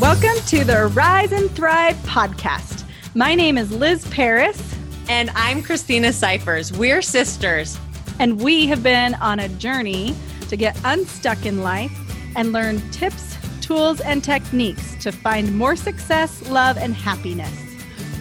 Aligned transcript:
Welcome 0.00 0.42
to 0.46 0.64
the 0.64 0.86
Rise 0.94 1.30
and 1.30 1.50
Thrive 1.50 1.94
podcast. 2.04 2.84
My 3.14 3.34
name 3.34 3.58
is 3.58 3.70
Liz 3.70 4.08
Paris. 4.08 4.74
And 5.10 5.28
I'm 5.34 5.62
Christina 5.62 6.10
Cyphers. 6.10 6.72
We're 6.72 7.02
sisters. 7.02 7.78
And 8.18 8.40
we 8.40 8.66
have 8.68 8.82
been 8.82 9.12
on 9.16 9.40
a 9.40 9.48
journey 9.50 10.16
to 10.48 10.56
get 10.56 10.80
unstuck 10.84 11.44
in 11.44 11.62
life 11.62 11.92
and 12.34 12.50
learn 12.50 12.80
tips, 12.92 13.36
tools, 13.60 14.00
and 14.00 14.24
techniques 14.24 14.96
to 15.02 15.12
find 15.12 15.54
more 15.54 15.76
success, 15.76 16.48
love, 16.48 16.78
and 16.78 16.94
happiness. 16.94 17.52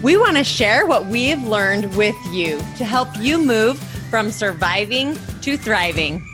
We 0.03 0.17
want 0.17 0.35
to 0.35 0.43
share 0.43 0.85
what 0.85 1.05
we've 1.05 1.41
learned 1.43 1.95
with 1.95 2.17
you 2.29 2.57
to 2.75 2.83
help 2.83 3.07
you 3.19 3.37
move 3.37 3.79
from 4.09 4.31
surviving 4.31 5.17
to 5.43 5.55
thriving. 5.55 6.27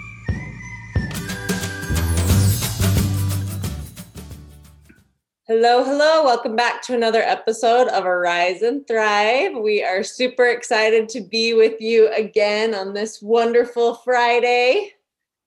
Hello, 5.47 5.83
hello. 5.83 6.23
Welcome 6.23 6.55
back 6.55 6.81
to 6.85 6.95
another 6.95 7.21
episode 7.21 7.87
of 7.89 8.03
Arise 8.03 8.63
and 8.63 8.87
Thrive. 8.87 9.55
We 9.55 9.83
are 9.83 10.01
super 10.01 10.47
excited 10.47 11.07
to 11.09 11.21
be 11.21 11.53
with 11.53 11.79
you 11.79 12.11
again 12.13 12.73
on 12.73 12.95
this 12.95 13.21
wonderful 13.21 13.93
Friday. 13.93 14.93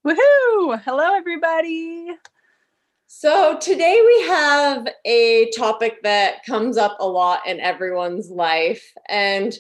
Woohoo! 0.07 0.80
Hello, 0.84 1.16
everybody. 1.16 2.11
So, 3.09 3.59
today 3.59 4.01
we 4.07 4.29
have 4.29 4.87
a 5.05 5.51
topic 5.57 6.05
that 6.05 6.45
comes 6.45 6.77
up 6.77 6.99
a 7.01 7.09
lot 7.09 7.45
in 7.45 7.59
everyone's 7.59 8.30
life. 8.30 8.93
And 9.09 9.52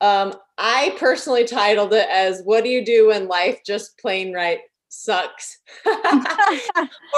um, 0.00 0.34
I 0.56 0.94
personally 1.00 1.46
titled 1.46 1.94
it 1.94 2.06
as 2.08 2.42
What 2.44 2.62
Do 2.62 2.70
You 2.70 2.84
Do 2.84 3.08
When 3.08 3.26
Life 3.26 3.62
Just 3.66 3.98
Plain 3.98 4.32
Right 4.32 4.60
sucks. 4.90 5.58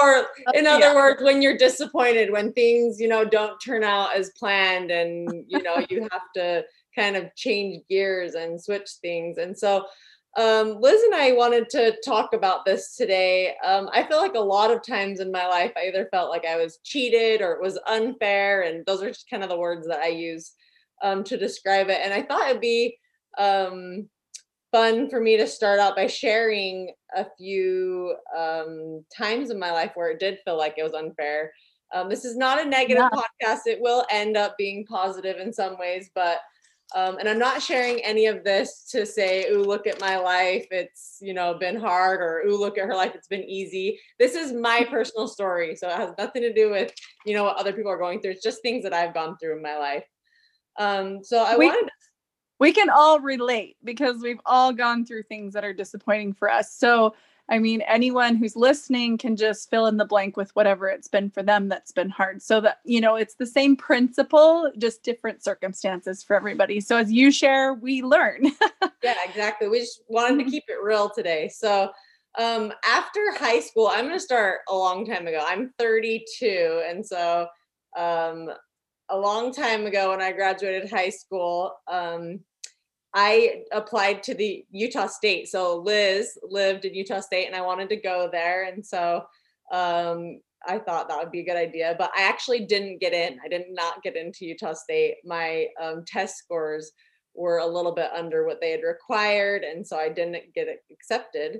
Or 0.01 0.27
in 0.53 0.65
other 0.65 0.87
yeah. 0.87 0.95
words 0.95 1.21
when 1.21 1.41
you're 1.41 1.57
disappointed 1.57 2.31
when 2.31 2.51
things 2.53 2.99
you 2.99 3.07
know 3.07 3.23
don't 3.25 3.59
turn 3.59 3.83
out 3.83 4.15
as 4.15 4.31
planned 4.31 4.91
and 4.91 5.45
you 5.47 5.61
know 5.61 5.85
you 5.89 6.07
have 6.11 6.31
to 6.35 6.63
kind 6.95 7.15
of 7.15 7.33
change 7.35 7.83
gears 7.89 8.35
and 8.35 8.61
switch 8.61 8.89
things. 9.01 9.37
And 9.37 9.57
so 9.57 9.85
um, 10.35 10.81
liz 10.81 11.01
and 11.03 11.13
i 11.13 11.31
wanted 11.31 11.69
to 11.69 11.95
talk 12.03 12.33
about 12.33 12.65
this 12.65 12.95
today. 12.95 13.55
Um, 13.63 13.89
i 13.93 14.03
feel 14.03 14.17
like 14.17 14.33
a 14.33 14.39
lot 14.39 14.71
of 14.71 14.85
times 14.85 15.19
in 15.19 15.31
my 15.31 15.45
life 15.47 15.71
i 15.77 15.87
either 15.87 16.07
felt 16.09 16.31
like 16.31 16.43
i 16.43 16.57
was 16.57 16.79
cheated 16.83 17.41
or 17.41 17.51
it 17.51 17.61
was 17.61 17.77
unfair 17.85 18.63
and 18.63 18.83
those 18.87 19.03
are 19.03 19.09
just 19.09 19.29
kind 19.29 19.43
of 19.43 19.49
the 19.49 19.57
words 19.57 19.87
that 19.87 19.99
i 19.99 20.07
use 20.07 20.53
um, 21.03 21.23
to 21.25 21.37
describe 21.37 21.89
it. 21.89 21.99
And 22.03 22.13
i 22.13 22.23
thought 22.23 22.49
it'd 22.49 22.61
be 22.61 22.97
um, 23.37 24.09
fun 24.73 25.07
for 25.07 25.21
me 25.21 25.37
to 25.37 25.47
start 25.47 25.79
out 25.79 25.95
by 25.95 26.07
sharing 26.07 26.91
a 27.15 27.25
few 27.37 28.15
um, 28.35 29.05
times 29.15 29.51
in 29.51 29.59
my 29.59 29.71
life 29.71 29.91
where 29.93 30.09
it 30.09 30.19
did 30.19 30.39
feel 30.43 30.57
like 30.57 30.73
it 30.77 30.83
was 30.83 30.93
unfair. 30.93 31.53
Um, 31.93 32.09
this 32.09 32.25
is 32.25 32.35
not 32.35 32.59
a 32.59 32.65
negative 32.65 33.05
yeah. 33.13 33.19
podcast. 33.47 33.61
It 33.67 33.79
will 33.79 34.03
end 34.09 34.35
up 34.35 34.57
being 34.57 34.83
positive 34.85 35.37
in 35.37 35.53
some 35.53 35.77
ways, 35.77 36.09
but 36.15 36.39
um, 36.95 37.17
and 37.17 37.27
I'm 37.27 37.39
not 37.39 37.61
sharing 37.61 37.99
any 38.01 38.25
of 38.25 38.43
this 38.43 38.85
to 38.91 39.05
say, 39.05 39.47
"Ooh, 39.49 39.63
look 39.63 39.87
at 39.87 39.99
my 39.99 40.17
life. 40.17 40.67
It's 40.69 41.17
you 41.21 41.33
know 41.33 41.55
been 41.55 41.75
hard," 41.75 42.21
or 42.21 42.43
"Ooh, 42.45 42.57
look 42.57 42.77
at 42.77 42.85
her 42.85 42.95
life. 42.95 43.13
It's 43.15 43.27
been 43.27 43.43
easy." 43.43 43.99
This 44.19 44.35
is 44.35 44.53
my 44.53 44.85
personal 44.91 45.27
story, 45.27 45.75
so 45.75 45.87
it 45.87 45.95
has 45.95 46.11
nothing 46.17 46.41
to 46.43 46.53
do 46.53 46.69
with 46.69 46.91
you 47.25 47.35
know 47.35 47.43
what 47.43 47.57
other 47.57 47.73
people 47.73 47.91
are 47.91 47.97
going 47.97 48.21
through. 48.21 48.31
It's 48.31 48.43
just 48.43 48.61
things 48.61 48.83
that 48.83 48.93
I've 48.93 49.13
gone 49.13 49.37
through 49.37 49.55
in 49.55 49.63
my 49.63 49.77
life. 49.77 50.05
Um, 50.79 51.23
so 51.23 51.43
I 51.43 51.57
we, 51.57 51.67
wanted 51.67 51.85
to 51.85 51.91
we 52.63 52.71
can 52.71 52.89
all 52.89 53.19
relate 53.19 53.75
because 53.83 54.21
we've 54.21 54.39
all 54.45 54.71
gone 54.71 55.05
through 55.05 55.23
things 55.23 55.53
that 55.53 55.65
are 55.65 55.73
disappointing 55.73 56.31
for 56.31 56.49
us. 56.49 56.73
So, 56.73 57.13
I 57.49 57.59
mean, 57.59 57.81
anyone 57.81 58.37
who's 58.37 58.55
listening 58.55 59.17
can 59.17 59.35
just 59.35 59.69
fill 59.69 59.87
in 59.87 59.97
the 59.97 60.05
blank 60.05 60.37
with 60.37 60.55
whatever 60.55 60.87
it's 60.87 61.09
been 61.09 61.29
for 61.29 61.43
them 61.43 61.67
that's 61.67 61.91
been 61.91 62.09
hard. 62.09 62.41
So 62.41 62.61
that, 62.61 62.77
you 62.85 63.01
know, 63.01 63.15
it's 63.15 63.35
the 63.35 63.45
same 63.45 63.75
principle, 63.75 64.71
just 64.77 65.03
different 65.03 65.43
circumstances 65.43 66.23
for 66.23 66.37
everybody. 66.37 66.79
So 66.79 66.95
as 66.95 67.11
you 67.11 67.33
share, 67.33 67.73
we 67.73 68.01
learn. 68.01 68.45
yeah, 69.03 69.17
exactly. 69.27 69.67
We 69.67 69.81
just 69.81 70.01
wanted 70.07 70.37
to 70.37 70.43
mm-hmm. 70.43 70.51
keep 70.51 70.63
it 70.69 70.81
real 70.81 71.09
today. 71.09 71.49
So, 71.49 71.91
um, 72.39 72.71
after 72.85 73.19
high 73.37 73.59
school, 73.59 73.89
I'm 73.91 74.05
going 74.05 74.15
to 74.15 74.21
start 74.21 74.59
a 74.69 74.73
long 74.73 75.05
time 75.05 75.27
ago. 75.27 75.43
I'm 75.45 75.73
32. 75.77 76.81
And 76.87 77.05
so, 77.05 77.45
um, 77.97 78.51
a 79.09 79.17
long 79.17 79.53
time 79.53 79.85
ago 79.85 80.11
when 80.11 80.21
I 80.21 80.31
graduated 80.31 80.89
high 80.89 81.09
school, 81.09 81.73
um, 81.91 82.39
I 83.13 83.63
applied 83.71 84.23
to 84.23 84.33
the 84.33 84.65
Utah 84.71 85.07
State. 85.07 85.47
So 85.47 85.77
Liz 85.77 86.37
lived 86.43 86.85
in 86.85 86.95
Utah 86.95 87.19
State 87.19 87.45
and 87.45 87.55
I 87.55 87.61
wanted 87.61 87.89
to 87.89 87.95
go 87.95 88.29
there. 88.31 88.63
And 88.65 88.85
so 88.85 89.25
um, 89.71 90.39
I 90.65 90.79
thought 90.79 91.09
that 91.09 91.19
would 91.19 91.31
be 91.31 91.41
a 91.41 91.45
good 91.45 91.57
idea, 91.57 91.95
but 91.97 92.11
I 92.17 92.23
actually 92.23 92.65
didn't 92.65 93.01
get 93.01 93.13
in. 93.13 93.39
I 93.43 93.47
did 93.47 93.65
not 93.69 94.01
get 94.01 94.15
into 94.15 94.45
Utah 94.45 94.73
State. 94.73 95.17
My 95.25 95.67
um, 95.81 96.03
test 96.07 96.37
scores 96.37 96.91
were 97.35 97.59
a 97.59 97.67
little 97.67 97.93
bit 97.93 98.11
under 98.15 98.45
what 98.45 98.59
they 98.61 98.71
had 98.71 98.83
required. 98.83 99.63
And 99.63 99.85
so 99.85 99.97
I 99.97 100.09
didn't 100.09 100.53
get 100.55 100.67
accepted. 100.91 101.59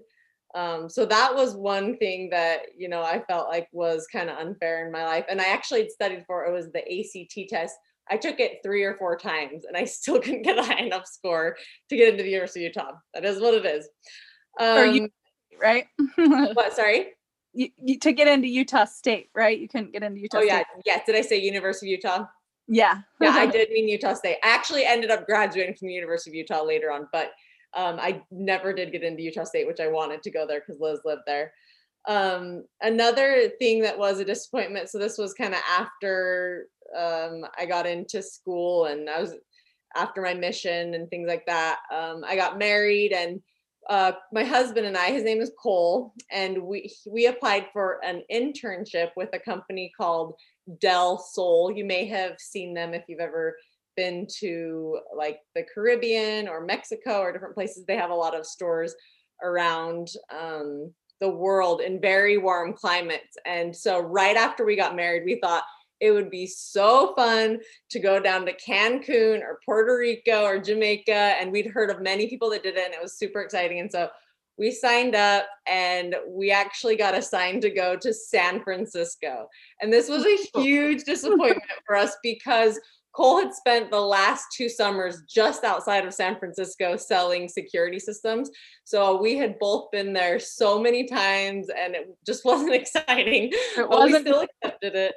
Um, 0.56 0.88
so 0.88 1.06
that 1.06 1.34
was 1.34 1.56
one 1.56 1.98
thing 1.98 2.30
that, 2.30 2.62
you 2.78 2.88
know, 2.88 3.02
I 3.02 3.24
felt 3.28 3.50
like 3.50 3.68
was 3.72 4.08
kind 4.12 4.30
of 4.30 4.38
unfair 4.38 4.86
in 4.86 4.92
my 4.92 5.04
life. 5.04 5.26
And 5.30 5.42
I 5.42 5.46
actually 5.46 5.90
studied 5.90 6.26
for 6.28 6.46
it 6.46 6.54
was 6.54 6.72
the 6.72 6.82
ACT 6.82 7.50
test 7.50 7.76
I 8.10 8.18
took 8.18 8.40
it 8.40 8.60
three 8.64 8.84
or 8.84 8.96
four 8.96 9.18
times 9.18 9.66
and 9.66 9.78
I 9.78 9.86
still 9.86 10.20
couldn't 10.22 10.44
get 10.44 10.58
a 10.58 10.64
high 10.64 10.82
enough 10.82 11.08
score 11.08 11.56
to 11.90 11.96
get 11.96 12.10
into 12.10 12.24
the 12.24 12.30
University 12.30 12.66
of 12.66 12.74
Utah. 12.76 12.92
That 13.14 13.26
is 13.26 13.40
what 13.40 13.54
it 13.54 13.66
is. 13.66 13.88
Um, 14.60 14.94
you, 14.94 15.10
right? 15.62 15.86
what? 16.16 16.74
Sorry. 16.74 17.08
You, 17.54 17.70
you, 17.78 18.00
to 18.00 18.12
get 18.14 18.28
into 18.28 18.48
Utah 18.48 18.86
State, 18.86 19.30
right? 19.36 19.60
You 19.60 19.68
couldn't 19.68 19.94
get 19.94 20.02
into 20.02 20.20
Utah. 20.20 20.38
Oh 20.38 20.42
State. 20.42 20.48
yeah, 20.48 20.64
yes. 20.86 21.06
Did 21.06 21.16
I 21.16 21.22
say 21.22 21.40
University 21.40 21.94
of 21.94 22.00
Utah? 22.04 22.26
Yeah. 22.68 23.02
yeah, 23.20 23.32
I 23.32 23.46
did 23.46 23.70
mean 23.70 23.90
Utah 23.90 24.14
State. 24.14 24.38
I 24.44 24.50
actually 24.50 24.86
ended 24.86 25.12
up 25.12 25.26
graduating 25.26 25.76
from 25.76 25.90
the 25.90 25.94
University 25.94 26.32
of 26.32 26.36
Utah 26.36 26.64
later 26.64 26.92
on, 26.92 27.08
but 27.12 27.32
um, 27.76 27.98
I 28.00 28.22
never 28.32 28.74
did 28.74 28.92
get 28.92 29.04
into 29.04 29.22
Utah 29.22 29.44
State, 29.44 29.68
which 29.68 29.80
I 29.80 29.88
wanted 29.88 30.24
to 30.24 30.32
go 30.32 30.48
there 30.48 30.62
because 30.62 30.80
Liz 30.80 31.00
lived 31.06 31.24
there. 31.26 31.52
Um, 32.08 32.66
another 32.82 33.50
thing 33.60 33.82
that 33.82 33.98
was 33.98 34.20
a 34.20 34.26
disappointment. 34.26 34.90
So 34.90 34.98
this 34.98 35.18
was 35.18 35.34
kind 35.34 35.54
of 35.54 35.62
after 35.70 36.68
um, 36.98 37.46
I 37.58 37.66
got 37.66 37.86
into 37.86 38.22
school 38.22 38.86
and 38.86 39.10
I 39.10 39.22
was 39.22 39.36
after 39.96 40.22
my 40.22 40.34
mission 40.34 40.96
and 40.96 41.10
things 41.10 41.28
like 41.28 41.46
that. 41.46 41.80
Um, 41.94 42.24
I 42.28 42.36
got 42.36 42.58
married 42.58 43.14
and 43.14 43.42
uh, 43.90 44.14
my 44.32 44.44
husband 44.44 44.86
and 44.86 44.98
I, 44.98 45.12
his 45.12 45.24
name 45.24 45.42
is 45.42 45.52
Cole, 45.62 46.14
and 46.32 46.62
we 46.64 46.94
we 47.06 47.28
applied 47.28 47.68
for 47.74 48.00
an 48.04 48.24
internship 48.32 49.10
with 49.18 49.30
a 49.34 49.40
company 49.40 49.92
called 49.98 50.36
Del 50.80 51.18
Sol. 51.18 51.72
You 51.72 51.84
may 51.84 52.06
have 52.08 52.36
seen 52.40 52.74
them 52.74 52.94
if 52.94 53.04
you've 53.08 53.20
ever 53.20 53.58
been 53.96 54.26
to 54.40 55.00
like 55.16 55.40
the 55.54 55.66
Caribbean 55.74 56.48
or 56.48 56.66
Mexico 56.66 57.20
or 57.20 57.34
different 57.34 57.56
places. 57.56 57.86
They 57.86 57.98
have 57.98 58.10
a 58.10 58.16
lot 58.16 58.38
of 58.38 58.46
stores 58.46 58.96
around 59.44 60.08
um, 60.34 60.94
the 61.20 61.30
world 61.30 61.82
in 61.82 62.02
very 62.02 62.38
warm 62.38 62.74
climates. 62.74 63.38
And 63.46 63.76
so 63.76 64.00
right 64.00 64.36
after 64.36 64.66
we 64.66 64.76
got 64.76 64.96
married, 64.96 65.24
we 65.26 65.40
thought 65.40 65.64
it 66.00 66.12
would 66.12 66.30
be 66.30 66.48
so 66.48 67.14
fun 67.16 67.60
to 67.90 68.00
go 68.00 68.20
down 68.20 68.46
to 68.46 68.54
Cancun 68.58 69.42
or 69.42 69.60
Puerto 69.64 69.98
Rico 69.98 70.44
or 70.44 70.60
Jamaica. 70.60 71.14
And 71.14 71.52
we'd 71.52 71.68
heard 71.68 71.90
of 71.90 72.02
many 72.02 72.28
people 72.28 72.50
that 72.50 72.64
did 72.64 72.76
it, 72.76 72.86
and 72.86 72.94
it 72.94 73.02
was 73.02 73.18
super 73.18 73.42
exciting. 73.42 73.80
And 73.80 73.92
so 73.92 74.10
we 74.58 74.72
signed 74.72 75.16
up 75.16 75.46
and 75.68 76.16
we 76.28 76.52
actually 76.52 76.96
got 76.96 77.16
assigned 77.16 77.62
to 77.64 77.70
go 77.70 77.96
to 77.96 78.14
San 78.14 78.62
Francisco. 78.64 79.48
And 79.82 79.92
this 79.92 80.10
was 80.10 80.26
a 80.26 80.60
huge 80.62 81.04
disappointment 81.04 81.64
for 81.86 81.96
us 81.96 82.16
because 82.22 82.80
Cole 83.14 83.40
had 83.40 83.54
spent 83.54 83.92
the 83.92 84.02
last 84.02 84.48
two 84.56 84.68
summers 84.68 85.22
just 85.30 85.64
outside 85.64 86.06
of 86.06 86.14
San 86.14 86.38
Francisco 86.38 86.98
selling 86.98 87.48
security 87.48 88.00
systems. 88.00 88.50
So 88.86 89.22
we 89.22 89.38
had 89.38 89.60
both 89.60 89.92
been 89.92 90.14
there 90.14 90.40
so 90.40 90.82
many 90.82 91.06
times 91.06 91.68
and 91.70 91.96
it 91.96 92.08
just 92.26 92.44
wasn't 92.46 92.74
exciting. 92.74 93.52
It 93.78 93.88
wasn't. 93.88 94.26
we 94.26 94.32
still 94.32 94.46
accepted 94.64 94.96
it. 94.96 95.16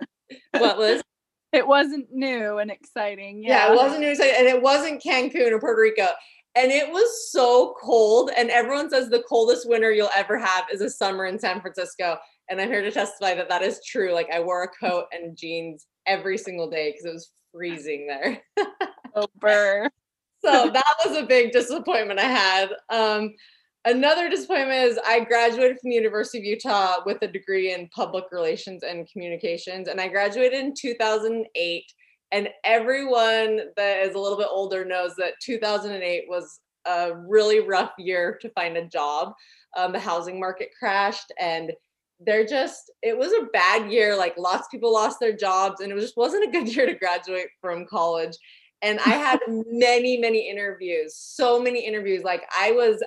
What 0.58 0.78
was? 0.78 1.02
It 1.52 1.66
wasn't 1.66 2.08
new 2.12 2.58
and 2.58 2.70
exciting. 2.70 3.42
Yeah. 3.42 3.68
yeah, 3.68 3.72
it 3.72 3.76
wasn't 3.76 4.00
new 4.00 4.08
and 4.08 4.46
it 4.46 4.60
wasn't 4.60 5.02
Cancun 5.02 5.52
or 5.52 5.60
Puerto 5.60 5.80
Rico. 5.80 6.08
And 6.54 6.70
it 6.70 6.90
was 6.90 7.30
so 7.30 7.74
cold. 7.80 8.30
And 8.36 8.50
everyone 8.50 8.90
says 8.90 9.08
the 9.08 9.22
coldest 9.22 9.66
winter 9.66 9.90
you'll 9.90 10.10
ever 10.14 10.36
have 10.36 10.64
is 10.70 10.82
a 10.82 10.90
summer 10.90 11.24
in 11.24 11.38
San 11.38 11.62
Francisco. 11.62 12.18
And 12.50 12.60
I'm 12.60 12.68
here 12.68 12.82
to 12.82 12.90
testify 12.90 13.34
that 13.36 13.48
that 13.48 13.62
is 13.62 13.80
true. 13.86 14.12
Like 14.12 14.28
I 14.30 14.40
wore 14.40 14.64
a 14.64 14.68
coat 14.68 15.04
and 15.12 15.36
jeans 15.36 15.86
every 16.06 16.36
single 16.36 16.68
day 16.68 16.90
because 16.90 17.06
it 17.06 17.12
was 17.14 17.30
freezing 17.56 18.06
there. 18.06 18.42
oh, 19.14 19.26
burr. 19.40 19.88
so 20.44 20.70
that 20.70 20.94
was 21.04 21.16
a 21.16 21.26
big 21.26 21.52
disappointment 21.52 22.20
I 22.20 22.24
had. 22.24 22.70
Um, 22.90 23.34
Another 23.86 24.28
disappointment 24.28 24.90
is 24.90 24.98
I 25.06 25.20
graduated 25.20 25.78
from 25.78 25.90
the 25.90 25.96
University 25.96 26.38
of 26.38 26.44
Utah 26.44 26.96
with 27.06 27.18
a 27.22 27.28
degree 27.28 27.72
in 27.72 27.88
public 27.94 28.24
relations 28.32 28.82
and 28.82 29.08
communications, 29.08 29.86
and 29.86 30.00
I 30.00 30.08
graduated 30.08 30.58
in 30.58 30.74
2008. 30.74 31.84
And 32.32 32.48
everyone 32.64 33.60
that 33.76 33.98
is 34.04 34.16
a 34.16 34.18
little 34.18 34.36
bit 34.36 34.48
older 34.50 34.84
knows 34.84 35.14
that 35.18 35.34
2008 35.40 36.24
was 36.28 36.58
a 36.84 37.14
really 37.14 37.60
rough 37.60 37.92
year 37.96 38.36
to 38.42 38.50
find 38.50 38.76
a 38.76 38.88
job. 38.88 39.32
Um, 39.76 39.92
the 39.92 40.00
housing 40.00 40.40
market 40.40 40.70
crashed, 40.76 41.30
and 41.38 41.70
they're 42.20 42.46
just 42.46 42.90
it 43.02 43.16
was 43.16 43.32
a 43.32 43.46
bad 43.52 43.90
year 43.90 44.16
like 44.16 44.34
lots 44.38 44.66
of 44.66 44.70
people 44.70 44.92
lost 44.92 45.20
their 45.20 45.36
jobs 45.36 45.80
and 45.80 45.92
it 45.92 46.00
just 46.00 46.16
wasn't 46.16 46.42
a 46.42 46.50
good 46.50 46.68
year 46.74 46.86
to 46.86 46.94
graduate 46.94 47.48
from 47.60 47.86
college. 47.86 48.36
And 48.82 49.00
i 49.00 49.10
had 49.10 49.40
many 49.48 50.18
many 50.18 50.48
interviews 50.48 51.16
so 51.16 51.60
many 51.60 51.84
interviews 51.84 52.22
like 52.22 52.42
i 52.56 52.72
was 52.72 53.02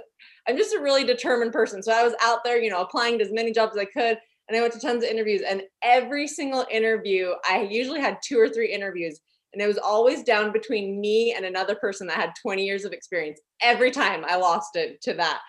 i'm 0.48 0.58
just 0.58 0.76
a 0.76 0.82
really 0.82 1.04
determined 1.04 1.54
person 1.54 1.84
so 1.84 1.92
i 1.92 2.04
was 2.04 2.16
out 2.24 2.40
there 2.44 2.62
you 2.62 2.70
know 2.70 2.82
applying 2.82 3.20
to 3.20 3.24
as 3.24 3.32
many 3.32 3.52
jobs 3.52 3.78
as 3.78 3.82
i 3.82 3.86
could 3.86 4.18
and 4.48 4.58
i 4.58 4.62
went 4.62 4.74
to 4.74 4.80
tons 4.80 5.04
of 5.04 5.10
interviews 5.10 5.42
and 5.48 5.62
every 5.84 6.28
single 6.28 6.66
interview 6.72 7.32
i 7.48 7.62
usually 7.62 8.02
had 8.02 8.18
two 8.24 8.40
or 8.40 8.50
three 8.50 8.72
interviews 8.72 9.22
and 9.54 9.62
it 9.62 9.68
was 9.68 9.78
always 9.78 10.24
down 10.24 10.52
between 10.52 11.02
me 11.02 11.34
and 11.36 11.46
another 11.46 11.76
person 11.76 12.08
that 12.08 12.18
had 12.18 12.34
20 12.42 12.64
years 12.64 12.86
of 12.86 12.94
experience. 12.94 13.40
Every 13.62 13.92
time 13.92 14.24
i 14.28 14.36
lost 14.36 14.76
it 14.76 15.02
to 15.04 15.14
that. 15.16 15.40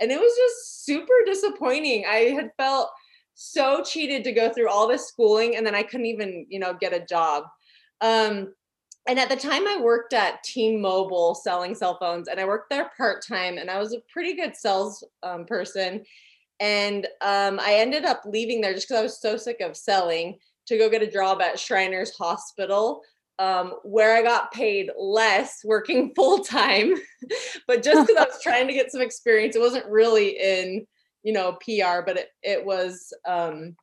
And 0.00 0.10
it 0.10 0.18
was 0.18 0.32
just 0.36 0.84
super 0.84 1.14
disappointing. 1.24 2.04
I 2.06 2.32
had 2.34 2.50
felt 2.56 2.90
so 3.34 3.82
cheated 3.82 4.24
to 4.24 4.32
go 4.32 4.52
through 4.52 4.70
all 4.70 4.88
this 4.88 5.08
schooling 5.08 5.56
and 5.56 5.66
then 5.66 5.74
I 5.74 5.82
couldn't 5.82 6.06
even, 6.06 6.46
you 6.48 6.58
know, 6.58 6.74
get 6.74 6.92
a 6.92 7.04
job. 7.04 7.44
Um, 8.00 8.54
and 9.06 9.18
at 9.18 9.28
the 9.28 9.36
time 9.36 9.66
I 9.66 9.80
worked 9.80 10.14
at 10.14 10.42
T-Mobile 10.44 11.34
selling 11.34 11.74
cell 11.74 11.98
phones 12.00 12.28
and 12.28 12.40
I 12.40 12.46
worked 12.46 12.70
there 12.70 12.90
part-time 12.96 13.58
and 13.58 13.70
I 13.70 13.78
was 13.78 13.92
a 13.92 14.00
pretty 14.10 14.34
good 14.34 14.56
sales 14.56 15.04
um, 15.22 15.44
person. 15.44 16.04
And 16.60 17.06
um, 17.20 17.58
I 17.60 17.74
ended 17.74 18.04
up 18.04 18.22
leaving 18.24 18.60
there 18.60 18.72
just 18.72 18.88
because 18.88 19.00
I 19.00 19.02
was 19.02 19.20
so 19.20 19.36
sick 19.36 19.60
of 19.60 19.76
selling 19.76 20.38
to 20.66 20.78
go 20.78 20.88
get 20.88 21.02
a 21.02 21.10
job 21.10 21.42
at 21.42 21.58
Shriners 21.58 22.16
Hospital, 22.16 23.02
um, 23.38 23.74
where 23.82 24.16
I 24.16 24.22
got 24.22 24.52
paid 24.52 24.90
less 24.98 25.60
working 25.64 26.12
full 26.16 26.42
time. 26.42 26.94
but 27.66 27.82
just 27.82 28.06
because 28.06 28.22
I 28.22 28.28
was 28.28 28.42
trying 28.42 28.68
to 28.68 28.72
get 28.72 28.90
some 28.90 29.02
experience, 29.02 29.56
it 29.56 29.60
wasn't 29.60 29.86
really 29.86 30.38
in 30.40 30.86
you 31.24 31.32
know 31.32 31.58
PR, 31.64 32.02
but 32.06 32.16
it 32.16 32.28
it 32.42 32.64
was 32.64 33.12
um, 33.26 33.74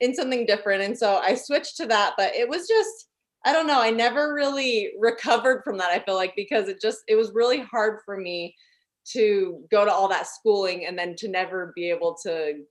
in 0.00 0.14
something 0.14 0.44
different, 0.44 0.82
and 0.82 0.98
so 0.98 1.16
I 1.16 1.34
switched 1.34 1.78
to 1.78 1.86
that. 1.86 2.14
But 2.18 2.34
it 2.34 2.48
was 2.48 2.68
just 2.68 3.08
I 3.46 3.52
don't 3.52 3.66
know. 3.66 3.80
I 3.80 3.90
never 3.90 4.34
really 4.34 4.92
recovered 4.98 5.62
from 5.64 5.78
that. 5.78 5.90
I 5.90 6.00
feel 6.00 6.16
like 6.16 6.34
because 6.36 6.68
it 6.68 6.80
just 6.82 6.98
it 7.08 7.14
was 7.14 7.32
really 7.32 7.60
hard 7.60 8.00
for 8.04 8.16
me 8.16 8.54
to 9.12 9.64
go 9.70 9.84
to 9.84 9.92
all 9.92 10.08
that 10.08 10.26
schooling 10.26 10.84
and 10.86 10.98
then 10.98 11.14
to 11.16 11.28
never 11.28 11.72
be 11.74 11.88
able 11.88 12.16
to 12.24 12.64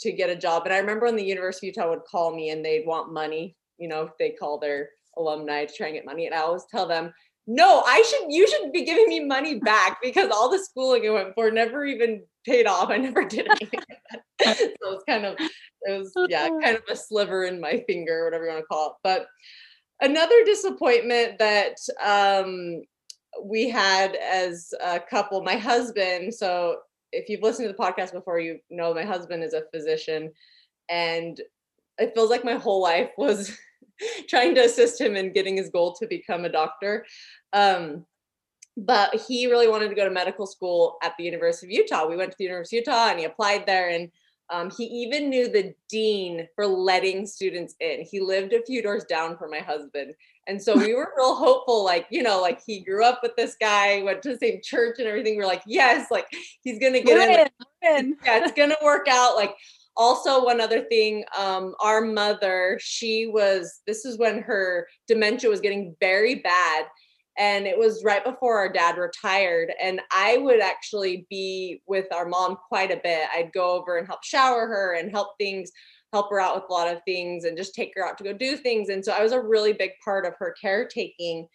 to 0.00 0.12
get 0.12 0.30
a 0.30 0.36
job. 0.36 0.64
And 0.64 0.74
I 0.74 0.78
remember 0.78 1.06
when 1.06 1.16
the 1.16 1.24
University 1.24 1.68
of 1.68 1.76
Utah 1.76 1.90
would 1.90 2.04
call 2.04 2.34
me 2.34 2.50
and 2.50 2.64
they'd 2.64 2.86
want 2.86 3.12
money, 3.12 3.56
you 3.78 3.88
know, 3.88 4.10
they 4.18 4.30
call 4.30 4.58
their 4.58 4.90
alumni 5.16 5.64
to 5.64 5.74
try 5.74 5.86
and 5.86 5.96
get 5.96 6.04
money. 6.04 6.26
And 6.26 6.34
I 6.34 6.40
always 6.40 6.66
tell 6.70 6.86
them, 6.86 7.12
no, 7.46 7.82
I 7.86 8.02
should 8.02 8.30
you 8.30 8.46
should 8.48 8.72
be 8.72 8.84
giving 8.84 9.08
me 9.08 9.24
money 9.24 9.58
back 9.60 9.98
because 10.02 10.30
all 10.30 10.50
the 10.50 10.58
schooling 10.58 11.06
I 11.06 11.10
went 11.10 11.34
for 11.34 11.50
never 11.50 11.86
even 11.86 12.22
paid 12.46 12.66
off. 12.66 12.90
I 12.90 12.96
never 12.96 13.24
did 13.24 13.48
anything 13.48 13.80
so 14.42 14.92
it's 14.92 15.04
kind 15.08 15.24
of 15.24 15.36
it 15.38 15.98
was 15.98 16.12
yeah, 16.28 16.48
kind 16.62 16.76
of 16.76 16.82
a 16.90 16.96
sliver 16.96 17.44
in 17.44 17.60
my 17.60 17.82
finger, 17.86 18.24
whatever 18.24 18.44
you 18.44 18.52
want 18.52 18.62
to 18.62 18.66
call 18.66 18.90
it. 18.90 18.92
But 19.02 19.26
another 20.00 20.44
disappointment 20.44 21.38
that 21.38 21.76
um 22.04 22.82
we 23.42 23.68
had 23.68 24.14
as 24.16 24.72
a 24.82 24.98
couple, 24.98 25.42
my 25.42 25.56
husband, 25.56 26.32
so 26.32 26.78
if 27.12 27.28
you've 27.28 27.42
listened 27.42 27.68
to 27.68 27.72
the 27.72 27.78
podcast 27.78 28.12
before, 28.12 28.40
you 28.40 28.58
know 28.70 28.94
my 28.94 29.04
husband 29.04 29.42
is 29.42 29.52
a 29.52 29.64
physician 29.72 30.32
and 30.88 31.40
it 31.98 32.12
feels 32.14 32.30
like 32.30 32.44
my 32.44 32.54
whole 32.54 32.82
life 32.82 33.10
was 33.16 33.56
trying 34.28 34.54
to 34.54 34.64
assist 34.64 35.00
him 35.00 35.16
in 35.16 35.32
getting 35.32 35.56
his 35.56 35.70
goal 35.70 35.94
to 35.94 36.06
become 36.06 36.44
a 36.44 36.50
doctor. 36.50 37.04
Um, 37.52 38.04
but 38.76 39.14
he 39.26 39.46
really 39.46 39.68
wanted 39.68 39.88
to 39.88 39.94
go 39.94 40.04
to 40.04 40.10
medical 40.10 40.46
school 40.46 40.98
at 41.02 41.14
the 41.16 41.24
University 41.24 41.66
of 41.66 41.72
Utah. 41.72 42.06
We 42.06 42.16
went 42.16 42.30
to 42.32 42.36
the 42.38 42.44
University 42.44 42.78
of 42.78 42.84
Utah 42.86 43.08
and 43.08 43.18
he 43.18 43.24
applied 43.24 43.66
there 43.66 43.88
and 43.90 44.10
um, 44.48 44.70
he 44.76 44.84
even 44.84 45.28
knew 45.28 45.48
the 45.48 45.74
dean 45.88 46.46
for 46.54 46.66
letting 46.66 47.26
students 47.26 47.74
in. 47.80 48.06
He 48.08 48.20
lived 48.20 48.52
a 48.52 48.62
few 48.62 48.80
doors 48.80 49.04
down 49.04 49.36
from 49.36 49.50
my 49.50 49.58
husband. 49.58 50.14
And 50.46 50.62
so 50.62 50.76
we 50.76 50.94
were 50.94 51.12
real 51.16 51.34
hopeful, 51.34 51.84
like, 51.84 52.06
you 52.10 52.22
know, 52.22 52.40
like 52.40 52.60
he 52.64 52.80
grew 52.80 53.04
up 53.04 53.20
with 53.22 53.34
this 53.36 53.56
guy, 53.60 54.02
went 54.02 54.22
to 54.22 54.30
the 54.30 54.38
same 54.38 54.60
church 54.62 54.96
and 54.98 55.08
everything. 55.08 55.36
We 55.36 55.42
are 55.42 55.48
like, 55.48 55.64
yes, 55.66 56.10
like 56.12 56.26
he's 56.62 56.78
gonna 56.78 57.00
get 57.00 57.28
in. 57.28 57.48
in. 57.82 58.16
Yeah, 58.24 58.44
it's 58.44 58.52
gonna 58.52 58.76
work 58.82 59.08
out. 59.08 59.34
Like 59.34 59.54
also 59.96 60.44
one 60.44 60.60
other 60.60 60.82
thing 60.82 61.24
um, 61.36 61.74
our 61.80 62.02
mother 62.02 62.78
she 62.80 63.26
was 63.26 63.80
this 63.86 64.04
is 64.04 64.18
when 64.18 64.40
her 64.40 64.86
dementia 65.08 65.48
was 65.48 65.60
getting 65.60 65.96
very 66.00 66.36
bad 66.36 66.84
and 67.38 67.66
it 67.66 67.78
was 67.78 68.02
right 68.04 68.24
before 68.24 68.58
our 68.58 68.72
dad 68.72 68.96
retired 68.96 69.72
and 69.82 70.00
i 70.12 70.38
would 70.38 70.60
actually 70.60 71.26
be 71.30 71.82
with 71.86 72.06
our 72.12 72.26
mom 72.26 72.56
quite 72.68 72.90
a 72.90 73.00
bit 73.02 73.28
i'd 73.34 73.52
go 73.52 73.70
over 73.72 73.98
and 73.98 74.06
help 74.06 74.22
shower 74.24 74.66
her 74.66 74.94
and 74.94 75.10
help 75.10 75.28
things 75.38 75.70
help 76.12 76.30
her 76.30 76.40
out 76.40 76.54
with 76.54 76.64
a 76.70 76.72
lot 76.72 76.88
of 76.88 77.00
things 77.04 77.44
and 77.44 77.56
just 77.56 77.74
take 77.74 77.92
her 77.94 78.06
out 78.06 78.16
to 78.16 78.24
go 78.24 78.32
do 78.32 78.56
things 78.56 78.88
and 78.88 79.04
so 79.04 79.12
i 79.12 79.22
was 79.22 79.32
a 79.32 79.40
really 79.40 79.72
big 79.72 79.90
part 80.04 80.26
of 80.26 80.34
her 80.38 80.54
caretaking 80.60 81.46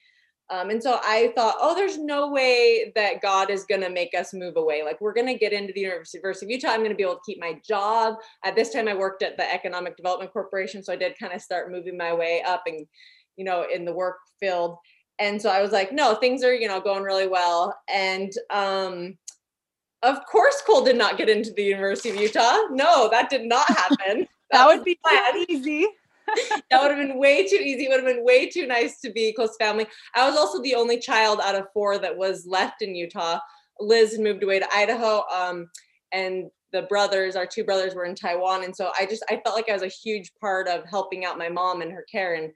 um, 0.51 0.69
and 0.69 0.83
so 0.83 0.99
I 1.01 1.31
thought, 1.33 1.55
oh, 1.61 1.73
there's 1.73 1.97
no 1.97 2.29
way 2.29 2.91
that 2.95 3.21
God 3.21 3.49
is 3.49 3.63
going 3.63 3.79
to 3.81 3.89
make 3.89 4.13
us 4.13 4.33
move 4.33 4.57
away. 4.57 4.83
Like, 4.83 4.99
we're 4.99 5.13
going 5.13 5.27
to 5.27 5.37
get 5.37 5.53
into 5.53 5.71
the 5.71 5.79
University 5.79 6.19
of 6.45 6.49
Utah. 6.49 6.71
I'm 6.71 6.79
going 6.79 6.89
to 6.89 6.95
be 6.95 7.03
able 7.03 7.15
to 7.15 7.21
keep 7.25 7.39
my 7.39 7.57
job. 7.65 8.15
At 8.43 8.57
this 8.57 8.73
time, 8.73 8.89
I 8.89 8.93
worked 8.93 9.23
at 9.23 9.37
the 9.37 9.49
Economic 9.49 9.95
Development 9.95 10.31
Corporation. 10.33 10.83
So 10.83 10.91
I 10.91 10.97
did 10.97 11.17
kind 11.17 11.31
of 11.31 11.41
start 11.41 11.71
moving 11.71 11.97
my 11.97 12.13
way 12.13 12.43
up 12.45 12.63
and, 12.65 12.85
you 13.37 13.45
know, 13.45 13.65
in 13.73 13.85
the 13.85 13.93
work 13.93 14.17
field. 14.41 14.75
And 15.21 15.41
so 15.41 15.49
I 15.49 15.61
was 15.61 15.71
like, 15.71 15.93
no, 15.93 16.15
things 16.15 16.43
are, 16.43 16.53
you 16.53 16.67
know, 16.67 16.81
going 16.81 17.03
really 17.03 17.27
well. 17.27 17.79
And, 17.87 18.31
um, 18.49 19.17
of 20.01 20.25
course, 20.25 20.61
Cole 20.65 20.83
did 20.83 20.97
not 20.97 21.17
get 21.17 21.29
into 21.29 21.53
the 21.53 21.63
University 21.63 22.09
of 22.09 22.15
Utah. 22.15 22.57
No, 22.71 23.07
that 23.09 23.29
did 23.29 23.45
not 23.45 23.67
happen. 23.77 24.21
that, 24.21 24.27
that 24.51 24.67
would 24.67 24.83
be 24.83 24.97
easy 25.47 25.87
that 26.69 26.81
would 26.81 26.91
have 26.91 27.07
been 27.07 27.17
way 27.17 27.47
too 27.47 27.55
easy. 27.55 27.85
It 27.85 27.89
would 27.89 28.03
have 28.03 28.15
been 28.15 28.25
way 28.25 28.49
too 28.49 28.67
nice 28.67 28.99
to 29.01 29.11
be 29.11 29.33
close 29.33 29.55
family. 29.57 29.85
I 30.15 30.27
was 30.27 30.37
also 30.37 30.61
the 30.61 30.75
only 30.75 30.99
child 30.99 31.39
out 31.43 31.55
of 31.55 31.67
four 31.73 31.97
that 31.99 32.17
was 32.17 32.45
left 32.45 32.81
in 32.81 32.95
Utah. 32.95 33.39
Liz 33.79 34.17
moved 34.19 34.43
away 34.43 34.59
to 34.59 34.75
Idaho. 34.75 35.23
Um, 35.33 35.69
and 36.11 36.49
the 36.71 36.83
brothers, 36.83 37.35
our 37.35 37.45
two 37.45 37.63
brothers 37.63 37.95
were 37.95 38.05
in 38.05 38.15
Taiwan. 38.15 38.63
And 38.63 38.75
so 38.75 38.91
I 38.99 39.05
just 39.05 39.23
I 39.29 39.41
felt 39.43 39.55
like 39.55 39.69
I 39.69 39.73
was 39.73 39.81
a 39.81 39.87
huge 39.87 40.31
part 40.39 40.67
of 40.67 40.85
helping 40.85 41.25
out 41.25 41.37
my 41.37 41.49
mom 41.49 41.81
and 41.81 41.91
her 41.91 42.05
care. 42.11 42.35
And 42.35 42.51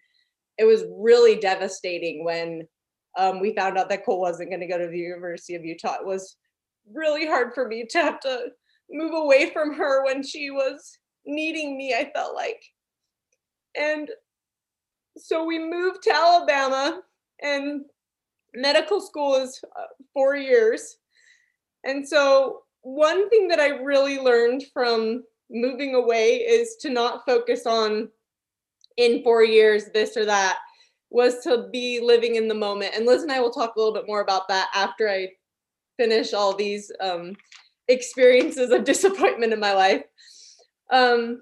it 0.57 0.65
was 0.65 0.83
really 0.89 1.35
devastating 1.35 2.23
when 2.23 2.67
um, 3.17 3.39
we 3.39 3.55
found 3.55 3.77
out 3.77 3.89
that 3.89 4.05
Cole 4.05 4.21
wasn't 4.21 4.49
going 4.49 4.61
to 4.61 4.67
go 4.67 4.77
to 4.77 4.87
the 4.87 4.97
University 4.97 5.55
of 5.55 5.63
Utah. 5.63 5.95
It 5.99 6.05
was 6.05 6.37
really 6.91 7.25
hard 7.25 7.53
for 7.53 7.67
me 7.67 7.85
to 7.89 7.97
have 7.99 8.19
to 8.21 8.47
move 8.89 9.13
away 9.13 9.51
from 9.51 9.73
her 9.73 10.05
when 10.05 10.21
she 10.23 10.51
was 10.51 10.97
needing 11.25 11.77
me, 11.77 11.93
I 11.93 12.11
felt 12.13 12.35
like. 12.35 12.61
And 13.77 14.09
so 15.17 15.45
we 15.45 15.59
moved 15.59 16.03
to 16.03 16.13
Alabama, 16.13 17.01
and 17.41 17.85
medical 18.53 19.01
school 19.01 19.35
is 19.35 19.62
uh, 19.77 19.85
four 20.13 20.35
years. 20.35 20.97
And 21.85 22.07
so, 22.07 22.63
one 22.81 23.29
thing 23.29 23.47
that 23.47 23.59
I 23.59 23.69
really 23.69 24.19
learned 24.19 24.63
from 24.74 25.24
moving 25.50 25.95
away 25.95 26.38
is 26.38 26.75
to 26.81 26.89
not 26.89 27.25
focus 27.25 27.65
on 27.65 28.09
in 28.97 29.23
four 29.23 29.43
years, 29.43 29.85
this 29.93 30.15
or 30.17 30.25
that, 30.25 30.57
was 31.09 31.41
to 31.43 31.67
be 31.71 31.99
living 32.01 32.35
in 32.35 32.47
the 32.47 32.53
moment. 32.53 32.93
And 32.95 33.05
Liz 33.05 33.23
and 33.23 33.31
I 33.31 33.39
will 33.39 33.51
talk 33.51 33.75
a 33.75 33.79
little 33.79 33.93
bit 33.93 34.07
more 34.07 34.21
about 34.21 34.47
that 34.49 34.69
after 34.73 35.09
I 35.09 35.29
finish 35.97 36.33
all 36.33 36.55
these 36.55 36.91
um, 36.99 37.35
experiences 37.87 38.71
of 38.71 38.83
disappointment 38.85 39.53
in 39.53 39.59
my 39.59 39.73
life. 39.73 40.03
Um, 40.91 41.41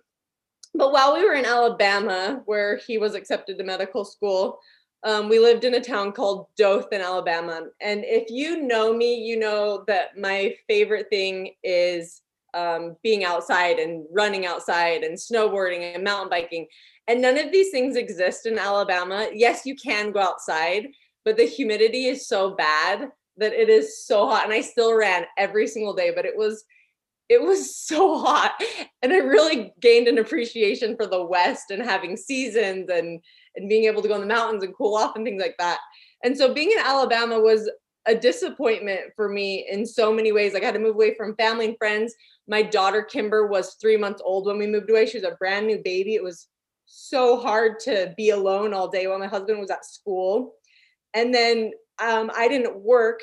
but 0.75 0.91
while 0.91 1.13
we 1.13 1.24
were 1.24 1.36
in 1.36 1.45
Alabama, 1.45 2.41
where 2.45 2.77
he 2.77 2.98
was 2.98 3.13
accepted 3.13 3.57
to 3.57 3.63
medical 3.63 4.03
school, 4.05 4.60
um, 5.03 5.27
we 5.27 5.38
lived 5.38 5.65
in 5.65 5.75
a 5.75 5.81
town 5.81 6.13
called 6.13 6.48
Dothan, 6.57 7.01
Alabama. 7.01 7.63
And 7.81 8.03
if 8.05 8.29
you 8.29 8.62
know 8.62 8.93
me, 8.93 9.15
you 9.15 9.38
know 9.38 9.83
that 9.88 10.17
my 10.17 10.55
favorite 10.67 11.07
thing 11.10 11.53
is 11.63 12.22
um, 12.53 12.95
being 13.03 13.24
outside 13.24 13.79
and 13.79 14.05
running 14.12 14.45
outside 14.45 15.03
and 15.03 15.17
snowboarding 15.17 15.95
and 15.95 16.03
mountain 16.03 16.29
biking. 16.29 16.67
And 17.07 17.22
none 17.22 17.38
of 17.38 17.51
these 17.51 17.72
things 17.72 17.95
exist 17.95 18.45
in 18.45 18.57
Alabama. 18.57 19.29
Yes, 19.33 19.65
you 19.65 19.75
can 19.75 20.12
go 20.12 20.22
outside, 20.22 20.88
but 21.25 21.38
the 21.38 21.45
humidity 21.45 22.05
is 22.05 22.27
so 22.27 22.55
bad 22.55 23.10
that 23.38 23.53
it 23.53 23.69
is 23.69 24.05
so 24.05 24.27
hot. 24.27 24.45
And 24.45 24.53
I 24.53 24.62
still 24.62 24.95
ran 24.95 25.25
every 25.38 25.67
single 25.67 25.93
day, 25.93 26.12
but 26.15 26.25
it 26.25 26.38
was 26.38 26.63
it 27.29 27.41
was 27.41 27.75
so 27.88 28.19
hot 28.19 28.53
and 29.01 29.13
i 29.13 29.17
really 29.17 29.74
gained 29.81 30.07
an 30.07 30.17
appreciation 30.17 30.95
for 30.95 31.07
the 31.07 31.24
west 31.24 31.72
and 31.72 31.83
having 31.83 32.15
seasons 32.15 32.89
and 32.89 33.19
and 33.55 33.69
being 33.69 33.86
able 33.86 34.01
to 34.01 34.07
go 34.07 34.15
in 34.15 34.22
the 34.22 34.27
mountains 34.27 34.63
and 34.63 34.75
cool 34.75 34.95
off 34.95 35.15
and 35.15 35.25
things 35.25 35.41
like 35.41 35.55
that 35.57 35.79
and 36.24 36.38
so 36.38 36.53
being 36.53 36.72
in 36.72 36.79
alabama 36.79 37.39
was 37.39 37.69
a 38.05 38.15
disappointment 38.15 39.00
for 39.15 39.29
me 39.29 39.65
in 39.69 39.86
so 39.86 40.12
many 40.12 40.31
ways 40.31 40.53
like 40.53 40.63
i 40.63 40.65
had 40.65 40.74
to 40.74 40.79
move 40.79 40.95
away 40.95 41.15
from 41.15 41.36
family 41.36 41.65
and 41.65 41.77
friends 41.77 42.13
my 42.48 42.62
daughter 42.62 43.02
kimber 43.02 43.48
was 43.48 43.76
three 43.76 43.98
months 43.98 44.22
old 44.24 44.46
when 44.46 44.58
we 44.58 44.68
moved 44.68 44.90
away 44.90 45.06
she 45.06 45.18
was 45.18 45.26
a 45.26 45.36
brand 45.40 45.68
new 45.68 45.80
baby 45.84 46.16
it 46.16 46.24
was 46.24 46.48
so 46.86 47.40
hard 47.40 47.80
to 47.80 48.14
be 48.18 48.30
alone 48.30 48.74
all 48.74 48.88
day 48.88 49.08
while 49.08 49.20
my 49.20 49.28
husband 49.28 49.60
was 49.60 49.72
at 49.72 49.86
school 49.86 50.54
and 51.14 51.34
then 51.34 51.72
um, 52.02 52.30
i 52.36 52.48
didn't 52.48 52.80
work 52.80 53.20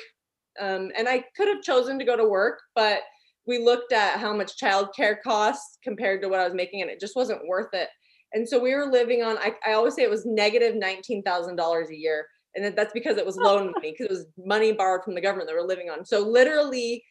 um, 0.59 0.91
and 0.97 1.07
i 1.07 1.23
could 1.35 1.47
have 1.47 1.61
chosen 1.61 1.99
to 1.99 2.05
go 2.05 2.17
to 2.17 2.25
work 2.25 2.59
but 2.75 3.01
we 3.47 3.57
looked 3.57 3.91
at 3.91 4.19
how 4.19 4.33
much 4.35 4.57
childcare 4.57 5.21
costs 5.21 5.77
compared 5.83 6.21
to 6.21 6.29
what 6.29 6.39
I 6.39 6.45
was 6.45 6.53
making, 6.53 6.81
and 6.81 6.91
it 6.91 6.99
just 6.99 7.15
wasn't 7.15 7.47
worth 7.47 7.73
it. 7.73 7.89
And 8.33 8.47
so 8.47 8.59
we 8.59 8.75
were 8.75 8.85
living 8.85 9.23
on, 9.23 9.37
I, 9.39 9.53
I 9.65 9.73
always 9.73 9.95
say 9.95 10.03
it 10.03 10.09
was 10.09 10.25
negative 10.25 10.75
$19,000 10.75 11.89
a 11.89 11.95
year. 11.95 12.25
And 12.55 12.75
that's 12.75 12.93
because 12.93 13.17
it 13.17 13.25
was 13.25 13.37
loan 13.37 13.71
money, 13.71 13.91
because 13.91 14.07
it 14.07 14.11
was 14.11 14.25
money 14.37 14.73
borrowed 14.73 15.03
from 15.03 15.15
the 15.15 15.21
government 15.21 15.49
that 15.49 15.55
we're 15.55 15.67
living 15.67 15.89
on. 15.89 16.05
So 16.05 16.19
literally, 16.19 17.03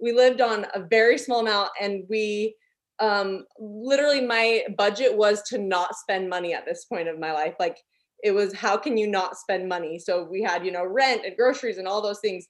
we 0.00 0.12
lived 0.12 0.40
on 0.40 0.66
a 0.74 0.80
very 0.80 1.18
small 1.18 1.40
amount 1.40 1.70
and 1.80 2.04
we 2.08 2.54
um 2.98 3.44
literally 3.58 4.20
my 4.20 4.62
budget 4.78 5.14
was 5.14 5.42
to 5.42 5.58
not 5.58 5.94
spend 5.94 6.28
money 6.28 6.54
at 6.54 6.64
this 6.64 6.86
point 6.86 7.08
of 7.08 7.18
my 7.18 7.32
life 7.32 7.54
like 7.60 7.78
it 8.22 8.30
was 8.30 8.54
how 8.54 8.76
can 8.76 8.96
you 8.96 9.06
not 9.06 9.36
spend 9.36 9.68
money 9.68 9.98
so 9.98 10.26
we 10.30 10.42
had 10.42 10.64
you 10.64 10.72
know 10.72 10.84
rent 10.84 11.22
and 11.24 11.36
groceries 11.36 11.78
and 11.78 11.86
all 11.86 12.00
those 12.00 12.20
things 12.20 12.46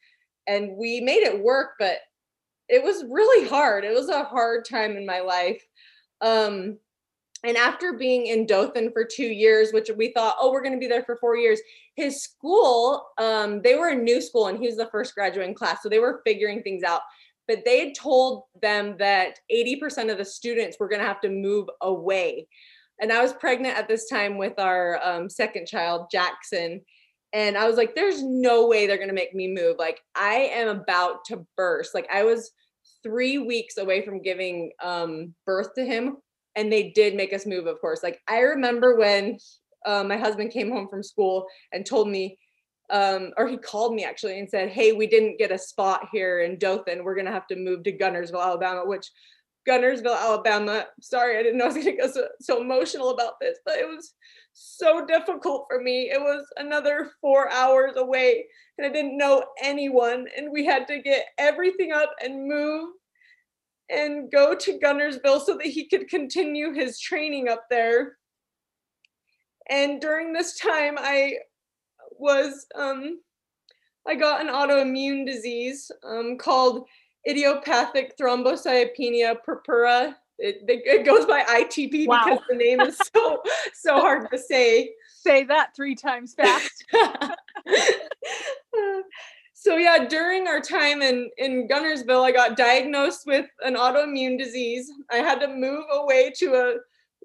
and 0.46 0.76
we 0.76 1.00
made 1.00 1.22
it 1.22 1.42
work 1.42 1.70
but 1.78 1.98
it 2.68 2.82
was 2.82 3.04
really 3.10 3.48
hard 3.48 3.84
it 3.84 3.94
was 3.94 4.08
a 4.08 4.24
hard 4.24 4.64
time 4.64 4.96
in 4.96 5.04
my 5.04 5.20
life 5.20 5.62
um 6.20 6.78
and 7.44 7.56
after 7.56 7.92
being 7.92 8.26
in 8.26 8.46
Dothan 8.46 8.90
for 8.92 9.04
two 9.04 9.26
years, 9.26 9.72
which 9.72 9.90
we 9.96 10.12
thought, 10.12 10.36
oh, 10.40 10.50
we're 10.50 10.62
going 10.62 10.72
to 10.72 10.80
be 10.80 10.88
there 10.88 11.04
for 11.04 11.16
four 11.16 11.36
years, 11.36 11.60
his 11.94 12.22
school, 12.22 13.06
um, 13.18 13.60
they 13.62 13.76
were 13.76 13.90
a 13.90 13.94
new 13.94 14.20
school 14.20 14.48
and 14.48 14.58
he 14.58 14.66
was 14.66 14.76
the 14.76 14.88
first 14.90 15.14
graduating 15.14 15.54
class. 15.54 15.82
So 15.82 15.88
they 15.88 15.98
were 15.98 16.22
figuring 16.24 16.62
things 16.62 16.82
out. 16.82 17.02
But 17.48 17.64
they 17.64 17.86
had 17.86 17.94
told 17.94 18.44
them 18.60 18.96
that 18.98 19.38
80% 19.52 20.10
of 20.10 20.18
the 20.18 20.24
students 20.24 20.78
were 20.78 20.88
going 20.88 21.00
to 21.00 21.06
have 21.06 21.20
to 21.20 21.28
move 21.28 21.68
away. 21.80 22.48
And 23.00 23.12
I 23.12 23.22
was 23.22 23.32
pregnant 23.34 23.76
at 23.76 23.88
this 23.88 24.08
time 24.08 24.38
with 24.38 24.58
our 24.58 25.00
um, 25.02 25.28
second 25.28 25.66
child, 25.66 26.06
Jackson. 26.10 26.80
And 27.32 27.56
I 27.56 27.66
was 27.66 27.76
like, 27.76 27.94
there's 27.94 28.22
no 28.22 28.66
way 28.66 28.86
they're 28.86 28.96
going 28.96 29.08
to 29.08 29.14
make 29.14 29.34
me 29.34 29.52
move. 29.52 29.76
Like, 29.78 30.00
I 30.14 30.50
am 30.54 30.68
about 30.68 31.24
to 31.26 31.46
burst. 31.56 31.94
Like, 31.94 32.08
I 32.12 32.24
was 32.24 32.50
three 33.02 33.38
weeks 33.38 33.76
away 33.76 34.04
from 34.04 34.22
giving 34.22 34.72
um, 34.82 35.34
birth 35.44 35.74
to 35.74 35.84
him 35.84 36.16
and 36.56 36.72
they 36.72 36.90
did 36.90 37.14
make 37.14 37.32
us 37.32 37.46
move 37.46 37.66
of 37.66 37.80
course 37.80 38.02
like 38.02 38.20
i 38.28 38.40
remember 38.40 38.96
when 38.96 39.38
uh, 39.84 40.02
my 40.02 40.16
husband 40.16 40.50
came 40.50 40.70
home 40.70 40.88
from 40.88 41.02
school 41.02 41.46
and 41.72 41.86
told 41.86 42.08
me 42.08 42.36
um, 42.90 43.32
or 43.36 43.48
he 43.48 43.56
called 43.56 43.94
me 43.94 44.04
actually 44.04 44.38
and 44.38 44.48
said 44.48 44.68
hey 44.68 44.92
we 44.92 45.06
didn't 45.06 45.38
get 45.38 45.52
a 45.52 45.58
spot 45.58 46.08
here 46.12 46.40
in 46.40 46.58
dothan 46.58 47.02
we're 47.02 47.14
going 47.14 47.26
to 47.26 47.32
have 47.32 47.46
to 47.46 47.56
move 47.56 47.82
to 47.82 47.96
guntersville 47.96 48.42
alabama 48.42 48.84
which 48.84 49.10
guntersville 49.68 50.16
alabama 50.20 50.86
sorry 51.00 51.38
i 51.38 51.42
didn't 51.42 51.58
know 51.58 51.64
i 51.64 51.68
was 51.68 51.74
going 51.74 51.86
to 51.86 51.92
get 51.92 52.14
so, 52.14 52.28
so 52.40 52.60
emotional 52.60 53.10
about 53.10 53.40
this 53.40 53.58
but 53.64 53.76
it 53.76 53.86
was 53.86 54.14
so 54.52 55.04
difficult 55.04 55.66
for 55.68 55.80
me 55.80 56.10
it 56.10 56.20
was 56.20 56.46
another 56.56 57.10
four 57.20 57.50
hours 57.50 57.92
away 57.96 58.44
and 58.78 58.86
i 58.86 58.90
didn't 58.90 59.18
know 59.18 59.44
anyone 59.62 60.26
and 60.36 60.50
we 60.50 60.64
had 60.64 60.86
to 60.86 61.02
get 61.02 61.26
everything 61.38 61.92
up 61.92 62.14
and 62.22 62.48
move 62.48 62.90
and 63.88 64.30
go 64.30 64.54
to 64.54 64.78
Guntersville 64.78 65.44
so 65.44 65.56
that 65.56 65.66
he 65.66 65.86
could 65.88 66.08
continue 66.08 66.72
his 66.72 66.98
training 66.98 67.48
up 67.48 67.64
there. 67.70 68.16
And 69.68 70.00
during 70.00 70.32
this 70.32 70.58
time, 70.58 70.96
I 70.98 71.34
was, 72.18 72.66
um, 72.74 73.20
I 74.06 74.14
got 74.14 74.40
an 74.40 74.48
autoimmune 74.48 75.26
disease 75.26 75.90
um, 76.04 76.38
called 76.38 76.86
idiopathic 77.28 78.16
thrombocytopenia 78.18 79.42
purpura. 79.42 80.16
It, 80.38 80.64
it, 80.68 81.06
goes 81.06 81.24
by 81.24 81.42
ITP 81.42 82.06
wow. 82.06 82.22
because 82.24 82.40
the 82.48 82.56
name 82.56 82.80
is 82.82 82.98
so 83.14 83.42
so 83.72 84.00
hard 84.00 84.28
to 84.30 84.38
say. 84.38 84.90
Say 85.08 85.44
that 85.44 85.74
three 85.74 85.94
times 85.94 86.34
fast. 86.34 86.84
so 89.54 89.76
yeah, 89.76 90.06
during 90.06 90.46
our 90.46 90.60
time 90.60 91.00
in 91.00 91.30
in 91.38 91.66
Guntersville, 91.66 92.22
I 92.22 92.32
got 92.32 92.56
diagnosed 92.56 93.26
with 93.26 93.46
an 93.62 93.76
autoimmune 93.76 94.38
disease. 94.38 94.92
I 95.10 95.16
had 95.16 95.40
to 95.40 95.48
move 95.48 95.84
away 95.90 96.32
to 96.36 96.54
a 96.54 96.74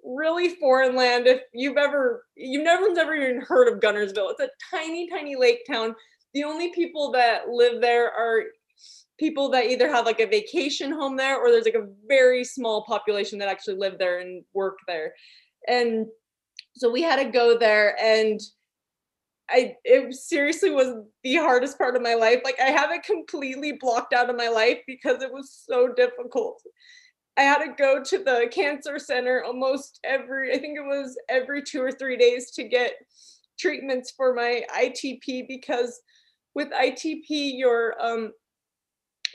really 0.03 0.55
foreign 0.55 0.95
land. 0.95 1.27
If 1.27 1.41
you've 1.53 1.77
ever, 1.77 2.25
you've 2.35 2.63
never 2.63 2.87
ever 2.97 3.15
even 3.15 3.41
heard 3.41 3.67
of 3.67 3.79
Guntersville. 3.79 4.31
It's 4.31 4.41
a 4.41 4.49
tiny, 4.69 5.09
tiny 5.09 5.35
lake 5.35 5.59
town. 5.67 5.95
The 6.33 6.43
only 6.43 6.71
people 6.73 7.11
that 7.11 7.49
live 7.49 7.81
there 7.81 8.11
are 8.11 8.43
people 9.19 9.49
that 9.49 9.65
either 9.65 9.87
have 9.87 10.05
like 10.05 10.19
a 10.19 10.25
vacation 10.25 10.91
home 10.91 11.15
there 11.15 11.37
or 11.37 11.51
there's 11.51 11.65
like 11.65 11.75
a 11.75 11.87
very 12.07 12.43
small 12.43 12.83
population 12.85 13.37
that 13.37 13.49
actually 13.49 13.77
live 13.77 13.99
there 13.99 14.19
and 14.19 14.43
work 14.53 14.77
there. 14.87 15.13
And 15.67 16.07
so 16.75 16.89
we 16.89 17.01
had 17.01 17.17
to 17.17 17.29
go 17.29 17.57
there 17.57 17.95
and 18.01 18.39
I 19.49 19.75
it 19.83 20.13
seriously 20.13 20.71
was 20.71 20.95
the 21.23 21.35
hardest 21.35 21.77
part 21.77 21.95
of 21.95 22.01
my 22.01 22.13
life. 22.13 22.39
Like 22.43 22.59
I 22.59 22.71
have 22.71 22.91
it 22.91 23.03
completely 23.03 23.73
blocked 23.73 24.13
out 24.13 24.29
of 24.29 24.37
my 24.37 24.47
life 24.47 24.79
because 24.87 25.21
it 25.21 25.31
was 25.31 25.51
so 25.67 25.93
difficult. 25.93 26.61
I 27.37 27.43
had 27.43 27.59
to 27.59 27.73
go 27.77 28.03
to 28.03 28.17
the 28.17 28.49
cancer 28.51 28.99
center 28.99 29.43
almost 29.43 29.99
every 30.03 30.53
I 30.53 30.57
think 30.57 30.77
it 30.77 30.85
was 30.85 31.17
every 31.29 31.63
2 31.63 31.81
or 31.81 31.91
3 31.91 32.17
days 32.17 32.51
to 32.51 32.63
get 32.63 32.93
treatments 33.59 34.11
for 34.15 34.33
my 34.33 34.63
ITP 34.75 35.47
because 35.47 35.99
with 36.55 36.69
ITP 36.71 37.57
your 37.57 37.95
um 38.01 38.31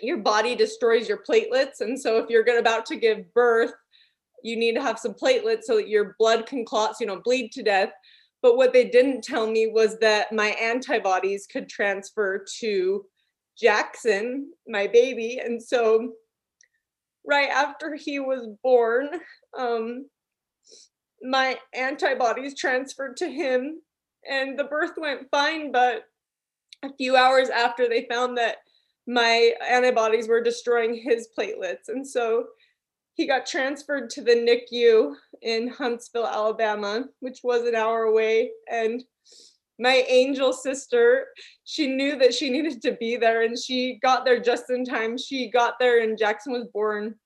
your 0.02 0.18
body 0.18 0.54
destroys 0.54 1.08
your 1.08 1.22
platelets 1.28 1.80
and 1.80 1.98
so 1.98 2.18
if 2.18 2.28
you're 2.28 2.44
about 2.58 2.84
to 2.86 2.96
give 2.96 3.32
birth 3.32 3.72
you 4.42 4.56
need 4.56 4.74
to 4.74 4.82
have 4.82 4.98
some 4.98 5.14
platelets 5.14 5.62
so 5.62 5.76
that 5.76 5.88
your 5.88 6.14
blood 6.18 6.46
can 6.46 6.64
clot 6.64 6.96
so 6.96 6.98
you 7.00 7.06
don't 7.06 7.24
bleed 7.24 7.50
to 7.52 7.62
death 7.62 7.90
but 8.42 8.56
what 8.56 8.72
they 8.72 8.84
didn't 8.84 9.24
tell 9.24 9.50
me 9.50 9.68
was 9.68 9.98
that 9.98 10.32
my 10.32 10.48
antibodies 10.48 11.46
could 11.46 11.68
transfer 11.68 12.44
to 12.60 13.04
Jackson, 13.58 14.52
my 14.68 14.86
baby. 14.86 15.40
And 15.42 15.62
so, 15.62 16.12
right 17.26 17.48
after 17.48 17.94
he 17.94 18.20
was 18.20 18.48
born, 18.62 19.08
um, 19.58 20.06
my 21.22 21.58
antibodies 21.74 22.58
transferred 22.58 23.16
to 23.18 23.28
him, 23.28 23.80
and 24.28 24.58
the 24.58 24.64
birth 24.64 24.92
went 24.96 25.30
fine. 25.30 25.72
But 25.72 26.04
a 26.82 26.92
few 26.96 27.16
hours 27.16 27.48
after, 27.48 27.88
they 27.88 28.06
found 28.10 28.36
that 28.38 28.58
my 29.06 29.52
antibodies 29.68 30.28
were 30.28 30.42
destroying 30.42 30.94
his 30.94 31.28
platelets. 31.38 31.88
And 31.88 32.06
so, 32.06 32.46
he 33.16 33.26
got 33.26 33.46
transferred 33.46 34.10
to 34.10 34.20
the 34.20 34.34
NICU 34.34 35.14
in 35.40 35.68
Huntsville, 35.68 36.26
Alabama, 36.26 37.04
which 37.20 37.40
was 37.42 37.62
an 37.62 37.74
hour 37.74 38.02
away. 38.02 38.50
And 38.70 39.02
my 39.78 40.04
angel 40.08 40.52
sister, 40.52 41.26
she 41.64 41.86
knew 41.86 42.16
that 42.18 42.34
she 42.34 42.50
needed 42.50 42.80
to 42.82 42.92
be 42.92 43.16
there 43.16 43.42
and 43.42 43.58
she 43.58 43.98
got 44.02 44.24
there 44.24 44.40
just 44.40 44.70
in 44.70 44.84
time. 44.84 45.18
She 45.18 45.50
got 45.50 45.78
there 45.78 46.02
and 46.02 46.18
Jackson 46.18 46.52
was 46.52 46.66
born 46.72 47.16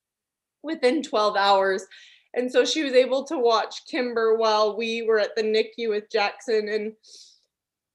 within 0.63 1.03
12 1.03 1.37
hours. 1.37 1.87
And 2.35 2.51
so 2.51 2.65
she 2.65 2.83
was 2.83 2.93
able 2.93 3.25
to 3.25 3.39
watch 3.39 3.87
Kimber 3.87 4.37
while 4.37 4.77
we 4.77 5.03
were 5.03 5.19
at 5.19 5.35
the 5.37 5.43
NICU 5.43 5.91
with 5.91 6.11
Jackson. 6.11 6.69
And 6.69 6.93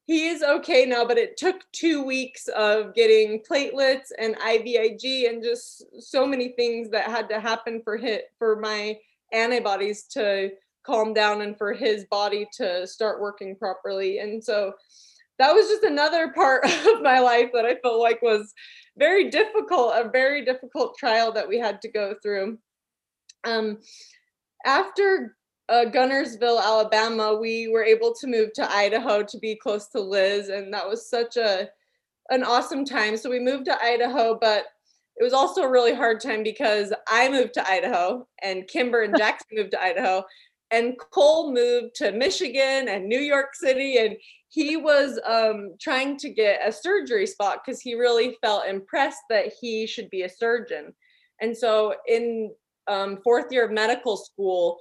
he 0.06 0.28
is 0.28 0.44
okay 0.44 0.86
now, 0.86 1.06
but 1.06 1.18
it 1.18 1.36
took 1.36 1.62
two 1.72 2.04
weeks 2.04 2.48
of 2.50 2.94
getting 2.94 3.42
platelets 3.50 4.12
and 4.20 4.38
IVIG 4.38 5.30
and 5.30 5.44
just 5.44 5.84
so 6.00 6.26
many 6.26 6.50
things 6.50 6.90
that 6.92 7.10
had 7.10 7.28
to 7.30 7.40
happen 7.40 7.82
for 7.84 7.98
hit 7.98 8.26
for 8.38 8.56
my 8.58 8.98
antibodies 9.34 10.04
to 10.04 10.52
calm 10.86 11.14
down 11.14 11.42
and 11.42 11.58
for 11.58 11.74
his 11.74 12.06
body 12.06 12.48
to 12.58 12.86
start 12.86 13.22
working 13.22 13.56
properly. 13.56 14.20
And 14.20 14.44
so 14.44 14.74
that 15.40 15.54
was 15.54 15.68
just 15.68 15.84
another 15.84 16.32
part 16.36 16.66
of 16.66 17.02
my 17.02 17.20
life 17.20 17.50
that 17.54 17.66
I 17.66 17.76
felt 17.76 18.00
like 18.00 18.22
was 18.22 18.54
very 18.98 19.30
difficult, 19.30 19.94
a 19.96 20.10
very 20.10 20.46
difficult 20.46 20.98
trial 20.98 21.32
that 21.34 21.48
we 21.48 21.60
had 21.60 21.82
to 21.82 21.92
go 21.92 22.16
through. 22.22 22.58
Um, 23.44 23.80
after 24.66 25.36
uh, 25.70 25.86
Guntersville, 25.88 26.62
Alabama, 26.62 27.36
we 27.36 27.68
were 27.68 27.84
able 27.84 28.14
to 28.16 28.28
move 28.28 28.54
to 28.54 28.72
Idaho 28.72 29.24
to 29.24 29.38
be 29.40 29.56
close 29.56 29.88
to 29.90 30.00
Liz, 30.00 30.50
and 30.50 30.74
that 30.74 30.88
was 30.88 31.10
such 31.10 31.38
a 31.38 31.70
an 32.32 32.44
awesome 32.44 32.86
time. 32.86 33.18
So 33.18 33.30
we 33.30 33.40
moved 33.40 33.66
to 33.66 33.84
Idaho, 33.84 34.38
but 34.40 34.66
it 35.18 35.24
was 35.24 35.34
also 35.34 35.62
a 35.62 35.70
really 35.70 35.94
hard 35.94 36.20
time 36.20 36.42
because 36.42 36.92
I 37.08 37.30
moved 37.30 37.54
to 37.56 37.70
Idaho, 37.70 38.28
and 38.42 38.68
Kimber 38.68 39.04
and 39.04 39.16
Jackson 39.18 39.48
moved 39.54 39.72
to 39.72 39.82
Idaho, 39.82 40.24
and 40.72 40.96
Cole 41.12 41.54
moved 41.54 41.96
to 41.96 42.12
Michigan 42.12 42.88
and 42.90 43.08
New 43.08 43.20
York 43.20 43.54
City, 43.54 43.98
and 43.98 44.18
he 44.50 44.78
was 44.78 45.20
um, 45.26 45.76
trying 45.80 46.18
to 46.18 46.30
get 46.30 46.68
a 46.68 46.72
surgery 46.72 47.28
spot 47.28 47.62
because 47.64 47.82
he 47.82 47.94
really 47.96 48.38
felt 48.42 48.66
impressed 48.66 49.22
that 49.30 49.54
he 49.62 49.86
should 49.86 50.10
be 50.10 50.24
a 50.24 50.30
surgeon. 50.30 50.94
And 51.42 51.56
so 51.56 51.96
in 52.08 52.52
um, 52.88 53.20
fourth 53.24 53.52
year 53.52 53.66
of 53.66 53.72
medical 53.72 54.18
school, 54.18 54.80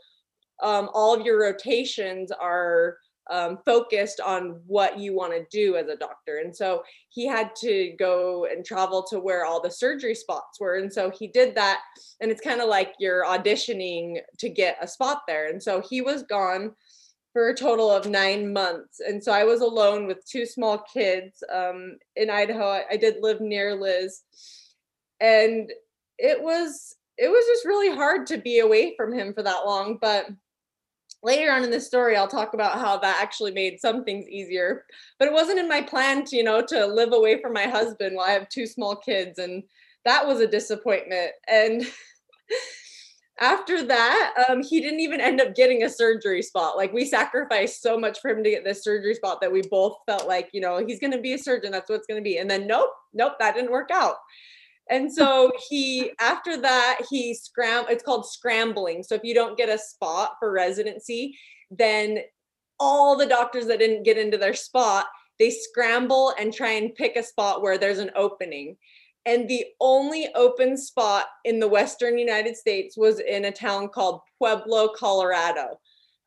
um, 0.63 0.89
all 0.95 1.15
of 1.15 1.27
your 1.27 1.41
rotations 1.41 2.31
are 2.31 2.99
um, 3.31 3.59
focused 3.65 4.21
on 4.21 4.61
what 4.67 4.99
you 4.99 5.15
want 5.15 5.33
to 5.33 5.47
do 5.51 5.77
as 5.77 5.89
a 5.89 5.97
doctor. 5.97 6.39
And 6.39 6.55
so 6.55 6.83
he 7.09 7.27
had 7.27 7.55
to 7.57 7.95
go 7.99 8.47
and 8.47 8.65
travel 8.65 9.03
to 9.05 9.19
where 9.19 9.45
all 9.45 9.63
the 9.63 9.71
surgery 9.71 10.15
spots 10.15 10.61
were. 10.61 10.77
And 10.77 10.93
so 10.93 11.11
he 11.11 11.29
did 11.29 11.55
that. 11.55 11.81
And 12.21 12.31
it's 12.31 12.41
kind 12.41 12.61
of 12.61 12.69
like 12.69 12.95
you're 12.99 13.25
auditioning 13.25 14.19
to 14.39 14.49
get 14.49 14.77
a 14.81 14.89
spot 14.89 15.23
there. 15.27 15.49
And 15.49 15.63
so 15.63 15.81
he 15.81 16.01
was 16.01 16.23
gone 16.25 16.73
for 17.33 17.49
a 17.49 17.57
total 17.57 17.91
of 17.91 18.07
nine 18.07 18.53
months. 18.53 19.01
And 19.01 19.23
so 19.23 19.33
I 19.33 19.45
was 19.45 19.61
alone 19.61 20.07
with 20.07 20.25
two 20.25 20.47
small 20.47 20.79
kids 20.79 21.43
um, 21.53 21.97
in 22.17 22.31
Idaho. 22.31 22.69
I, 22.69 22.85
I 22.93 22.97
did 22.97 23.17
live 23.21 23.41
near 23.41 23.75
Liz. 23.75 24.23
And 25.21 25.71
it 26.19 26.41
was 26.41 26.97
it 27.17 27.29
was 27.29 27.45
just 27.47 27.65
really 27.65 27.95
hard 27.95 28.27
to 28.27 28.39
be 28.39 28.59
away 28.59 28.95
from 28.97 29.13
him 29.13 29.33
for 29.35 29.43
that 29.43 29.65
long. 29.65 29.99
But 30.01 30.27
later 31.25 31.51
on 31.51 31.65
in 31.65 31.71
the 31.71 31.81
story, 31.81 32.17
I'll 32.17 32.29
talk 32.29 32.55
about 32.55 32.79
how 32.79 32.99
that 32.99 33.21
actually 33.21 33.53
made 33.53 33.81
some 33.81 34.05
things 34.05 34.29
easier. 34.29 34.85
But 35.19 35.29
it 35.29 35.35
wasn't 35.35 35.59
in 35.59 35.69
my 35.69 35.81
plan 35.81 36.25
to, 36.27 36.37
you 36.37 36.45
know, 36.45 36.63
to 36.67 36.87
live 36.87 37.13
away 37.13 37.41
from 37.41 37.53
my 37.53 37.65
husband 37.65 38.15
while 38.15 38.27
I 38.27 38.33
have 38.33 38.49
two 38.49 38.67
small 38.67 38.97
kids. 38.97 39.39
And 39.39 39.63
that 40.05 40.27
was 40.27 40.41
a 40.41 40.47
disappointment. 40.47 41.33
And 41.49 41.87
after 43.41 43.85
that, 43.85 44.35
um, 44.49 44.63
he 44.63 44.81
didn't 44.81 45.01
even 45.01 45.21
end 45.21 45.41
up 45.41 45.55
getting 45.55 45.83
a 45.83 45.91
surgery 45.91 46.43
spot. 46.43 46.77
Like 46.77 46.93
we 46.93 47.05
sacrificed 47.05 47.83
so 47.83 47.99
much 47.99 48.21
for 48.21 48.31
him 48.31 48.45
to 48.45 48.51
get 48.51 48.65
this 48.65 48.85
surgery 48.85 49.15
spot 49.15 49.41
that 49.41 49.53
we 49.53 49.63
both 49.63 49.97
felt 50.07 50.29
like, 50.29 50.51
you 50.53 50.61
know, 50.61 50.85
he's 50.85 51.01
going 51.01 51.13
to 51.13 51.21
be 51.21 51.33
a 51.33 51.39
surgeon. 51.39 51.73
That's 51.73 51.89
what 51.89 51.97
it's 51.97 52.07
going 52.07 52.21
to 52.21 52.25
be. 52.25 52.39
And 52.39 52.51
then 52.51 52.67
nope, 52.67 52.91
nope, 53.13 53.35
that 53.41 53.55
didn't 53.55 53.73
work 53.73 53.91
out. 53.91 54.17
And 54.91 55.13
so 55.13 55.51
he, 55.69 56.13
after 56.21 56.61
that, 56.61 57.01
he 57.11 57.35
scram. 57.35 57.87
It's 57.89 58.03
called 58.03 58.27
scrambling. 58.27 59.03
So 59.03 59.15
if 59.15 59.25
you 59.25 59.35
don't 59.35 59.57
get 59.57 59.69
a 59.69 59.79
spot 59.79 60.33
for 60.39 60.53
residency, 60.53 61.39
then 61.71 62.19
all 62.79 63.17
the 63.17 63.27
doctors 63.27 63.67
that 63.67 63.79
didn't 63.79 64.03
get 64.03 64.19
into 64.19 64.37
their 64.37 64.55
spot, 64.55 65.07
they 65.39 65.51
scramble 65.51 66.35
and 66.39 66.53
try 66.53 66.73
and 66.73 66.95
pick 66.95 67.17
a 67.17 67.23
spot 67.23 67.63
where 67.63 67.79
there's 67.79 67.99
an 67.99 68.11
opening. 68.15 68.77
And 69.27 69.49
the 69.49 69.65
only 69.81 70.29
open 70.35 70.77
spot 70.77 71.27
in 71.45 71.59
the 71.59 71.69
Western 71.69 72.19
United 72.19 72.57
States 72.57 72.97
was 72.97 73.21
in 73.21 73.47
a 73.47 73.53
town 73.53 73.89
called 73.89 74.21
Pueblo, 74.39 74.89
Colorado. 74.89 75.81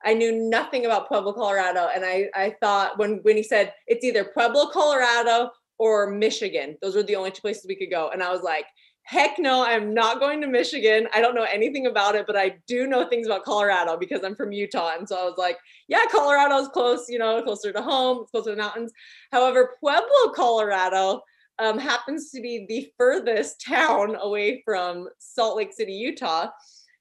I 0.04 0.14
knew 0.14 0.32
nothing 0.32 0.86
about 0.86 1.08
Pueblo, 1.08 1.34
Colorado. 1.34 1.90
And 1.94 2.04
I, 2.04 2.30
I 2.34 2.56
thought 2.60 2.98
when, 2.98 3.20
when 3.22 3.38
he 3.38 3.44
said 3.44 3.74
it's 3.86 4.04
either 4.04 4.26
Pueblo, 4.26 4.70
Colorado 4.72 5.52
or 5.78 6.10
Michigan. 6.10 6.78
Those 6.82 6.96
were 6.96 7.04
the 7.04 7.16
only 7.16 7.32
two 7.32 7.42
places 7.42 7.66
we 7.68 7.76
could 7.76 7.92
go. 7.92 8.10
And 8.10 8.24
I 8.24 8.32
was 8.32 8.42
like, 8.42 8.66
heck 9.04 9.40
no, 9.40 9.66
I'm 9.66 9.94
not 9.94 10.20
going 10.20 10.42
to 10.42 10.48
Michigan. 10.48 11.08
I 11.14 11.22
don't 11.22 11.34
know 11.34 11.48
anything 11.50 11.88
about 11.88 12.16
it, 12.16 12.28
but 12.28 12.36
I 12.36 12.58
do 12.68 12.88
know 12.88 13.08
things 13.08 13.26
about 13.26 13.46
Colorado 13.46 13.96
because 13.98 14.22
I'm 14.24 14.36
from 14.36 14.52
Utah. 14.52 14.96
And 14.98 15.08
so 15.08 15.18
I 15.18 15.24
was 15.24 15.38
like, 15.38 15.58
yeah, 15.88 16.04
Colorado's 16.12 16.68
close, 16.68 17.08
you 17.08 17.18
know, 17.18 17.42
closer 17.42 17.72
to 17.72 17.82
home, 17.82 18.26
closer 18.30 18.50
to 18.50 18.56
the 18.58 18.62
mountains. 18.62 18.92
However, 19.32 19.76
Pueblo, 19.80 20.34
Colorado 20.36 21.22
um, 21.60 21.80
happens 21.80 22.32
to 22.32 22.42
be 22.42 22.66
the 22.68 22.92
furthest 22.98 23.64
town 23.66 24.18
away 24.20 24.62
from 24.66 25.08
Salt 25.20 25.56
Lake 25.56 25.72
City, 25.72 25.94
Utah. 25.94 26.48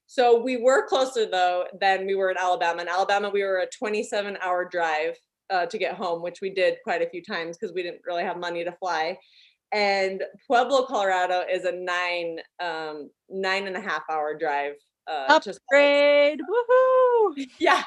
So 0.05 0.41
we 0.41 0.55
were 0.55 0.87
closer 0.87 1.25
though 1.25 1.65
than 1.79 2.05
we 2.05 2.15
were 2.15 2.31
in 2.31 2.37
Alabama. 2.37 2.81
In 2.81 2.87
Alabama, 2.87 3.29
we 3.29 3.43
were 3.43 3.57
a 3.57 3.67
27 3.67 4.37
hour 4.41 4.63
drive 4.63 5.17
uh, 5.49 5.65
to 5.65 5.77
get 5.77 5.95
home, 5.95 6.21
which 6.21 6.41
we 6.41 6.49
did 6.49 6.77
quite 6.83 7.01
a 7.01 7.09
few 7.09 7.21
times 7.21 7.57
because 7.57 7.73
we 7.73 7.83
didn't 7.83 8.01
really 8.05 8.23
have 8.23 8.37
money 8.37 8.63
to 8.63 8.71
fly. 8.73 9.17
And 9.71 10.23
Pueblo, 10.47 10.85
Colorado 10.85 11.43
is 11.49 11.65
a 11.65 11.71
nine, 11.71 12.39
um, 12.59 13.09
nine 13.29 13.67
and 13.67 13.75
a 13.75 13.81
half 13.81 14.03
hour 14.09 14.37
drive. 14.37 14.73
Uh, 15.07 15.25
Upgrade, 15.29 16.39
woohoo! 16.39 17.45
Yeah, 17.59 17.83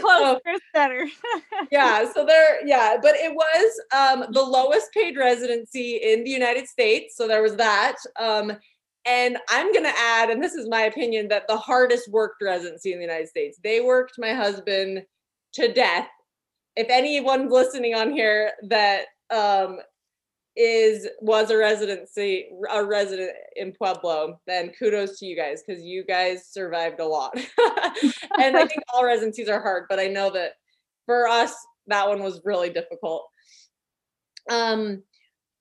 close, 0.00 0.40
so, 0.44 0.58
better. 0.72 1.06
yeah, 1.70 2.10
so 2.12 2.24
there, 2.24 2.66
yeah, 2.66 2.96
but 3.00 3.14
it 3.16 3.32
was 3.32 3.80
um, 3.94 4.32
the 4.32 4.42
lowest 4.42 4.92
paid 4.92 5.16
residency 5.16 5.96
in 5.96 6.24
the 6.24 6.30
United 6.30 6.66
States. 6.68 7.16
So 7.16 7.28
there 7.28 7.42
was 7.42 7.56
that. 7.56 7.96
Um, 8.18 8.52
and 9.04 9.38
I'm 9.48 9.72
going 9.72 9.84
to 9.84 9.96
add, 9.96 10.30
and 10.30 10.42
this 10.42 10.54
is 10.54 10.68
my 10.68 10.82
opinion, 10.82 11.28
that 11.28 11.46
the 11.46 11.56
hardest 11.56 12.10
worked 12.10 12.42
residency 12.42 12.92
in 12.92 12.98
the 12.98 13.04
United 13.04 13.28
States. 13.28 13.58
They 13.62 13.80
worked 13.80 14.14
my 14.18 14.32
husband 14.32 15.04
to 15.54 15.72
death 15.72 16.08
if 16.76 16.88
anyone's 16.90 17.50
listening 17.50 17.94
on 17.94 18.12
here 18.12 18.52
that 18.68 19.06
um, 19.30 19.78
is 20.56 21.08
was 21.20 21.50
a 21.50 21.56
residency 21.56 22.48
a 22.70 22.84
resident 22.84 23.32
in 23.56 23.72
Pueblo, 23.72 24.40
then 24.46 24.70
kudos 24.78 25.18
to 25.18 25.26
you 25.26 25.36
guys 25.36 25.62
because 25.66 25.82
you 25.82 26.04
guys 26.04 26.46
survived 26.46 27.00
a 27.00 27.06
lot. 27.06 27.34
and 28.38 28.56
I 28.56 28.66
think 28.66 28.82
all 28.92 29.04
residencies 29.04 29.48
are 29.48 29.60
hard, 29.60 29.84
but 29.88 29.98
I 29.98 30.06
know 30.06 30.30
that 30.30 30.52
for 31.06 31.28
us 31.28 31.54
that 31.88 32.08
one 32.08 32.22
was 32.22 32.40
really 32.44 32.70
difficult. 32.70 33.28
Um, 34.50 35.02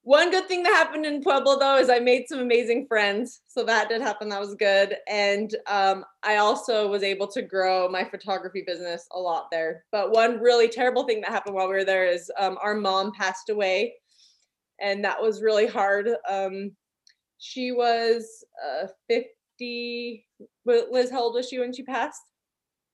one 0.06 0.30
good 0.30 0.48
thing 0.48 0.62
that 0.62 0.74
happened 0.74 1.04
in 1.04 1.24
Pueblo 1.24 1.58
though 1.58 1.78
is 1.78 1.90
I 1.90 1.98
made 1.98 2.28
some 2.28 2.38
amazing 2.38 2.86
friends. 2.88 3.42
So 3.48 3.64
that 3.64 3.90
did 3.90 4.02
happen. 4.02 4.30
That 4.30 4.40
was 4.40 4.54
good. 4.54 4.98
And 5.08 5.54
um, 5.66 6.06
I 6.22 6.38
also 6.38 6.88
was 6.88 7.02
able 7.02 7.26
to 7.30 7.42
grow 7.42 7.90
my 7.90 8.04
photography 8.04 8.64
business 8.66 9.08
a 9.14 9.20
lot 9.20 9.48
there. 9.52 9.84
But 9.92 10.12
one 10.12 10.40
really 10.40 10.70
terrible 10.70 11.06
thing 11.06 11.22
that 11.22 11.32
happened 11.32 11.56
while 11.56 11.68
we 11.68 11.74
were 11.74 11.84
there 11.84 12.06
is 12.06 12.32
um, 12.38 12.60
our 12.62 12.76
mom 12.76 13.14
passed 13.14 13.50
away. 13.50 13.96
And 14.80 15.04
that 15.04 15.20
was 15.20 15.42
really 15.42 15.66
hard. 15.66 16.08
Um, 16.30 16.74
she 17.40 17.72
was 17.72 18.46
uh, 18.64 18.88
50. 19.10 20.24
Liz, 20.66 21.10
how 21.10 21.22
old 21.22 21.34
was 21.34 21.50
she 21.50 21.58
when 21.58 21.74
she 21.74 21.82
passed? 21.82 22.22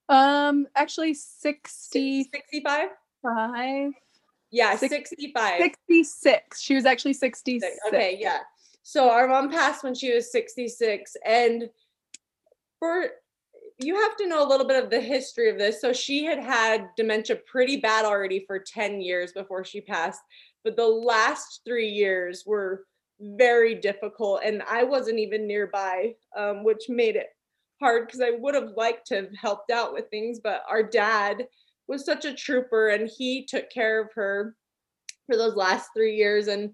Um, 0.07 0.65
actually 0.77 1.13
60. 1.13 2.29
65? 2.31 2.87
Five. 3.21 3.91
Yeah, 4.51 4.75
65. 4.75 5.61
66. 5.61 6.61
She 6.61 6.75
was 6.75 6.85
actually 6.85 7.13
66. 7.13 7.77
Okay, 7.87 8.17
yeah. 8.19 8.39
So 8.83 9.09
our 9.09 9.27
mom 9.27 9.49
passed 9.49 9.83
when 9.83 9.95
she 9.95 10.13
was 10.13 10.31
66 10.31 11.15
and 11.25 11.69
for 12.79 13.09
you 13.79 13.95
have 13.95 14.15
to 14.17 14.27
know 14.27 14.45
a 14.45 14.47
little 14.47 14.67
bit 14.67 14.83
of 14.83 14.89
the 14.89 14.99
history 14.99 15.49
of 15.49 15.57
this. 15.57 15.81
So 15.81 15.93
she 15.93 16.25
had 16.25 16.39
had 16.39 16.89
dementia 16.97 17.37
pretty 17.49 17.77
bad 17.77 18.05
already 18.05 18.43
for 18.45 18.59
10 18.59 19.01
years 19.01 19.31
before 19.31 19.63
she 19.63 19.81
passed, 19.81 20.21
but 20.63 20.75
the 20.75 20.85
last 20.85 21.61
3 21.65 21.87
years 21.87 22.43
were 22.45 22.85
very 23.19 23.75
difficult 23.75 24.41
and 24.43 24.63
I 24.69 24.83
wasn't 24.83 25.19
even 25.19 25.47
nearby 25.47 26.15
um, 26.35 26.63
which 26.63 26.89
made 26.89 27.15
it 27.15 27.27
hard 27.79 28.07
because 28.07 28.21
I 28.21 28.31
would 28.31 28.55
have 28.55 28.71
liked 28.75 29.07
to 29.07 29.15
have 29.15 29.29
helped 29.39 29.71
out 29.71 29.93
with 29.93 30.09
things, 30.09 30.39
but 30.43 30.63
our 30.69 30.83
dad 30.83 31.47
was 31.87 32.05
such 32.05 32.25
a 32.25 32.33
trooper 32.33 32.89
and 32.89 33.09
he 33.17 33.45
took 33.45 33.69
care 33.69 34.01
of 34.01 34.09
her 34.13 34.55
for 35.27 35.37
those 35.37 35.55
last 35.55 35.89
three 35.95 36.15
years. 36.15 36.47
And 36.47 36.71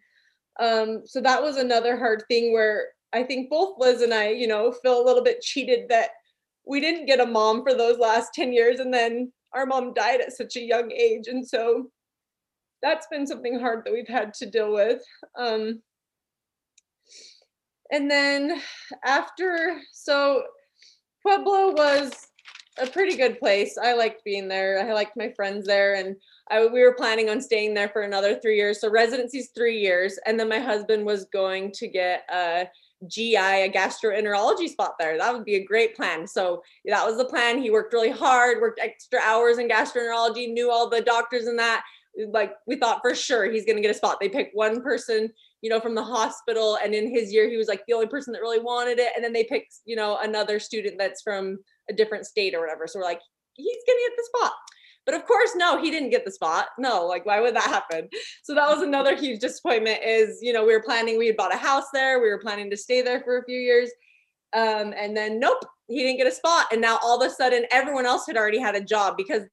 um, 0.60 1.04
so 1.06 1.22
that 1.22 1.42
was 1.42 1.58
another 1.58 1.98
hard 1.98 2.24
thing 2.28 2.54
where 2.54 2.88
I 3.14 3.24
think 3.24 3.50
both 3.50 3.76
Liz 3.78 4.02
and 4.02 4.14
I, 4.14 4.30
you 4.30 4.48
know, 4.48 4.72
feel 4.72 5.02
a 5.02 5.06
little 5.06 5.24
bit 5.24 5.42
cheated 5.42 5.90
that 5.90 6.10
we 6.66 6.80
didn't 6.80 7.06
get 7.06 7.20
a 7.20 7.26
mom 7.26 7.64
for 7.64 7.74
those 7.74 7.98
last 7.98 8.34
10 8.34 8.52
years 8.52 8.80
and 8.80 8.94
then 8.94 9.32
our 9.54 9.66
mom 9.66 9.94
died 9.94 10.22
at 10.22 10.34
such 10.34 10.56
a 10.56 10.62
young 10.62 10.92
age. 10.92 11.28
And 11.28 11.48
so 11.48 11.90
that's 12.82 13.08
been 13.08 13.26
something 13.26 13.60
hard 13.60 13.86
that 13.86 13.94
we've 13.94 14.08
had 14.08 14.34
to 14.36 14.50
deal 14.50 14.74
with. 14.74 15.02
Um, 15.38 15.82
and 17.92 18.12
then 18.12 18.62
after, 19.06 19.80
so 19.94 20.44
Pueblo 21.24 21.72
was 21.72 22.27
a 22.80 22.88
pretty 22.88 23.16
good 23.16 23.40
place. 23.40 23.78
I 23.78 23.94
liked 23.94 24.24
being 24.24 24.48
there. 24.48 24.80
I 24.80 24.94
liked 24.94 25.18
my 25.18 25.32
friends 25.32 25.66
there, 25.66 25.96
and 25.96 26.16
I, 26.50 26.66
we 26.66 26.82
were 26.82 26.94
planning 26.94 27.30
on 27.30 27.42
staying 27.42 27.74
there 27.74 27.90
for 27.90 28.02
another 28.02 28.40
three 28.40 28.58
years. 28.58 28.82
So 28.82 28.90
residency's 28.90 29.50
three 29.50 29.80
years, 29.80 30.18
and 30.26 30.40
then 30.40 30.50
my 30.50 30.60
husband 30.60 31.06
was 31.06 31.26
going 31.26 31.72
to 31.74 31.88
get 31.88 32.24
a 32.32 32.68
GI, 33.08 33.36
a 33.36 33.72
gastroenterology 33.72 34.70
spot 34.70 34.96
there. 35.00 35.18
That 35.18 35.34
would 35.34 35.46
be 35.46 35.56
a 35.56 35.64
great 35.64 35.96
plan. 35.96 36.28
So 36.28 36.64
that 36.86 37.06
was 37.06 37.18
the 37.18 37.26
plan. 37.26 37.62
He 37.62 37.70
worked 37.70 37.94
really 37.94 38.12
hard, 38.12 38.60
worked 38.60 38.80
extra 38.82 39.20
hours 39.20 39.60
in 39.60 39.70
gastroenterology, 39.70 40.52
knew 40.52 40.72
all 40.72 40.90
the 40.90 41.02
doctors 41.02 41.48
and 41.48 41.60
that. 41.60 41.84
Like 42.32 42.56
we 42.66 42.78
thought 42.78 43.02
for 43.02 43.14
sure 43.14 43.46
he's 43.46 43.66
going 43.66 43.76
to 43.76 43.82
get 43.82 43.92
a 43.92 43.98
spot. 43.98 44.18
They 44.20 44.30
picked 44.30 44.56
one 44.56 44.82
person 44.82 45.30
you 45.62 45.70
know, 45.70 45.80
from 45.80 45.96
the 45.96 46.04
hospital. 46.04 46.78
And 46.84 46.94
in 46.94 47.10
his 47.10 47.34
year, 47.34 47.50
he 47.50 47.58
was 47.58 47.68
like 47.68 47.86
the 47.88 47.94
only 47.94 48.08
person 48.08 48.32
that 48.34 48.42
really 48.42 48.60
wanted 48.60 49.00
it. 49.00 49.12
And 49.16 49.24
then 49.24 49.34
they 49.34 49.44
picked, 49.44 49.76
you 49.86 49.96
know, 49.96 50.18
another 50.22 50.60
student 50.60 50.98
that's 50.98 51.22
from 51.22 51.60
a 51.90 51.94
different 51.94 52.26
state 52.26 52.54
or 52.54 52.60
whatever. 52.60 52.88
So 52.88 53.00
we're 53.00 53.06
like, 53.06 53.22
he's 53.54 53.84
gonna 53.88 54.00
get 54.08 54.18
the 54.18 54.30
spot. 54.36 54.54
But 55.08 55.16
of 55.16 55.26
course, 55.26 55.52
no, 55.56 55.82
he 55.82 55.90
didn't 55.90 56.10
get 56.10 56.26
the 56.26 56.32
spot. 56.32 56.68
No, 56.78 57.06
like 57.06 57.26
why 57.26 57.40
would 57.40 57.56
that 57.56 57.64
happen? 57.64 58.10
So 58.44 58.54
that 58.54 58.70
was 58.70 58.82
another 58.82 59.16
huge 59.16 59.40
disappointment. 59.40 60.00
Is 60.06 60.40
you 60.42 60.54
know 60.54 60.66
we 60.66 60.74
were 60.74 60.84
planning, 60.84 61.18
we 61.18 61.28
had 61.28 61.38
bought 61.38 61.54
a 61.54 61.58
house 61.58 61.86
there, 61.94 62.22
we 62.22 62.30
were 62.30 62.40
planning 62.40 62.70
to 62.70 62.78
stay 62.78 63.02
there 63.02 63.22
for 63.22 63.38
a 63.38 63.46
few 63.46 63.58
years, 63.58 63.90
um, 64.54 64.94
and 64.98 65.16
then 65.16 65.40
nope, 65.40 65.64
he 65.88 66.00
didn't 66.00 66.18
get 66.18 66.28
a 66.28 66.32
spot. 66.32 66.68
And 66.74 66.82
now 66.82 67.00
all 67.02 67.22
of 67.22 67.26
a 67.26 67.34
sudden, 67.34 67.66
everyone 67.72 68.06
else 68.06 68.26
had 68.28 68.36
already 68.36 68.60
had 68.60 68.76
a 68.76 68.84
job 68.84 69.16
because 69.16 69.44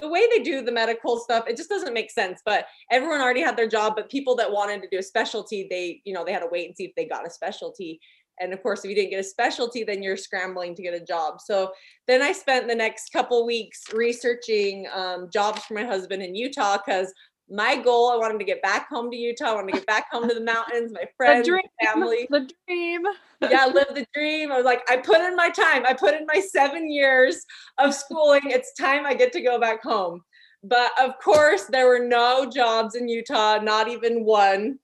the 0.00 0.08
way 0.08 0.26
they 0.30 0.42
do 0.42 0.62
the 0.62 0.72
medical 0.72 1.18
stuff, 1.18 1.48
it 1.48 1.56
just 1.56 1.68
doesn't 1.68 1.92
make 1.92 2.10
sense. 2.10 2.40
But 2.46 2.66
everyone 2.90 3.20
already 3.20 3.42
had 3.42 3.56
their 3.56 3.68
job, 3.68 3.94
but 3.96 4.08
people 4.08 4.36
that 4.36 4.50
wanted 4.50 4.82
to 4.82 4.88
do 4.88 4.98
a 4.98 5.02
specialty, 5.02 5.66
they 5.68 6.00
you 6.04 6.14
know 6.14 6.24
they 6.24 6.32
had 6.32 6.40
to 6.40 6.48
wait 6.50 6.68
and 6.68 6.76
see 6.76 6.84
if 6.84 6.94
they 6.94 7.06
got 7.06 7.26
a 7.26 7.30
specialty 7.30 8.00
and 8.40 8.52
of 8.52 8.62
course 8.62 8.84
if 8.84 8.88
you 8.88 8.94
didn't 8.94 9.10
get 9.10 9.20
a 9.20 9.24
specialty 9.24 9.84
then 9.84 10.02
you're 10.02 10.16
scrambling 10.16 10.74
to 10.74 10.82
get 10.82 10.94
a 10.94 11.04
job. 11.04 11.40
So 11.40 11.72
then 12.06 12.22
i 12.22 12.32
spent 12.32 12.68
the 12.68 12.74
next 12.74 13.12
couple 13.12 13.46
weeks 13.46 13.82
researching 13.92 14.86
um, 14.94 15.28
jobs 15.32 15.62
for 15.64 15.74
my 15.74 15.84
husband 15.84 16.22
in 16.22 16.34
utah 16.34 16.78
because 16.84 17.12
my 17.50 17.76
goal 17.76 18.10
i 18.10 18.16
wanted 18.16 18.38
to 18.38 18.44
get 18.44 18.62
back 18.62 18.88
home 18.88 19.10
to 19.10 19.16
utah. 19.16 19.52
I 19.52 19.54
wanted 19.54 19.72
to 19.72 19.78
get 19.78 19.86
back 19.86 20.10
home 20.10 20.28
to 20.28 20.34
the 20.34 20.44
mountains 20.44 20.92
my 20.92 21.04
friends 21.16 21.46
the 21.46 21.52
dream, 21.52 21.62
family. 21.84 22.26
the 22.30 22.50
dream. 22.66 23.02
Yeah 23.40 23.66
live 23.66 23.94
the 23.94 24.06
dream. 24.14 24.52
I 24.52 24.56
was 24.56 24.64
like 24.64 24.82
i 24.88 24.96
put 24.96 25.20
in 25.20 25.36
my 25.36 25.50
time. 25.50 25.84
I 25.86 25.92
put 25.92 26.14
in 26.14 26.26
my 26.32 26.40
seven 26.40 26.90
years 26.90 27.44
of 27.78 27.94
schooling. 27.94 28.42
It's 28.44 28.72
time 28.74 29.04
i 29.06 29.14
get 29.14 29.32
to 29.32 29.40
go 29.42 29.58
back 29.60 29.82
home. 29.82 30.20
But 30.64 30.92
of 31.00 31.18
course 31.18 31.64
there 31.64 31.88
were 31.88 32.04
no 32.04 32.48
jobs 32.48 32.94
in 32.94 33.08
utah 33.08 33.58
not 33.58 33.88
even 33.88 34.24
one 34.24 34.78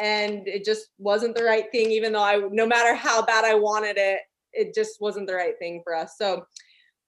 and 0.00 0.48
it 0.48 0.64
just 0.64 0.88
wasn't 0.98 1.36
the 1.36 1.44
right 1.44 1.66
thing 1.72 1.90
even 1.90 2.12
though 2.12 2.22
i 2.22 2.40
no 2.50 2.66
matter 2.66 2.94
how 2.94 3.24
bad 3.24 3.44
i 3.44 3.54
wanted 3.54 3.96
it 3.96 4.20
it 4.52 4.74
just 4.74 5.00
wasn't 5.00 5.26
the 5.26 5.34
right 5.34 5.58
thing 5.58 5.80
for 5.84 5.94
us. 5.94 6.14
So 6.18 6.44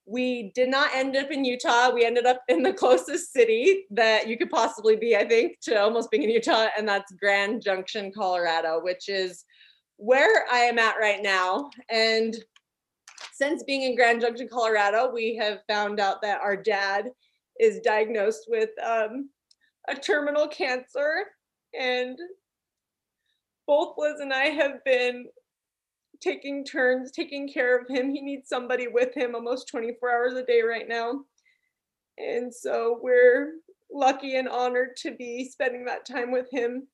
we 0.05 0.51
did 0.53 0.69
not 0.69 0.93
end 0.93 1.15
up 1.15 1.31
in 1.31 1.45
utah. 1.45 1.91
We 1.93 2.05
ended 2.05 2.25
up 2.25 2.41
in 2.47 2.61
the 2.61 2.73
closest 2.81 3.31
city 3.31 3.85
that 3.91 4.27
you 4.27 4.37
could 4.37 4.49
possibly 4.49 4.95
be 4.95 5.15
i 5.15 5.25
think 5.25 5.59
to 5.61 5.75
almost 5.75 6.11
being 6.11 6.23
in 6.23 6.29
utah 6.29 6.67
and 6.77 6.87
that's 6.87 7.13
grand 7.13 7.63
junction 7.63 8.11
colorado 8.11 8.81
which 8.81 9.07
is 9.07 9.45
where 9.97 10.45
i 10.51 10.59
am 10.59 10.79
at 10.79 10.95
right 10.99 11.21
now. 11.23 11.69
And 11.89 12.35
since 13.31 13.63
being 13.63 13.83
in 13.83 13.95
grand 13.95 14.21
junction 14.21 14.49
colorado 14.51 15.11
we 15.13 15.35
have 15.35 15.59
found 15.69 15.99
out 15.99 16.21
that 16.21 16.41
our 16.41 16.57
dad 16.57 17.09
is 17.59 17.79
diagnosed 17.79 18.45
with 18.49 18.71
um, 18.83 19.29
a 19.87 19.95
terminal 19.95 20.47
cancer 20.47 21.25
and 21.79 22.17
both 23.67 23.95
Liz 23.97 24.19
and 24.19 24.33
I 24.33 24.45
have 24.45 24.83
been 24.83 25.25
taking 26.21 26.63
turns 26.63 27.11
taking 27.11 27.47
care 27.47 27.77
of 27.77 27.87
him. 27.87 28.09
He 28.09 28.21
needs 28.21 28.47
somebody 28.47 28.87
with 28.87 29.15
him 29.15 29.35
almost 29.35 29.67
24 29.67 30.11
hours 30.11 30.33
a 30.33 30.45
day 30.45 30.61
right 30.61 30.87
now. 30.87 31.21
And 32.17 32.53
so 32.53 32.99
we're 33.01 33.55
lucky 33.91 34.37
and 34.37 34.47
honored 34.47 34.95
to 34.97 35.11
be 35.11 35.49
spending 35.49 35.85
that 35.85 36.05
time 36.05 36.31
with 36.31 36.47
him. 36.51 36.87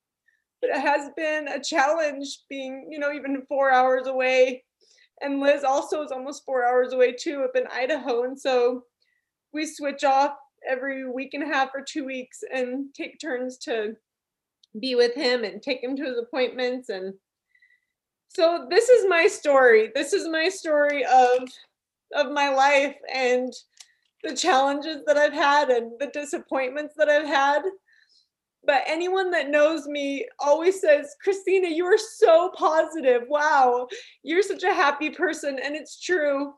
But 0.61 0.71
it 0.71 0.81
has 0.81 1.09
been 1.15 1.47
a 1.47 1.61
challenge 1.61 2.39
being, 2.49 2.87
you 2.91 2.99
know, 2.99 3.13
even 3.13 3.43
four 3.47 3.71
hours 3.71 4.07
away. 4.07 4.63
And 5.21 5.39
Liz 5.39 5.63
also 5.63 6.01
is 6.01 6.11
almost 6.11 6.43
four 6.45 6.65
hours 6.65 6.93
away 6.93 7.13
too, 7.13 7.43
up 7.43 7.55
in 7.55 7.67
Idaho. 7.71 8.23
And 8.23 8.39
so 8.39 8.83
we 9.53 9.65
switch 9.65 10.03
off 10.03 10.33
every 10.67 11.09
week 11.09 11.33
and 11.33 11.43
a 11.43 11.47
half 11.47 11.69
or 11.73 11.83
two 11.87 12.05
weeks 12.05 12.39
and 12.53 12.93
take 12.93 13.19
turns 13.19 13.57
to 13.59 13.95
be 14.79 14.95
with 14.95 15.15
him 15.15 15.43
and 15.43 15.61
take 15.61 15.83
him 15.83 15.95
to 15.95 16.03
his 16.03 16.17
appointments. 16.17 16.89
And 16.89 17.13
so 18.27 18.67
this 18.69 18.89
is 18.89 19.07
my 19.09 19.27
story. 19.27 19.91
This 19.93 20.13
is 20.13 20.27
my 20.27 20.49
story 20.49 21.03
of 21.05 21.49
of 22.15 22.31
my 22.31 22.49
life 22.49 22.95
and 23.13 23.53
the 24.23 24.35
challenges 24.35 24.97
that 25.05 25.15
i've 25.15 25.31
had 25.31 25.69
and 25.69 25.91
the 25.99 26.07
disappointments 26.07 26.95
that 26.97 27.07
i've 27.07 27.27
had. 27.27 27.61
But 28.65 28.83
anyone 28.87 29.29
that 29.31 29.51
knows 29.51 29.87
me 29.87 30.27
always 30.39 30.81
says 30.81 31.15
christina 31.23 31.67
you 31.67 31.85
are 31.85 31.97
so 31.97 32.51
positive. 32.55 33.23
Wow 33.27 33.87
you're 34.23 34.43
such 34.43 34.63
a 34.63 34.73
happy 34.73 35.09
person. 35.11 35.59
And 35.63 35.75
it's 35.75 36.01
true. 36.01 36.53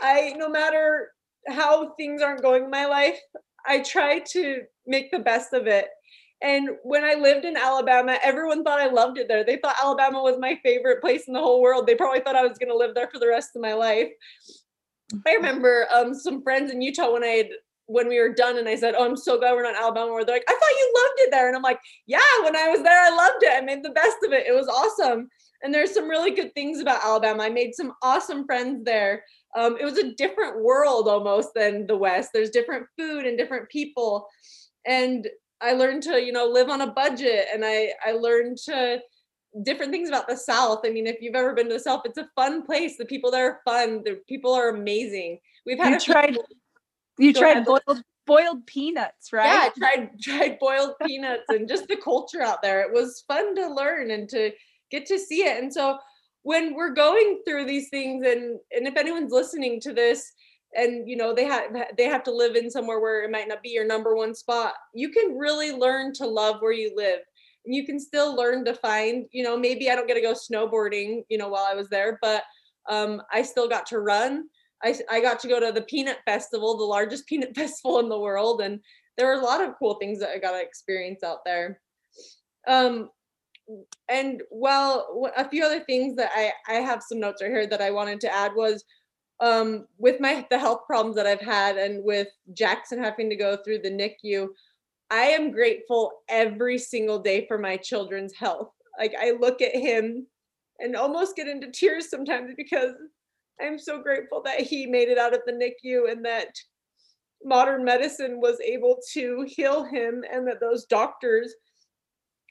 I 0.00 0.34
no 0.36 0.48
matter 0.48 1.10
how 1.48 1.94
things 1.94 2.22
aren't 2.22 2.42
going 2.42 2.64
in 2.64 2.70
my 2.70 2.86
life 2.86 3.18
i 3.66 3.80
try 3.80 4.18
to 4.18 4.62
make 4.86 5.10
the 5.10 5.18
best 5.18 5.52
of 5.52 5.66
it 5.66 5.88
and 6.42 6.70
when 6.82 7.02
I 7.04 7.14
lived 7.14 7.44
in 7.44 7.56
Alabama, 7.56 8.18
everyone 8.22 8.62
thought 8.62 8.80
I 8.80 8.90
loved 8.90 9.18
it 9.18 9.26
there. 9.26 9.44
They 9.44 9.56
thought 9.56 9.76
Alabama 9.82 10.22
was 10.22 10.38
my 10.38 10.58
favorite 10.62 11.00
place 11.00 11.24
in 11.26 11.32
the 11.32 11.40
whole 11.40 11.62
world. 11.62 11.86
They 11.86 11.94
probably 11.94 12.20
thought 12.20 12.36
I 12.36 12.46
was 12.46 12.58
going 12.58 12.70
to 12.70 12.76
live 12.76 12.94
there 12.94 13.08
for 13.10 13.18
the 13.18 13.28
rest 13.28 13.56
of 13.56 13.62
my 13.62 13.72
life. 13.72 14.10
I 15.26 15.32
remember 15.34 15.86
um, 15.94 16.14
some 16.14 16.42
friends 16.42 16.70
in 16.70 16.82
Utah 16.82 17.12
when 17.12 17.24
I 17.24 17.28
had 17.28 17.48
when 17.86 18.08
we 18.08 18.18
were 18.18 18.34
done 18.34 18.58
and 18.58 18.68
I 18.68 18.74
said, 18.74 18.94
Oh, 18.98 19.04
I'm 19.04 19.16
so 19.16 19.38
glad 19.38 19.52
we're 19.52 19.62
not 19.62 19.76
in 19.76 19.82
Alabama. 19.82 20.12
Where 20.12 20.24
they're 20.24 20.36
like, 20.36 20.44
I 20.48 20.52
thought 20.52 20.60
you 20.60 20.94
loved 20.96 21.20
it 21.20 21.30
there. 21.30 21.46
And 21.46 21.56
I'm 21.56 21.62
like, 21.62 21.80
Yeah, 22.06 22.18
when 22.42 22.56
I 22.56 22.68
was 22.68 22.82
there, 22.82 23.00
I 23.00 23.10
loved 23.10 23.42
it. 23.42 23.52
I 23.54 23.60
made 23.60 23.82
the 23.82 23.90
best 23.90 24.16
of 24.24 24.32
it. 24.32 24.46
It 24.46 24.54
was 24.54 24.68
awesome. 24.68 25.28
And 25.62 25.72
there's 25.72 25.94
some 25.94 26.08
really 26.08 26.32
good 26.32 26.52
things 26.54 26.80
about 26.80 27.04
Alabama. 27.04 27.44
I 27.44 27.48
made 27.48 27.74
some 27.74 27.92
awesome 28.02 28.44
friends 28.44 28.84
there. 28.84 29.24
Um, 29.56 29.78
it 29.80 29.84
was 29.84 29.98
a 29.98 30.12
different 30.14 30.62
world 30.62 31.08
almost 31.08 31.50
than 31.54 31.86
the 31.86 31.96
West. 31.96 32.30
There's 32.34 32.50
different 32.50 32.86
food 32.98 33.24
and 33.24 33.38
different 33.38 33.70
people. 33.70 34.26
And 34.84 35.26
I 35.60 35.72
learned 35.72 36.02
to, 36.04 36.20
you 36.20 36.32
know, 36.32 36.46
live 36.46 36.68
on 36.68 36.82
a 36.82 36.92
budget 36.92 37.46
and 37.52 37.64
I 37.64 37.92
I 38.04 38.12
learned 38.12 38.58
to 38.66 39.00
different 39.62 39.92
things 39.92 40.08
about 40.08 40.28
the 40.28 40.36
South. 40.36 40.80
I 40.84 40.90
mean, 40.90 41.06
if 41.06 41.20
you've 41.20 41.34
ever 41.34 41.54
been 41.54 41.68
to 41.68 41.74
the 41.74 41.80
South, 41.80 42.02
it's 42.04 42.18
a 42.18 42.28
fun 42.34 42.62
place. 42.62 42.96
The 42.96 43.06
people 43.06 43.30
there 43.30 43.50
are 43.50 43.60
fun. 43.64 44.02
The 44.04 44.20
people 44.28 44.52
are 44.52 44.68
amazing. 44.68 45.38
We've 45.64 45.78
had 45.78 45.94
you 45.94 46.00
tried 46.00 46.38
you 47.18 47.32
tried 47.32 47.64
boiled 47.64 48.02
boiled 48.26 48.66
peanuts, 48.66 49.32
right? 49.32 49.46
Yeah, 49.46 49.70
I 49.70 49.96
tried 49.96 50.10
tried 50.20 50.58
boiled 50.58 50.94
peanuts 51.06 51.44
and 51.48 51.68
just 51.68 51.88
the 51.88 51.96
culture 51.96 52.42
out 52.42 52.62
there. 52.62 52.82
It 52.82 52.92
was 52.92 53.24
fun 53.26 53.54
to 53.56 53.72
learn 53.72 54.10
and 54.10 54.28
to 54.30 54.50
get 54.90 55.06
to 55.06 55.18
see 55.18 55.42
it. 55.42 55.62
And 55.62 55.72
so 55.72 55.98
when 56.42 56.74
we're 56.74 56.94
going 56.94 57.42
through 57.46 57.64
these 57.64 57.88
things 57.88 58.26
and 58.26 58.58
and 58.72 58.86
if 58.86 58.96
anyone's 58.96 59.32
listening 59.32 59.80
to 59.80 59.92
this 59.92 60.32
and 60.74 61.08
you 61.08 61.16
know 61.16 61.34
they 61.34 61.44
have 61.44 61.64
they 61.96 62.04
have 62.04 62.22
to 62.24 62.34
live 62.34 62.56
in 62.56 62.70
somewhere 62.70 63.00
where 63.00 63.22
it 63.24 63.30
might 63.30 63.48
not 63.48 63.62
be 63.62 63.70
your 63.70 63.86
number 63.86 64.16
one 64.16 64.34
spot. 64.34 64.74
You 64.94 65.10
can 65.10 65.36
really 65.36 65.72
learn 65.72 66.12
to 66.14 66.26
love 66.26 66.56
where 66.60 66.72
you 66.72 66.92
live 66.96 67.20
and 67.66 67.74
you 67.74 67.84
can 67.84 68.00
still 68.00 68.34
learn 68.34 68.64
to 68.64 68.74
find 68.74 69.26
you 69.32 69.42
know 69.42 69.58
maybe 69.58 69.90
i 69.90 69.94
don't 69.94 70.06
get 70.06 70.14
to 70.14 70.20
go 70.20 70.32
snowboarding 70.32 71.24
you 71.28 71.36
know 71.36 71.48
while 71.48 71.66
i 71.68 71.74
was 71.74 71.88
there 71.88 72.18
but 72.22 72.42
um, 72.88 73.20
i 73.32 73.42
still 73.42 73.68
got 73.68 73.84
to 73.86 73.98
run. 73.98 74.44
I, 74.84 74.94
I 75.10 75.20
got 75.20 75.40
to 75.40 75.48
go 75.48 75.58
to 75.58 75.72
the 75.72 75.82
peanut 75.82 76.18
festival 76.24 76.76
the 76.76 76.84
largest 76.84 77.26
peanut 77.28 77.54
festival 77.54 77.98
in 77.98 78.08
the 78.08 78.18
world 78.18 78.62
and 78.62 78.80
there 79.18 79.26
were 79.26 79.40
a 79.40 79.44
lot 79.44 79.62
of 79.62 79.74
cool 79.78 79.94
things 79.94 80.20
that 80.20 80.30
i 80.30 80.38
got 80.38 80.52
to 80.52 80.62
experience 80.62 81.22
out 81.24 81.44
there. 81.44 81.80
Um, 82.68 83.10
and 84.08 84.42
well 84.50 85.30
a 85.36 85.48
few 85.48 85.64
other 85.64 85.80
things 85.80 86.14
that 86.14 86.30
i 86.36 86.52
i 86.68 86.74
have 86.74 87.02
some 87.02 87.18
notes 87.18 87.42
right 87.42 87.50
here 87.50 87.66
that 87.66 87.80
i 87.80 87.90
wanted 87.90 88.20
to 88.20 88.32
add 88.32 88.52
was 88.54 88.84
um, 89.40 89.86
with 89.98 90.20
my 90.20 90.46
the 90.50 90.58
health 90.58 90.82
problems 90.86 91.16
that 91.16 91.26
I've 91.26 91.40
had 91.40 91.76
and 91.76 92.04
with 92.04 92.28
Jackson 92.54 93.02
having 93.02 93.28
to 93.30 93.36
go 93.36 93.56
through 93.56 93.80
the 93.80 93.90
NICU, 93.90 94.48
I 95.10 95.26
am 95.26 95.50
grateful 95.50 96.22
every 96.28 96.78
single 96.78 97.18
day 97.18 97.46
for 97.46 97.58
my 97.58 97.76
children's 97.76 98.34
health. 98.34 98.70
Like 98.98 99.14
I 99.18 99.32
look 99.32 99.60
at 99.60 99.74
him 99.74 100.26
and 100.78 100.96
almost 100.96 101.36
get 101.36 101.48
into 101.48 101.70
tears 101.70 102.10
sometimes 102.10 102.54
because 102.56 102.92
I'm 103.60 103.78
so 103.78 104.02
grateful 104.02 104.42
that 104.42 104.60
he 104.60 104.86
made 104.86 105.08
it 105.08 105.18
out 105.18 105.34
of 105.34 105.40
the 105.46 105.52
NICU 105.52 106.10
and 106.10 106.24
that 106.24 106.48
modern 107.44 107.84
medicine 107.84 108.40
was 108.40 108.58
able 108.60 108.98
to 109.12 109.44
heal 109.46 109.84
him 109.84 110.24
and 110.30 110.46
that 110.48 110.60
those 110.60 110.86
doctors 110.86 111.54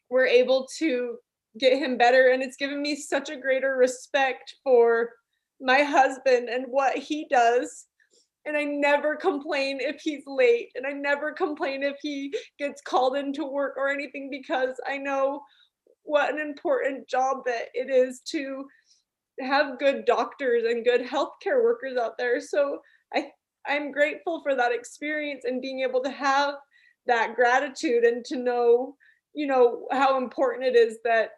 were 0.09 0.25
able 0.25 0.67
to 0.77 1.17
get 1.59 1.77
him 1.77 1.97
better 1.97 2.29
and 2.29 2.43
it's 2.43 2.57
given 2.57 2.81
me 2.81 2.95
such 2.95 3.29
a 3.29 3.37
greater 3.37 3.75
respect 3.75 4.55
for 4.63 5.11
my 5.61 5.83
husband 5.83 6.49
and 6.49 6.65
what 6.67 6.97
he 6.97 7.27
does. 7.29 7.85
And 8.45 8.55
I 8.55 8.63
never 8.63 9.15
complain 9.15 9.79
if 9.81 10.01
he's 10.01 10.23
late 10.27 10.69
and 10.75 10.85
I 10.85 10.91
never 10.91 11.31
complain 11.31 11.81
if 11.81 11.97
he 12.01 12.33
gets 12.59 12.81
called 12.81 13.17
into 13.17 13.43
work 13.43 13.73
or 13.75 13.89
anything 13.89 14.29
because 14.29 14.79
I 14.87 14.97
know 14.97 15.41
what 16.03 16.31
an 16.31 16.39
important 16.39 17.09
job 17.09 17.37
that 17.47 17.69
it 17.73 17.89
is 17.89 18.21
to 18.27 18.65
have 19.39 19.79
good 19.79 20.05
doctors 20.05 20.63
and 20.65 20.85
good 20.85 21.01
healthcare 21.01 21.63
workers 21.63 21.97
out 21.97 22.17
there. 22.17 22.39
So 22.39 22.79
I 23.13 23.31
I'm 23.67 23.91
grateful 23.91 24.41
for 24.43 24.55
that 24.55 24.71
experience 24.71 25.43
and 25.45 25.61
being 25.61 25.81
able 25.81 26.03
to 26.03 26.11
have 26.11 26.55
that 27.07 27.35
gratitude 27.35 28.03
and 28.03 28.23
to 28.25 28.37
know 28.37 28.95
you 29.33 29.47
know 29.47 29.87
how 29.91 30.17
important 30.17 30.65
it 30.65 30.75
is 30.75 30.99
that 31.03 31.31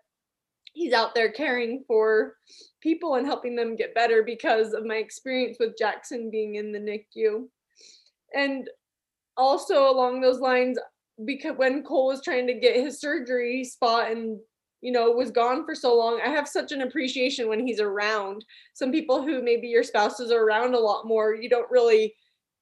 he's 0.74 0.94
out 0.94 1.16
there 1.16 1.32
caring 1.32 1.84
for 1.88 2.36
people 2.88 3.16
and 3.16 3.28
helping 3.28 3.54
them 3.54 3.76
get 3.76 3.94
better 3.94 4.24
because 4.24 4.72
of 4.72 4.86
my 4.86 4.96
experience 4.96 5.58
with 5.60 5.78
Jackson 5.78 6.32
being 6.32 6.56
in 6.56 6.72
the 6.72 6.80
NICU. 6.80 7.46
And 8.34 8.70
also 9.36 9.92
along 9.92 10.22
those 10.22 10.40
lines, 10.40 10.80
because 11.26 11.58
when 11.58 11.84
Cole 11.84 12.08
was 12.08 12.24
trying 12.24 12.48
to 12.48 12.54
get 12.54 12.78
his 12.78 13.02
surgery 13.02 13.66
spot 13.66 14.10
and 14.10 14.40
you 14.80 14.92
know 14.92 15.12
was 15.12 15.32
gone 15.32 15.66
for 15.66 15.76
so 15.76 15.98
long, 15.98 16.22
I 16.26 16.30
have 16.30 16.48
such 16.48 16.72
an 16.72 16.82
appreciation 16.82 17.50
when 17.50 17.68
he's 17.68 17.82
around. 17.82 18.46
Some 18.74 18.94
people 18.94 19.22
who 19.22 19.44
maybe 19.44 19.68
your 19.68 19.84
spouses 19.84 20.32
are 20.32 20.46
around 20.46 20.74
a 20.74 20.80
lot 20.80 21.06
more, 21.06 21.36
you 21.36 21.50
don't 21.50 21.70
really 21.70 22.16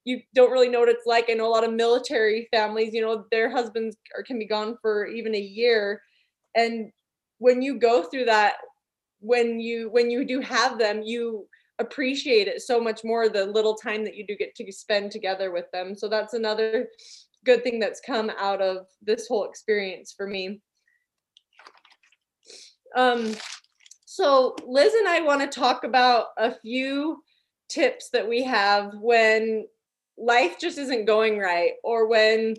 you 0.04 0.20
don't 0.34 0.50
really 0.50 0.68
know 0.68 0.80
what 0.80 0.88
it's 0.88 1.06
like. 1.06 1.26
I 1.28 1.34
know 1.34 1.46
a 1.46 1.56
lot 1.56 1.64
of 1.64 1.72
military 1.72 2.48
families, 2.52 2.94
you 2.94 3.02
know, 3.02 3.26
their 3.30 3.50
husbands 3.50 3.96
are, 4.16 4.24
can 4.24 4.38
be 4.40 4.46
gone 4.46 4.76
for 4.82 5.06
even 5.06 5.34
a 5.34 5.40
year. 5.40 6.00
And 6.54 6.90
when 7.38 7.60
you 7.62 7.78
go 7.78 8.04
through 8.04 8.26
that 8.26 8.54
when 9.26 9.58
you 9.58 9.88
when 9.90 10.10
you 10.10 10.24
do 10.24 10.40
have 10.40 10.78
them 10.78 11.02
you 11.02 11.46
appreciate 11.78 12.48
it 12.48 12.62
so 12.62 12.80
much 12.80 13.04
more 13.04 13.28
the 13.28 13.44
little 13.44 13.74
time 13.74 14.04
that 14.04 14.16
you 14.16 14.26
do 14.26 14.36
get 14.36 14.54
to 14.54 14.72
spend 14.72 15.10
together 15.10 15.50
with 15.50 15.70
them. 15.72 15.94
So 15.94 16.08
that's 16.08 16.32
another 16.32 16.88
good 17.44 17.62
thing 17.62 17.78
that's 17.78 18.00
come 18.00 18.30
out 18.38 18.62
of 18.62 18.86
this 19.02 19.28
whole 19.28 19.44
experience 19.44 20.14
for 20.16 20.26
me. 20.26 20.60
Um 22.94 23.34
so 24.08 24.56
liz 24.66 24.94
and 24.94 25.06
i 25.06 25.20
want 25.20 25.42
to 25.42 25.60
talk 25.60 25.84
about 25.84 26.28
a 26.38 26.54
few 26.60 27.22
tips 27.68 28.08
that 28.10 28.26
we 28.26 28.42
have 28.42 28.92
when 28.94 29.66
life 30.16 30.58
just 30.58 30.78
isn't 30.78 31.04
going 31.04 31.38
right 31.38 31.72
or 31.84 32.06
when 32.06 32.54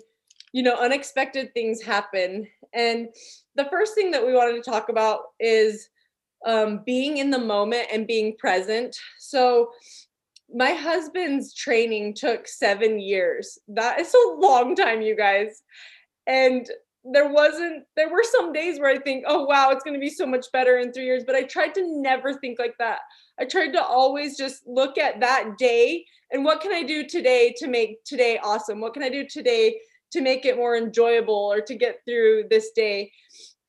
you 0.54 0.62
know 0.62 0.76
unexpected 0.76 1.54
things 1.54 1.82
happen. 1.82 2.48
And 2.74 3.10
the 3.56 3.66
first 3.66 3.96
thing 3.96 4.12
that 4.12 4.26
we 4.26 4.34
wanted 4.34 4.62
to 4.62 4.70
talk 4.70 4.90
about 4.90 5.22
is 5.40 5.90
um, 6.46 6.82
being 6.86 7.18
in 7.18 7.30
the 7.32 7.40
moment 7.40 7.88
and 7.92 8.08
being 8.08 8.36
present. 8.38 8.96
So, 9.20 9.72
my 10.54 10.72
husband's 10.72 11.54
training 11.54 12.14
took 12.14 12.48
seven 12.48 13.02
years. 13.02 13.60
That 13.68 14.00
is 14.00 14.14
a 14.14 14.36
long 14.38 14.76
time, 14.76 15.02
you 15.02 15.16
guys. 15.16 15.62
And 16.26 16.70
there 17.04 17.30
wasn't 17.30 17.84
there 17.96 18.10
were 18.10 18.24
some 18.24 18.54
days 18.54 18.80
where 18.80 18.90
I 18.90 19.00
think, 19.00 19.26
oh 19.28 19.44
wow, 19.44 19.72
it's 19.72 19.84
gonna 19.84 20.00
be 20.00 20.10
so 20.10 20.26
much 20.26 20.46
better 20.54 20.78
in 20.78 20.94
three 20.94 21.06
years. 21.06 21.24
But 21.26 21.36
I 21.36 21.44
tried 21.44 21.74
to 21.76 22.02
never 22.02 22.34
think 22.34 22.60
like 22.60 22.76
that. 22.80 23.00
I 23.40 23.46
tried 23.46 23.72
to 23.74 23.84
always 23.84 24.38
just 24.38 24.66
look 24.66 24.98
at 24.98 25.20
that 25.20 25.58
day 25.58 26.06
and 26.32 26.44
what 26.44 26.62
can 26.62 26.74
I 26.74 26.84
do 26.84 27.06
today 27.06 27.54
to 27.58 27.68
make 27.68 28.04
today 28.04 28.40
awesome? 28.44 28.82
What 28.82 28.94
can 28.94 29.04
I 29.04 29.10
do 29.10 29.26
today 29.26 29.80
to 30.12 30.22
make 30.22 30.46
it 30.46 30.58
more 30.58 30.76
enjoyable 30.76 31.34
or 31.34 31.62
to 31.62 31.76
get 31.76 32.02
through 32.06 32.46
this 32.50 32.72
day? 32.72 33.12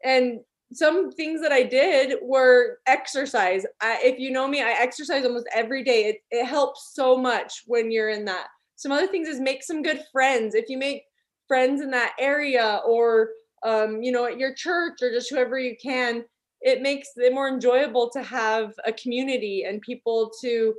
And 0.05 0.41
some 0.73 1.11
things 1.11 1.41
that 1.41 1.53
I 1.53 1.63
did 1.63 2.19
were 2.23 2.79
exercise. 2.87 3.65
I, 3.81 4.01
if 4.03 4.19
you 4.19 4.31
know 4.31 4.47
me, 4.47 4.63
I 4.63 4.73
exercise 4.73 5.25
almost 5.25 5.49
every 5.55 5.83
day. 5.83 6.05
It, 6.05 6.17
it 6.31 6.45
helps 6.45 6.95
so 6.95 7.17
much 7.17 7.63
when 7.67 7.91
you're 7.91 8.11
in 8.11 8.25
that. 8.27 8.49
Some 8.77 8.93
other 8.93 9.07
things 9.07 9.29
is 9.29 9.41
make 9.41 9.63
some 9.63 9.83
good 9.83 10.05
friends. 10.13 10.55
If 10.55 10.69
you 10.69 10.79
make 10.79 11.05
friends 11.47 11.81
in 11.81 11.91
that 11.93 12.15
area 12.19 12.81
or 12.87 13.31
um, 13.65 14.03
you 14.03 14.13
know 14.13 14.27
at 14.27 14.39
your 14.39 14.55
church 14.55 14.99
or 15.03 15.11
just 15.11 15.31
whoever 15.31 15.59
you 15.59 15.75
can, 15.83 16.25
it 16.61 16.83
makes 16.83 17.09
it 17.17 17.35
more 17.35 17.49
enjoyable 17.49 18.11
to 18.11 18.23
have 18.23 18.75
a 18.85 18.93
community 18.93 19.65
and 19.67 19.81
people 19.81 20.31
to 20.43 20.75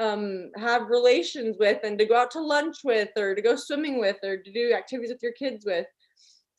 um, 0.00 0.50
have 0.56 0.88
relations 0.88 1.56
with 1.58 1.80
and 1.82 1.98
to 1.98 2.06
go 2.06 2.16
out 2.16 2.30
to 2.30 2.40
lunch 2.40 2.78
with 2.84 3.10
or 3.18 3.34
to 3.34 3.42
go 3.42 3.56
swimming 3.56 3.98
with 3.98 4.16
or 4.22 4.36
to 4.38 4.52
do 4.52 4.72
activities 4.72 5.12
with 5.12 5.22
your 5.22 5.32
kids 5.32 5.66
with 5.66 5.86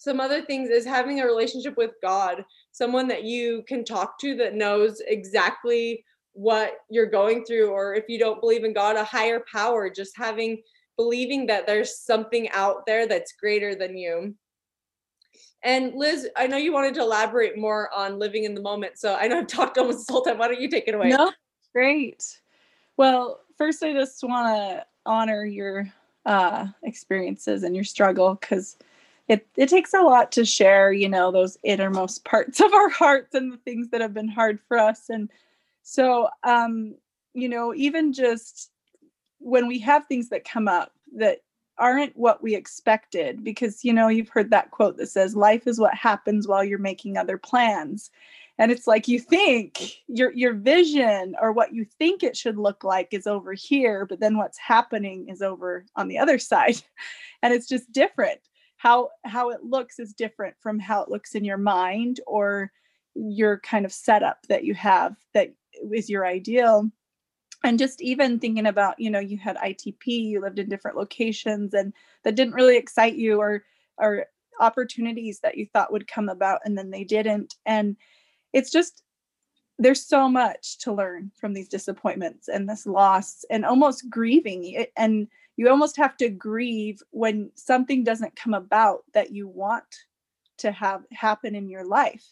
some 0.04 0.20
other 0.20 0.42
things 0.42 0.70
is 0.70 0.86
having 0.86 1.22
a 1.22 1.26
relationship 1.26 1.78
with 1.78 1.92
God, 2.02 2.44
someone 2.74 3.08
that 3.08 3.24
you 3.24 3.64
can 3.68 3.86
talk 3.86 4.20
to 4.20 4.36
that 4.36 4.56
knows 4.56 5.02
exactly 5.08 6.04
what 6.34 6.80
you're 6.90 7.06
going 7.06 7.46
through, 7.46 7.70
or 7.70 7.94
if 7.94 8.06
you 8.10 8.20
don't 8.20 8.42
believe 8.42 8.66
in 8.66 8.74
God, 8.74 8.98
a 8.98 9.04
higher 9.04 9.44
power, 9.50 9.90
just 9.90 10.18
having 10.18 10.62
believing 10.98 11.46
that 11.46 11.66
there's 11.66 11.98
something 12.00 12.50
out 12.50 12.86
there 12.86 13.08
that's 13.08 13.34
greater 13.34 13.76
than 13.76 13.96
you. 13.96 14.36
And 15.64 15.94
Liz, 15.96 16.28
I 16.36 16.48
know 16.48 16.58
you 16.58 16.74
wanted 16.74 16.96
to 16.96 17.02
elaborate 17.02 17.58
more 17.58 17.90
on 17.94 18.20
living 18.20 18.44
in 18.44 18.54
the 18.54 18.62
moment. 18.62 18.98
So 18.98 19.16
I 19.16 19.28
know 19.28 19.40
I've 19.40 19.48
talked 19.48 19.78
almost 19.78 20.00
this 20.00 20.10
whole 20.10 20.22
time. 20.22 20.38
Why 20.38 20.48
don't 20.48 20.60
you 20.60 20.70
take 20.70 20.88
it 20.88 20.96
away? 20.96 21.10
No, 21.10 21.32
great. 21.74 22.40
Well, 22.98 23.40
first, 23.58 23.82
I 23.82 23.94
just 23.94 24.24
want 24.24 24.48
to 24.48 24.86
honor 25.06 25.46
your 25.46 25.92
uh, 26.26 26.68
experiences 26.84 27.64
and 27.64 27.76
your 27.76 27.86
struggle 27.86 28.36
because 28.36 28.78
it 29.28 29.48
it 29.56 29.70
takes 29.70 29.94
a 29.94 30.02
lot 30.02 30.32
to 30.34 30.46
share 30.46 30.92
you 30.92 31.08
know 31.08 31.32
those 31.32 31.58
innermost 31.64 32.26
parts 32.26 32.60
of 32.62 32.74
our 32.74 32.90
hearts 32.90 33.34
and 33.34 33.52
the 33.52 33.58
things 33.58 33.90
that 33.90 34.02
have 34.02 34.14
been 34.14 34.28
hard 34.28 34.60
for 34.68 34.78
us. 34.78 35.10
And 35.10 35.30
so 35.84 36.30
um 36.44 36.96
you 37.34 37.50
know 37.50 37.74
even 37.76 38.14
just 38.14 38.72
when 39.40 39.68
we 39.68 39.80
have 39.80 40.06
things 40.06 40.30
that 40.30 40.46
come 40.46 40.68
up 40.68 40.94
that 41.16 41.40
aren't 41.78 42.16
what 42.16 42.42
we 42.44 42.56
expected 42.56 43.44
because 43.44 43.84
you 43.84 43.94
know 43.94 44.08
you've 44.08 44.30
heard 44.30 44.52
that 44.52 44.72
quote 44.72 44.98
that 44.98 45.08
says 45.10 45.36
life 45.36 45.68
is 45.68 45.80
what 45.80 45.94
happens 45.96 46.48
while 46.48 46.64
you're 46.64 46.80
making 46.80 47.18
other 47.18 47.38
plans. 47.38 48.12
And 48.60 48.72
it's 48.72 48.86
like 48.86 49.08
you 49.08 49.20
think 49.20 49.96
your 50.08 50.32
your 50.34 50.54
vision 50.54 51.36
or 51.42 51.52
what 51.52 51.74
you 51.74 51.86
think 51.98 52.22
it 52.22 52.38
should 52.38 52.58
look 52.58 52.84
like 52.84 53.10
is 53.12 53.26
over 53.26 53.54
here 53.54 54.06
but 54.06 54.20
then 54.20 54.38
what's 54.38 54.60
happening 54.60 55.28
is 55.28 55.42
over 55.42 55.86
on 55.96 56.08
the 56.08 56.20
other 56.20 56.38
side. 56.52 56.82
And 57.42 57.54
it's 57.54 57.68
just 57.68 57.92
different 57.92 58.40
how 58.84 59.10
how 59.24 59.50
it 59.50 59.64
looks 59.64 59.98
is 59.98 60.14
different 60.14 60.54
from 60.60 60.78
how 60.78 61.02
it 61.02 61.10
looks 61.10 61.36
in 61.36 61.46
your 61.46 61.58
mind 61.58 62.20
or 62.28 62.70
your 63.16 63.60
kind 63.60 63.86
of 63.86 63.94
setup 63.94 64.40
that 64.50 64.66
you 64.66 64.74
have 64.74 65.16
that 65.34 65.54
is 65.94 66.10
your 66.10 66.26
ideal. 66.26 66.92
And 67.64 67.80
just 67.80 68.02
even 68.02 68.40
thinking 68.40 68.66
about 68.66 69.00
you 69.00 69.10
know 69.10 69.22
you 69.22 69.38
had 69.38 69.56
itp 69.58 70.06
you 70.06 70.42
lived 70.42 70.60
in 70.60 70.68
different 70.68 70.98
locations 70.98 71.74
and 71.74 71.94
that 72.26 72.36
didn't 72.36 72.56
really 72.56 72.76
excite 72.76 73.16
you 73.16 73.40
or 73.40 73.64
or 73.98 74.26
opportunities 74.60 75.40
that 75.40 75.58
you 75.58 75.66
thought 75.66 75.94
would 75.94 76.06
come 76.06 76.28
about 76.28 76.60
and 76.66 76.78
then 76.78 76.90
they 76.92 77.06
didn't. 77.06 77.56
And 77.66 77.96
it's 78.52 78.70
just 78.70 79.03
there's 79.84 80.06
so 80.06 80.30
much 80.30 80.78
to 80.80 80.94
learn 80.94 81.32
from 81.36 81.54
these 81.54 81.68
disappointments 81.68 82.48
and 82.48 82.70
this 82.70 82.86
loss 82.86 83.44
and 83.50 83.66
almost 83.66 84.10
grieving 84.10 84.86
and 84.96 85.28
you 85.58 85.70
almost 85.70 85.98
have 85.98 86.18
to 86.18 86.30
grieve 86.30 87.02
when 87.12 87.52
something 87.56 88.04
doesn't 88.04 88.36
come 88.36 88.54
about 88.54 89.04
that 89.14 89.32
you 89.32 89.48
want 89.48 89.84
to 90.58 90.72
have 90.72 91.04
happen 91.12 91.56
in 91.56 91.70
your 91.70 91.86
life. 91.86 92.26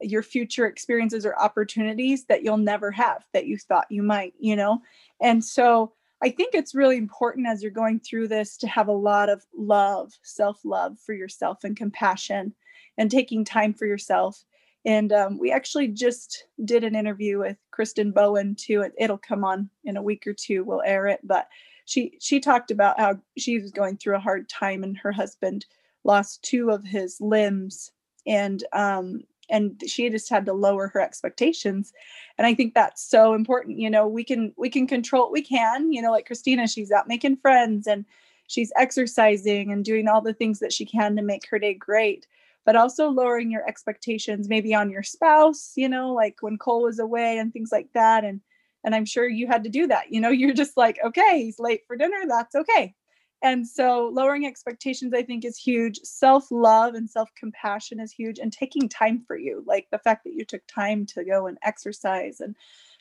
Your 0.00 0.22
future 0.22 0.66
experiences 0.66 1.24
or 1.24 1.38
opportunities 1.38 2.24
that 2.26 2.42
you'll 2.42 2.56
never 2.56 2.90
have 2.90 3.24
that 3.32 3.46
you 3.46 3.56
thought 3.56 3.86
you 3.90 4.02
might 4.02 4.34
you 4.38 4.56
know? 4.56 4.82
And 5.20 5.44
so 5.44 5.92
i 6.22 6.30
think 6.30 6.54
it's 6.54 6.74
really 6.74 6.96
important 6.96 7.46
as 7.46 7.62
you're 7.62 7.70
going 7.70 8.00
through 8.00 8.26
this 8.26 8.56
to 8.56 8.66
have 8.66 8.88
a 8.88 8.92
lot 8.92 9.28
of 9.28 9.44
love 9.54 10.12
self 10.22 10.64
love 10.64 10.98
for 10.98 11.12
yourself 11.12 11.62
and 11.62 11.76
compassion 11.76 12.54
and 12.96 13.10
taking 13.10 13.44
time 13.44 13.74
for 13.74 13.84
yourself 13.84 14.42
and 14.86 15.12
um, 15.12 15.38
we 15.38 15.50
actually 15.50 15.88
just 15.88 16.46
did 16.64 16.84
an 16.84 16.94
interview 16.94 17.40
with 17.40 17.56
kristen 17.72 18.12
bowen 18.12 18.54
too. 18.54 18.88
It'll 18.96 19.18
come 19.18 19.44
on 19.44 19.68
in 19.84 19.96
a 19.96 20.02
week 20.02 20.26
or 20.26 20.32
two. 20.32 20.64
We'll 20.64 20.82
air 20.86 21.08
it. 21.08 21.20
But 21.24 21.48
she 21.84 22.16
she 22.20 22.40
talked 22.40 22.70
about 22.70 22.98
how 22.98 23.18
she 23.36 23.58
was 23.58 23.72
going 23.72 23.96
through 23.96 24.16
a 24.16 24.20
hard 24.20 24.48
time 24.48 24.84
and 24.84 24.96
her 24.96 25.12
husband 25.12 25.66
lost 26.04 26.42
two 26.42 26.70
of 26.70 26.84
his 26.84 27.20
limbs. 27.20 27.90
And 28.26 28.62
um 28.72 29.24
and 29.50 29.80
she 29.86 30.08
just 30.08 30.28
had 30.28 30.46
to 30.46 30.52
lower 30.52 30.88
her 30.88 31.00
expectations. 31.00 31.92
And 32.38 32.46
i 32.46 32.54
think 32.54 32.74
that's 32.74 33.02
so 33.02 33.34
important. 33.34 33.80
You 33.80 33.90
know 33.90 34.06
we 34.06 34.22
can 34.22 34.52
we 34.56 34.70
can 34.70 34.86
control 34.86 35.24
what 35.24 35.32
we 35.32 35.42
can. 35.42 35.92
You 35.92 36.00
know 36.00 36.12
like 36.12 36.26
christina 36.26 36.68
she's 36.68 36.92
out 36.92 37.08
making 37.08 37.38
friends 37.38 37.88
and 37.88 38.04
she's 38.46 38.72
exercising 38.76 39.72
and 39.72 39.84
doing 39.84 40.06
all 40.06 40.20
the 40.20 40.32
things 40.32 40.60
that 40.60 40.72
she 40.72 40.86
can 40.86 41.16
to 41.16 41.22
make 41.22 41.48
her 41.48 41.58
day 41.58 41.74
great 41.74 42.28
but 42.66 42.76
also 42.76 43.08
lowering 43.08 43.50
your 43.50 43.66
expectations 43.66 44.48
maybe 44.48 44.74
on 44.74 44.90
your 44.90 45.02
spouse 45.02 45.72
you 45.76 45.88
know 45.88 46.12
like 46.12 46.36
when 46.40 46.58
cole 46.58 46.82
was 46.82 46.98
away 46.98 47.38
and 47.38 47.52
things 47.52 47.70
like 47.72 47.88
that 47.94 48.24
and 48.24 48.40
and 48.86 48.94
I'm 48.94 49.04
sure 49.04 49.28
you 49.28 49.48
had 49.48 49.64
to 49.64 49.68
do 49.68 49.88
that. 49.88 50.10
You 50.10 50.20
know, 50.20 50.28
you're 50.30 50.54
just 50.54 50.78
like, 50.78 50.98
okay, 51.04 51.42
he's 51.44 51.58
late 51.58 51.82
for 51.86 51.96
dinner. 51.96 52.22
That's 52.26 52.54
okay. 52.54 52.94
And 53.42 53.68
so 53.68 54.10
lowering 54.14 54.46
expectations, 54.46 55.12
I 55.12 55.22
think, 55.22 55.44
is 55.44 55.58
huge. 55.58 55.98
Self 56.04 56.46
love 56.50 56.94
and 56.94 57.10
self 57.10 57.28
compassion 57.36 58.00
is 58.00 58.12
huge. 58.12 58.38
And 58.38 58.50
taking 58.50 58.88
time 58.88 59.22
for 59.26 59.36
you, 59.36 59.62
like 59.66 59.88
the 59.90 59.98
fact 59.98 60.24
that 60.24 60.32
you 60.32 60.44
took 60.44 60.62
time 60.66 61.04
to 61.06 61.24
go 61.24 61.46
and 61.46 61.58
exercise 61.62 62.40
and 62.40 62.56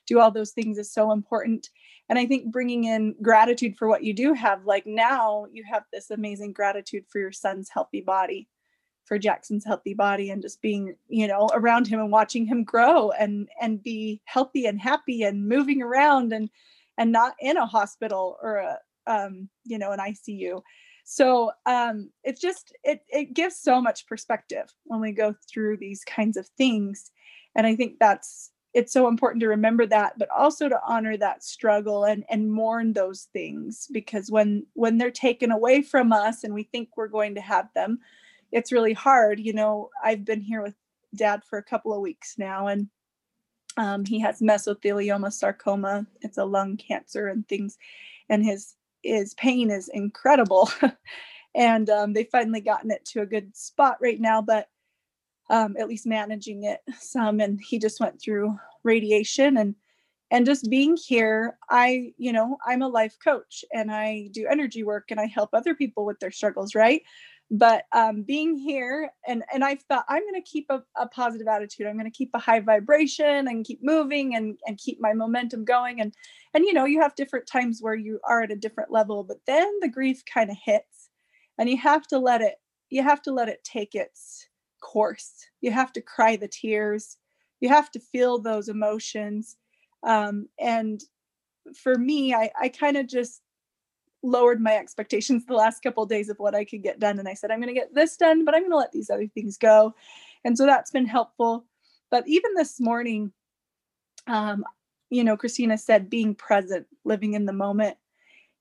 do 0.07 0.19
all 0.19 0.31
those 0.31 0.51
things 0.51 0.77
is 0.77 0.91
so 0.91 1.11
important. 1.11 1.69
And 2.09 2.19
I 2.19 2.25
think 2.25 2.51
bringing 2.51 2.83
in 2.83 3.15
gratitude 3.21 3.77
for 3.77 3.87
what 3.87 4.03
you 4.03 4.13
do 4.13 4.33
have, 4.33 4.65
like 4.65 4.85
now 4.85 5.45
you 5.51 5.63
have 5.71 5.83
this 5.91 6.11
amazing 6.11 6.51
gratitude 6.53 7.05
for 7.09 7.19
your 7.19 7.31
son's 7.31 7.69
healthy 7.69 8.01
body 8.01 8.47
for 9.05 9.19
Jackson's 9.19 9.63
healthy 9.63 9.93
body 9.93 10.31
and 10.31 10.41
just 10.41 10.61
being, 10.61 10.95
you 11.07 11.27
know, 11.27 11.49
around 11.53 11.87
him 11.87 11.99
and 11.99 12.11
watching 12.11 12.45
him 12.45 12.63
grow 12.63 13.11
and 13.11 13.47
and 13.61 13.81
be 13.81 14.21
healthy 14.25 14.65
and 14.65 14.79
happy 14.79 15.23
and 15.23 15.47
moving 15.47 15.81
around 15.81 16.33
and 16.33 16.49
and 16.97 17.11
not 17.11 17.35
in 17.39 17.57
a 17.57 17.65
hospital 17.65 18.37
or 18.41 18.57
a 18.57 18.79
um, 19.07 19.47
you 19.63 19.77
know, 19.77 19.91
an 19.91 19.99
ICU. 19.99 20.61
So 21.03 21.51
um 21.67 22.09
it's 22.23 22.41
just 22.41 22.73
it 22.83 23.01
it 23.09 23.33
gives 23.33 23.55
so 23.55 23.79
much 23.79 24.07
perspective 24.07 24.73
when 24.85 24.99
we 24.99 25.11
go 25.11 25.35
through 25.49 25.77
these 25.77 26.03
kinds 26.03 26.35
of 26.35 26.47
things. 26.57 27.11
And 27.55 27.67
I 27.67 27.75
think 27.75 27.97
that's 27.99 28.51
it's 28.73 28.91
so 28.91 29.07
important 29.07 29.39
to 29.41 29.47
remember 29.47 29.85
that 29.85 30.17
but 30.17 30.29
also 30.29 30.67
to 30.67 30.81
honor 30.85 31.15
that 31.15 31.43
struggle 31.43 32.03
and 32.03 32.25
and 32.29 32.51
mourn 32.51 32.93
those 32.93 33.29
things 33.33 33.87
because 33.91 34.31
when 34.31 34.65
when 34.73 34.97
they're 34.97 35.11
taken 35.11 35.51
away 35.51 35.81
from 35.81 36.11
us 36.11 36.43
and 36.43 36.53
we 36.53 36.63
think 36.63 36.89
we're 36.97 37.07
going 37.07 37.35
to 37.35 37.41
have 37.41 37.69
them 37.75 37.99
it's 38.51 38.71
really 38.71 38.93
hard. 38.93 39.39
You 39.39 39.53
know, 39.53 39.89
I've 40.03 40.25
been 40.25 40.41
here 40.41 40.61
with 40.61 40.75
dad 41.15 41.43
for 41.43 41.57
a 41.57 41.63
couple 41.63 41.93
of 41.93 42.01
weeks 42.01 42.35
now, 42.37 42.67
and 42.67 42.87
um, 43.77 44.05
he 44.05 44.19
has 44.19 44.39
mesothelioma 44.39 45.31
sarcoma. 45.33 46.05
It's 46.21 46.37
a 46.37 46.45
lung 46.45 46.77
cancer 46.77 47.27
and 47.27 47.47
things, 47.47 47.77
and 48.29 48.43
his 48.43 48.75
his 49.03 49.33
pain 49.35 49.71
is 49.71 49.89
incredible. 49.89 50.69
and 51.55 51.89
um, 51.89 52.13
they've 52.13 52.29
finally 52.31 52.61
gotten 52.61 52.91
it 52.91 53.05
to 53.05 53.21
a 53.21 53.25
good 53.25 53.55
spot 53.55 53.97
right 54.01 54.19
now, 54.19 54.41
but 54.41 54.67
um, 55.49 55.75
at 55.79 55.87
least 55.87 56.07
managing 56.07 56.63
it 56.63 56.81
some. 56.99 57.39
And 57.39 57.59
he 57.61 57.79
just 57.79 57.99
went 57.99 58.19
through 58.19 58.57
radiation 58.83 59.57
and 59.57 59.75
and 60.31 60.45
just 60.45 60.69
being 60.69 60.97
here 60.97 61.57
i 61.69 62.11
you 62.17 62.31
know 62.33 62.57
i'm 62.65 62.81
a 62.81 62.87
life 62.87 63.17
coach 63.23 63.63
and 63.73 63.91
i 63.91 64.27
do 64.31 64.47
energy 64.47 64.83
work 64.83 65.11
and 65.11 65.19
i 65.19 65.25
help 65.25 65.49
other 65.53 65.75
people 65.75 66.05
with 66.05 66.19
their 66.19 66.31
struggles 66.31 66.75
right 66.75 67.01
but 67.51 67.83
um, 67.93 68.23
being 68.23 68.57
here 68.57 69.09
and 69.27 69.43
and 69.53 69.63
i 69.63 69.75
thought 69.87 70.05
i'm 70.09 70.23
going 70.23 70.33
to 70.33 70.49
keep 70.49 70.65
a, 70.69 70.81
a, 70.97 71.07
positive 71.07 71.47
attitude. 71.47 71.85
I'm 71.85 71.97
going 71.97 72.09
to 72.09 72.17
keep 72.17 72.31
a 72.33 72.39
high 72.39 72.59
vibration 72.59 73.47
and 73.47 73.63
keep 73.63 73.79
moving 73.83 74.35
and 74.35 74.57
and 74.65 74.77
keep 74.77 74.99
my 74.99 75.13
momentum 75.13 75.63
going. 75.63 76.01
And 76.01 76.13
and 76.53 76.65
you 76.65 76.73
know 76.73 76.85
you 76.85 77.01
have 77.01 77.15
different 77.15 77.47
times 77.47 77.79
where 77.81 77.95
you 77.95 78.19
are 78.27 78.41
at 78.41 78.51
a 78.51 78.55
different 78.55 78.91
level 78.91 79.23
but 79.23 79.37
then 79.45 79.71
the 79.81 79.89
grief 79.89 80.23
kind 80.31 80.49
of 80.49 80.57
hits 80.63 81.09
and 81.57 81.69
you 81.69 81.77
have 81.77 82.07
to 82.07 82.17
let 82.17 82.41
it 82.41 82.55
you 82.89 83.03
have 83.03 83.21
to 83.23 83.31
let 83.31 83.49
it 83.49 83.63
take 83.63 83.93
its 83.93 84.47
course. 84.81 85.47
You 85.61 85.71
have 85.71 85.91
to 85.93 86.01
cry 86.01 86.35
the 86.35 86.47
tears. 86.47 87.17
You 87.59 87.69
have 87.69 87.91
to 87.91 87.99
feel 87.99 88.39
those 88.39 88.69
emotions. 88.69 89.57
Um, 90.03 90.47
and 90.59 91.01
for 91.81 91.95
me 91.97 92.33
i 92.33 92.49
i 92.61 92.69
kind 92.69 92.95
of 92.95 93.07
just 93.07 93.41
lowered 94.25 94.61
my 94.61 94.75
expectations 94.75 95.45
the 95.45 95.53
last 95.53 95.81
couple 95.81 96.03
of 96.03 96.09
days 96.09 96.29
of 96.29 96.37
what 96.37 96.55
I 96.55 96.65
could 96.65 96.83
get 96.83 96.99
done. 96.99 97.19
And 97.19 97.27
I 97.27 97.33
said, 97.33 97.51
I'm 97.51 97.59
going 97.59 97.73
to 97.73 97.79
get 97.79 97.93
this 97.93 98.17
done, 98.17 98.45
but 98.45 98.55
I'm 98.55 98.61
going 98.61 98.71
to 98.71 98.77
let 98.77 98.91
these 98.91 99.09
other 99.09 99.27
things 99.27 99.57
go. 99.57 99.93
And 100.43 100.57
so 100.57 100.65
that's 100.65 100.91
been 100.91 101.05
helpful. 101.05 101.65
But 102.11 102.27
even 102.27 102.53
this 102.55 102.79
morning, 102.79 103.31
um, 104.27 104.63
you 105.09 105.23
know, 105.23 105.37
Christina 105.37 105.77
said 105.77 106.09
being 106.09 106.35
present, 106.35 106.87
living 107.03 107.33
in 107.33 107.45
the 107.45 107.53
moment. 107.53 107.97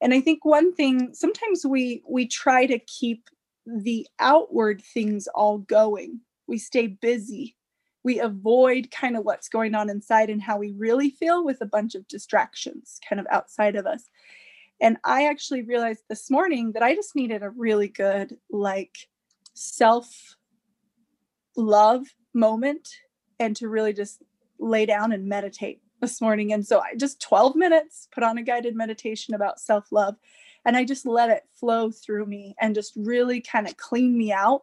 And 0.01 0.13
I 0.13 0.21
think 0.21 0.45
one 0.45 0.75
thing 0.75 1.15
sometimes 1.15 1.65
we 1.65 2.03
we 2.09 2.27
try 2.27 2.67
to 2.67 2.79
keep 2.79 3.29
the 3.67 4.07
outward 4.19 4.83
things 4.83 5.27
all 5.35 5.59
going. 5.59 6.21
We 6.47 6.59
stay 6.59 6.87
busy. 6.89 7.57
We 8.03 8.21
avoid 8.21 8.91
kind 8.91 9.17
of 9.17 9.25
what's 9.25 9.49
going 9.49 9.75
on 9.75 9.89
inside 9.89 10.29
and 10.29 10.43
how 10.43 10.59
we 10.59 10.73
really 10.77 11.09
feel 11.09 11.43
with 11.43 11.63
a 11.63 11.67
bunch 11.67 11.95
of 11.95 12.07
distractions 12.07 12.99
kind 13.09 13.19
of 13.19 13.27
outside 13.31 13.77
of 13.77 13.87
us. 13.87 14.11
And 14.81 14.97
I 15.05 15.27
actually 15.27 15.63
realized 15.63 16.03
this 16.09 16.31
morning 16.31 16.73
that 16.73 16.83
I 16.83 16.95
just 16.95 17.15
needed 17.15 17.43
a 17.43 17.51
really 17.51 17.89
good, 17.89 18.37
like, 18.51 18.97
self 19.55 20.37
love 21.57 22.07
moment 22.35 22.89
and 23.39 23.55
to 23.57 23.69
really 23.69 23.93
just 23.93 24.23
lay 24.59 24.87
down 24.87 25.13
and 25.13 25.27
meditate 25.27 25.81
this 26.01 26.21
morning. 26.21 26.53
And 26.53 26.67
so 26.67 26.81
I 26.81 26.95
just 26.97 27.21
12 27.21 27.57
minutes 27.57 28.09
put 28.13 28.25
on 28.25 28.39
a 28.39 28.43
guided 28.43 28.75
meditation 28.75 29.35
about 29.35 29.61
self 29.61 29.91
love 29.93 30.17
and 30.65 30.77
I 30.77 30.85
just 30.85 31.07
let 31.07 31.31
it 31.31 31.45
flow 31.53 31.91
through 31.91 32.27
me 32.27 32.55
and 32.61 32.75
just 32.75 32.93
really 32.97 33.41
kind 33.41 33.67
of 33.69 33.77
clean 33.77 34.17
me 34.17 34.33
out. 34.33 34.63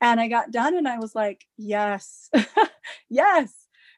And 0.00 0.20
I 0.20 0.28
got 0.28 0.50
done 0.50 0.74
and 0.76 0.86
I 0.86 0.98
was 0.98 1.14
like, 1.14 1.46
yes, 1.56 2.30
yes, 3.08 3.52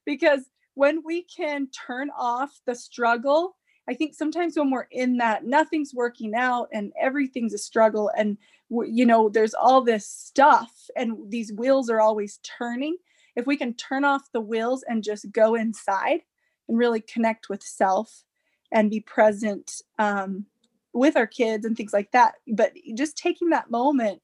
because 0.07 0.45
when 0.75 1.03
we 1.05 1.25
can 1.25 1.69
turn 1.69 2.09
off 2.17 2.61
the 2.67 2.75
struggle 2.75 3.57
I 3.89 3.95
think 3.95 4.15
sometimes 4.15 4.57
when 4.57 4.71
we're 4.71 4.87
in 4.91 5.17
that, 5.17 5.45
nothing's 5.45 5.95
working 5.95 6.35
out 6.35 6.69
and 6.73 6.93
everything's 7.01 7.55
a 7.55 7.59
struggle, 7.59 8.11
and 8.17 8.37
you 8.71 9.07
know, 9.07 9.29
there's 9.31 9.55
all 9.55 9.83
this 9.83 10.07
stuff, 10.07 10.91
and 10.95 11.17
these 11.31 11.53
wheels 11.53 11.89
are 11.89 12.01
always 12.01 12.39
turning. 12.43 12.97
If 13.35 13.47
we 13.47 13.57
can 13.57 13.75
turn 13.75 14.05
off 14.05 14.33
the 14.33 14.41
wheels 14.41 14.85
and 14.87 15.03
just 15.03 15.31
go 15.33 15.55
inside 15.55 16.21
and 16.69 16.77
really 16.77 17.01
connect 17.01 17.49
with 17.49 17.63
self 17.63 18.25
and 18.73 18.91
be 18.91 19.01
present 19.01 19.81
um, 19.99 20.45
with 20.93 21.17
our 21.17 21.27
kids 21.27 21.65
and 21.65 21.77
things 21.77 21.93
like 21.93 22.11
that, 22.13 22.35
but 22.49 22.73
just 22.95 23.17
taking 23.17 23.51
that 23.51 23.71
moment 23.71 24.21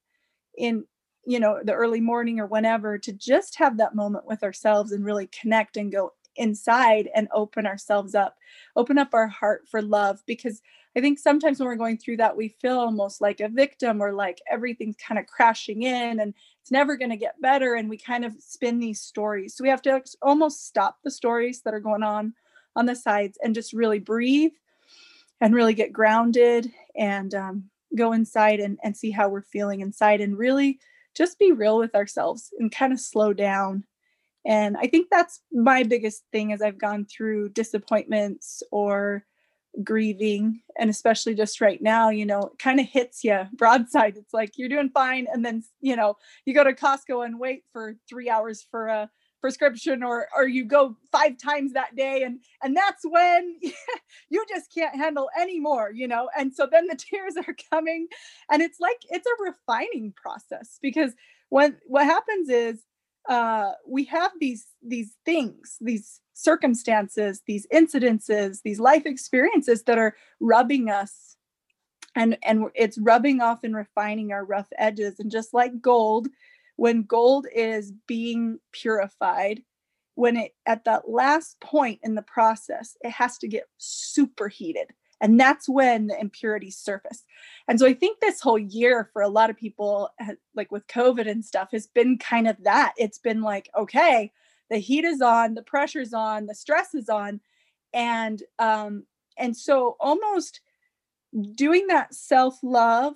in 0.58 0.84
you 1.26 1.40
know 1.40 1.60
the 1.64 1.72
early 1.72 2.00
morning 2.00 2.38
or 2.38 2.46
whenever 2.46 2.98
to 2.98 3.12
just 3.12 3.56
have 3.56 3.78
that 3.78 3.94
moment 3.94 4.26
with 4.26 4.42
ourselves 4.42 4.92
and 4.92 5.04
really 5.04 5.26
connect 5.28 5.76
and 5.76 5.90
go 5.90 6.12
inside 6.36 7.08
and 7.14 7.28
open 7.32 7.66
ourselves 7.66 8.14
up, 8.14 8.36
open 8.76 8.98
up 8.98 9.14
our 9.14 9.28
heart 9.28 9.68
for 9.68 9.82
love. 9.82 10.22
Because 10.26 10.62
I 10.96 11.00
think 11.00 11.18
sometimes 11.18 11.58
when 11.58 11.66
we're 11.66 11.76
going 11.76 11.98
through 11.98 12.18
that, 12.18 12.36
we 12.36 12.48
feel 12.48 12.78
almost 12.78 13.20
like 13.20 13.40
a 13.40 13.48
victim 13.48 14.00
or 14.00 14.12
like 14.12 14.40
everything's 14.50 14.96
kind 14.96 15.18
of 15.18 15.26
crashing 15.26 15.82
in 15.82 16.20
and 16.20 16.34
it's 16.60 16.70
never 16.70 16.96
going 16.96 17.10
to 17.10 17.16
get 17.16 17.40
better. 17.40 17.74
And 17.74 17.88
we 17.88 17.98
kind 17.98 18.24
of 18.24 18.34
spin 18.38 18.78
these 18.78 19.00
stories. 19.00 19.56
So 19.56 19.62
we 19.62 19.70
have 19.70 19.82
to 19.82 20.02
almost 20.22 20.66
stop 20.66 20.98
the 21.02 21.10
stories 21.10 21.62
that 21.62 21.74
are 21.74 21.80
going 21.80 22.02
on 22.02 22.34
on 22.76 22.86
the 22.86 22.96
sides 22.96 23.38
and 23.42 23.54
just 23.54 23.72
really 23.72 23.98
breathe 23.98 24.52
and 25.40 25.54
really 25.54 25.74
get 25.74 25.92
grounded 25.92 26.70
and 26.96 27.34
um, 27.34 27.64
go 27.96 28.12
inside 28.12 28.60
and, 28.60 28.78
and 28.82 28.96
see 28.96 29.10
how 29.10 29.28
we're 29.28 29.42
feeling 29.42 29.80
inside 29.80 30.20
and 30.20 30.38
really 30.38 30.78
just 31.14 31.38
be 31.38 31.52
real 31.52 31.78
with 31.78 31.94
ourselves 31.94 32.52
and 32.58 32.72
kind 32.72 32.92
of 32.92 33.00
slow 33.00 33.32
down 33.32 33.84
and 34.46 34.76
I 34.76 34.86
think 34.86 35.08
that's 35.10 35.40
my 35.52 35.82
biggest 35.82 36.24
thing 36.32 36.52
as 36.52 36.60
I've 36.60 36.78
gone 36.78 37.06
through 37.06 37.50
disappointments 37.50 38.62
or 38.70 39.24
grieving. 39.82 40.60
And 40.78 40.90
especially 40.90 41.34
just 41.34 41.60
right 41.60 41.80
now, 41.82 42.10
you 42.10 42.26
know, 42.26 42.40
it 42.42 42.58
kind 42.58 42.78
of 42.78 42.86
hits 42.86 43.24
you 43.24 43.40
broadside. 43.54 44.16
It's 44.16 44.34
like 44.34 44.52
you're 44.56 44.68
doing 44.68 44.90
fine. 44.90 45.26
And 45.32 45.44
then, 45.44 45.64
you 45.80 45.96
know, 45.96 46.16
you 46.44 46.54
go 46.54 46.64
to 46.64 46.72
Costco 46.72 47.24
and 47.24 47.40
wait 47.40 47.64
for 47.72 47.96
three 48.08 48.28
hours 48.28 48.64
for 48.70 48.88
a 48.88 49.10
prescription 49.40 50.02
or 50.02 50.26
or 50.34 50.48
you 50.48 50.64
go 50.64 50.96
five 51.12 51.36
times 51.36 51.74
that 51.74 51.94
day 51.94 52.22
and 52.22 52.38
and 52.62 52.74
that's 52.74 53.04
when 53.04 53.58
you 54.30 54.42
just 54.48 54.72
can't 54.72 54.96
handle 54.96 55.28
anymore 55.38 55.90
you 55.92 56.08
know 56.08 56.30
and 56.34 56.54
so 56.54 56.66
then 56.72 56.86
the 56.86 56.96
tears 57.10 57.34
are 57.36 57.54
coming 57.70 58.06
and 58.50 58.62
it's 58.62 58.80
like 58.80 58.96
it's 59.10 59.26
a 59.26 59.44
refining 59.44 60.14
process 60.16 60.78
because 60.80 61.12
when 61.50 61.76
what 61.84 62.06
happens 62.06 62.48
is 62.48 62.84
uh, 63.28 63.72
we 63.86 64.04
have 64.04 64.32
these 64.40 64.66
these 64.82 65.16
things, 65.24 65.76
these 65.80 66.20
circumstances, 66.34 67.42
these 67.46 67.66
incidences, 67.72 68.60
these 68.62 68.80
life 68.80 69.06
experiences 69.06 69.82
that 69.84 69.98
are 69.98 70.16
rubbing 70.40 70.90
us, 70.90 71.36
and 72.14 72.36
and 72.42 72.66
it's 72.74 72.98
rubbing 72.98 73.40
off 73.40 73.64
and 73.64 73.74
refining 73.74 74.32
our 74.32 74.44
rough 74.44 74.68
edges. 74.78 75.20
And 75.20 75.30
just 75.30 75.54
like 75.54 75.80
gold, 75.80 76.28
when 76.76 77.02
gold 77.04 77.46
is 77.54 77.92
being 78.06 78.58
purified, 78.72 79.62
when 80.16 80.36
it 80.36 80.54
at 80.66 80.84
that 80.84 81.08
last 81.08 81.60
point 81.60 82.00
in 82.02 82.14
the 82.14 82.22
process, 82.22 82.96
it 83.00 83.10
has 83.10 83.38
to 83.38 83.48
get 83.48 83.68
superheated 83.78 84.92
and 85.24 85.40
that's 85.40 85.66
when 85.70 86.08
the 86.08 86.20
impurities 86.20 86.76
surface. 86.76 87.24
And 87.66 87.80
so 87.80 87.86
I 87.86 87.94
think 87.94 88.20
this 88.20 88.42
whole 88.42 88.58
year 88.58 89.08
for 89.10 89.22
a 89.22 89.28
lot 89.28 89.48
of 89.48 89.56
people, 89.56 90.10
like 90.54 90.70
with 90.70 90.86
COVID 90.86 91.26
and 91.26 91.42
stuff, 91.42 91.70
has 91.72 91.86
been 91.86 92.18
kind 92.18 92.46
of 92.46 92.62
that. 92.64 92.92
It's 92.98 93.16
been 93.16 93.40
like, 93.40 93.70
okay, 93.74 94.32
the 94.68 94.76
heat 94.76 95.06
is 95.06 95.22
on, 95.22 95.54
the 95.54 95.62
pressure's 95.62 96.12
on, 96.12 96.44
the 96.44 96.54
stress 96.54 96.94
is 96.94 97.08
on. 97.08 97.40
And 97.94 98.42
um, 98.58 99.04
and 99.38 99.56
so 99.56 99.96
almost 99.98 100.60
doing 101.54 101.86
that 101.86 102.14
self-love 102.14 103.14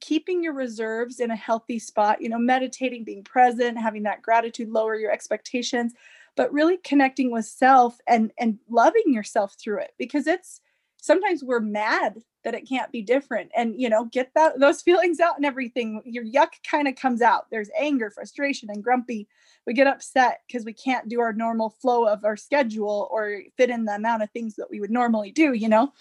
keeping 0.00 0.42
your 0.42 0.54
reserves 0.54 1.20
in 1.20 1.30
a 1.30 1.36
healthy 1.36 1.78
spot 1.78 2.22
you 2.22 2.28
know 2.30 2.38
meditating 2.38 3.04
being 3.04 3.22
present 3.22 3.78
having 3.78 4.02
that 4.02 4.22
gratitude 4.22 4.70
lower 4.70 4.96
your 4.96 5.12
expectations 5.12 5.92
but 6.36 6.52
really 6.52 6.78
connecting 6.78 7.30
with 7.30 7.44
self 7.44 7.98
and 8.08 8.32
and 8.40 8.58
loving 8.68 9.12
yourself 9.12 9.54
through 9.60 9.78
it 9.78 9.92
because 9.98 10.26
it's 10.26 10.62
sometimes 11.04 11.44
we're 11.44 11.60
mad 11.60 12.22
that 12.44 12.54
it 12.54 12.66
can't 12.66 12.90
be 12.90 13.02
different 13.02 13.50
and 13.54 13.78
you 13.78 13.90
know 13.90 14.06
get 14.06 14.30
that 14.34 14.58
those 14.58 14.80
feelings 14.88 15.20
out 15.20 15.36
and 15.36 15.44
everything. 15.44 16.00
Your 16.06 16.24
yuck 16.24 16.52
kind 16.68 16.88
of 16.88 16.96
comes 16.96 17.20
out. 17.20 17.50
There's 17.50 17.68
anger 17.78 18.10
frustration 18.10 18.70
and 18.70 18.82
grumpy. 18.82 19.28
We 19.66 19.74
get 19.74 19.86
upset 19.86 20.40
because 20.46 20.64
we 20.64 20.72
can't 20.72 21.08
do 21.08 21.20
our 21.20 21.32
normal 21.32 21.70
flow 21.70 22.06
of 22.06 22.24
our 22.24 22.36
schedule 22.36 23.08
or 23.10 23.42
fit 23.56 23.68
in 23.70 23.84
the 23.84 23.94
amount 23.94 24.22
of 24.22 24.30
things 24.30 24.56
that 24.56 24.70
we 24.70 24.80
would 24.80 24.90
normally 24.90 25.30
do 25.30 25.52
you 25.52 25.68
know? 25.68 25.92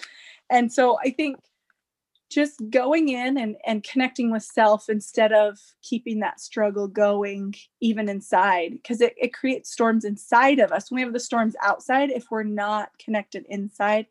And 0.49 0.71
so 0.71 0.97
i 1.03 1.09
think 1.09 1.37
just 2.29 2.61
going 2.71 3.09
in 3.09 3.37
and, 3.37 3.55
and 3.65 3.83
connecting 3.83 4.31
with 4.31 4.41
self 4.41 4.89
instead 4.89 5.31
of 5.31 5.59
keeping 5.83 6.19
that 6.19 6.39
struggle 6.39 6.87
going 6.87 7.53
even 7.79 8.09
inside 8.09 8.71
because 8.71 9.01
it, 9.01 9.13
it 9.17 9.33
creates 9.33 9.71
storms 9.71 10.03
inside 10.03 10.57
of 10.59 10.71
us. 10.71 10.89
When 10.89 10.95
we 10.95 11.03
have 11.03 11.13
the 11.13 11.19
storms 11.19 11.55
outside 11.61 12.09
if 12.09 12.31
we're 12.31 12.43
not 12.43 12.89
connected 12.97 13.45
inside 13.49 14.07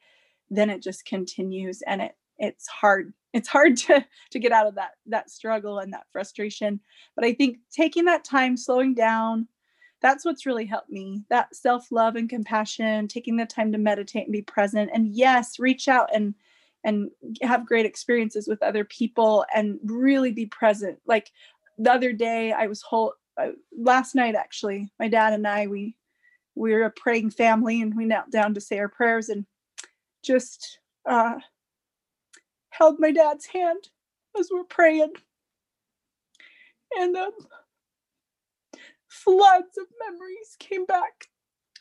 then 0.56 0.70
it 0.70 0.82
just 0.82 1.04
continues 1.04 1.82
and 1.86 2.02
it 2.02 2.16
it's 2.38 2.66
hard 2.68 3.12
it's 3.32 3.48
hard 3.48 3.76
to 3.76 4.04
to 4.30 4.38
get 4.38 4.52
out 4.52 4.66
of 4.66 4.74
that 4.74 4.92
that 5.06 5.30
struggle 5.30 5.78
and 5.78 5.92
that 5.92 6.06
frustration. 6.12 6.80
But 7.16 7.24
i 7.24 7.32
think 7.32 7.58
taking 7.70 8.04
that 8.06 8.24
time 8.24 8.56
slowing 8.56 8.94
down 8.94 9.48
that's 10.00 10.24
what's 10.24 10.46
really 10.46 10.66
helped 10.66 10.90
me. 10.90 11.22
That 11.30 11.54
self-love 11.54 12.16
and 12.16 12.28
compassion 12.28 13.06
taking 13.06 13.36
the 13.36 13.46
time 13.46 13.70
to 13.70 13.78
meditate 13.78 14.24
and 14.24 14.32
be 14.32 14.42
present 14.42 14.90
and 14.92 15.14
yes 15.14 15.60
reach 15.60 15.86
out 15.86 16.10
and 16.12 16.34
and 16.84 17.10
have 17.42 17.64
great 17.64 17.86
experiences 17.86 18.48
with 18.48 18.60
other 18.64 18.84
people 18.84 19.46
and 19.54 19.78
really 19.84 20.32
be 20.32 20.46
present. 20.46 20.98
Like 21.06 21.30
the 21.78 21.92
other 21.92 22.12
day 22.12 22.52
i 22.52 22.66
was 22.66 22.82
whole 22.82 23.14
uh, 23.38 23.48
last 23.76 24.14
night 24.14 24.34
actually 24.34 24.90
my 24.98 25.08
dad 25.08 25.32
and 25.32 25.46
i 25.46 25.66
we 25.66 25.96
we 26.54 26.72
were 26.72 26.84
a 26.84 26.90
praying 26.90 27.30
family 27.30 27.80
and 27.80 27.94
we 27.94 28.04
knelt 28.04 28.30
down 28.30 28.52
to 28.54 28.60
say 28.60 28.78
our 28.78 28.88
prayers 28.88 29.28
and 29.28 29.46
just 30.22 30.78
uh, 31.08 31.34
held 32.70 32.96
my 32.98 33.10
dad's 33.12 33.46
hand 33.46 33.88
as 34.38 34.48
we're 34.52 34.64
praying. 34.64 35.12
And 36.98 37.16
um, 37.16 37.32
floods 39.08 39.78
of 39.78 39.86
memories 40.08 40.56
came 40.58 40.84
back 40.84 41.26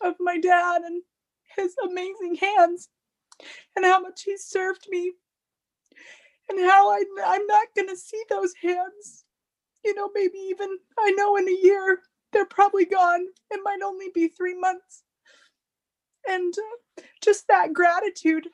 of 0.02 0.16
my 0.20 0.40
dad 0.40 0.82
and 0.84 1.04
his 1.56 1.76
amazing 1.84 2.36
hands 2.36 2.90
and 3.76 3.86
how 3.86 4.00
much 4.00 4.24
he 4.24 4.38
served 4.38 4.88
me 4.90 5.14
and 6.50 6.60
how 6.60 6.92
I, 6.92 7.04
I'm 7.26 7.46
not 7.48 7.68
going 7.76 7.90
to 7.90 7.98
see 7.98 8.22
those 8.30 8.54
hands. 8.62 9.26
You 9.84 9.96
know, 9.96 10.10
maybe 10.14 10.38
even, 10.50 10.78
I 11.00 11.12
know 11.12 11.38
in 11.38 11.48
a 11.48 11.60
year, 11.64 12.00
they're 12.34 12.46
probably 12.46 12.86
gone. 12.86 13.26
It 13.50 13.60
might 13.64 13.82
only 13.84 14.08
be 14.14 14.28
three 14.28 14.58
months 14.58 15.04
and 16.28 16.54
uh, 16.58 17.02
just 17.22 17.48
that 17.48 17.74
gratitude 17.74 18.48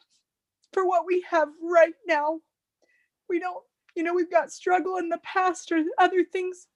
for 0.73 0.87
what 0.87 1.05
we 1.05 1.25
have 1.29 1.49
right 1.61 1.93
now. 2.07 2.39
We 3.29 3.39
don't, 3.39 3.63
you 3.95 4.03
know, 4.03 4.13
we've 4.13 4.31
got 4.31 4.51
struggle 4.51 4.97
in 4.97 5.09
the 5.09 5.19
past 5.19 5.71
or 5.71 5.83
other 5.97 6.23
things. 6.23 6.67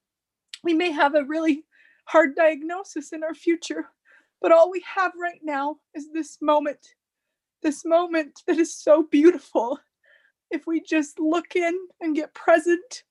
We 0.63 0.73
may 0.73 0.91
have 0.91 1.15
a 1.15 1.23
really 1.23 1.65
hard 2.05 2.35
diagnosis 2.35 3.13
in 3.13 3.23
our 3.23 3.33
future, 3.33 3.89
but 4.41 4.51
all 4.51 4.71
we 4.71 4.83
have 4.95 5.13
right 5.19 5.39
now 5.43 5.77
is 5.93 6.09
this 6.11 6.37
moment, 6.41 6.95
this 7.61 7.85
moment 7.85 8.41
that 8.47 8.57
is 8.57 8.75
so 8.75 9.03
beautiful 9.03 9.79
if 10.49 10.67
we 10.67 10.81
just 10.81 11.19
look 11.19 11.55
in 11.55 11.77
and 12.01 12.15
get 12.15 12.33
present 12.33 13.03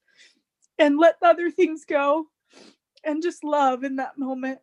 and 0.79 0.99
let 0.99 1.19
the 1.21 1.29
other 1.29 1.51
things 1.51 1.85
go 1.85 2.27
and 3.05 3.23
just 3.23 3.45
love 3.45 3.85
in 3.85 3.97
that 3.97 4.19
moment. 4.19 4.59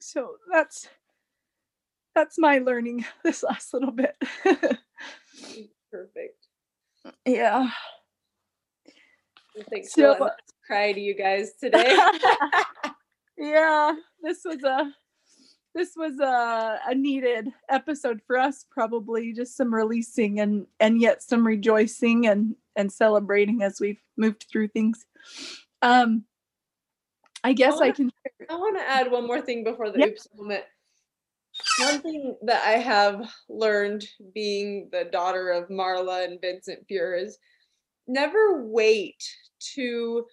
So 0.00 0.36
that's 0.52 0.88
that's 2.14 2.38
my 2.38 2.58
learning 2.58 3.04
this 3.24 3.42
last 3.42 3.72
little 3.74 3.92
bit. 3.92 4.16
Perfect. 5.90 6.46
Yeah. 7.26 7.68
Thanks 9.68 9.92
so, 9.92 10.14
for 10.14 10.30
cry 10.64 10.92
to 10.92 11.00
you 11.00 11.14
guys 11.16 11.54
today. 11.60 11.98
yeah, 13.36 13.92
this 14.22 14.42
was 14.44 14.62
a 14.62 14.92
this 15.74 15.94
was 15.96 16.18
a, 16.20 16.78
a 16.86 16.94
needed 16.94 17.48
episode 17.68 18.20
for 18.26 18.38
us 18.38 18.66
probably 18.70 19.32
just 19.32 19.56
some 19.56 19.74
releasing 19.74 20.40
and 20.40 20.66
and 20.80 21.00
yet 21.00 21.22
some 21.22 21.46
rejoicing 21.46 22.26
and 22.26 22.54
and 22.76 22.92
celebrating 22.92 23.62
as 23.62 23.80
we've 23.80 24.00
moved 24.16 24.46
through 24.50 24.68
things 24.68 25.04
um 25.82 26.24
i 27.44 27.52
guess 27.52 27.74
i, 27.74 27.76
wanna, 27.76 27.88
I 27.88 27.92
can 27.92 28.12
i 28.50 28.54
want 28.54 28.76
to 28.76 28.88
add 28.88 29.10
one 29.10 29.26
more 29.26 29.40
thing 29.40 29.64
before 29.64 29.90
the 29.90 29.98
yep. 29.98 30.10
oops 30.10 30.28
moment 30.36 30.64
one 31.78 32.00
thing 32.00 32.36
that 32.42 32.62
i 32.66 32.72
have 32.72 33.32
learned 33.48 34.04
being 34.34 34.88
the 34.92 35.04
daughter 35.12 35.50
of 35.50 35.68
marla 35.68 36.24
and 36.24 36.40
vincent 36.40 36.86
Pure 36.86 37.14
is 37.14 37.38
never 38.06 38.64
wait 38.64 39.22
to 39.74 40.26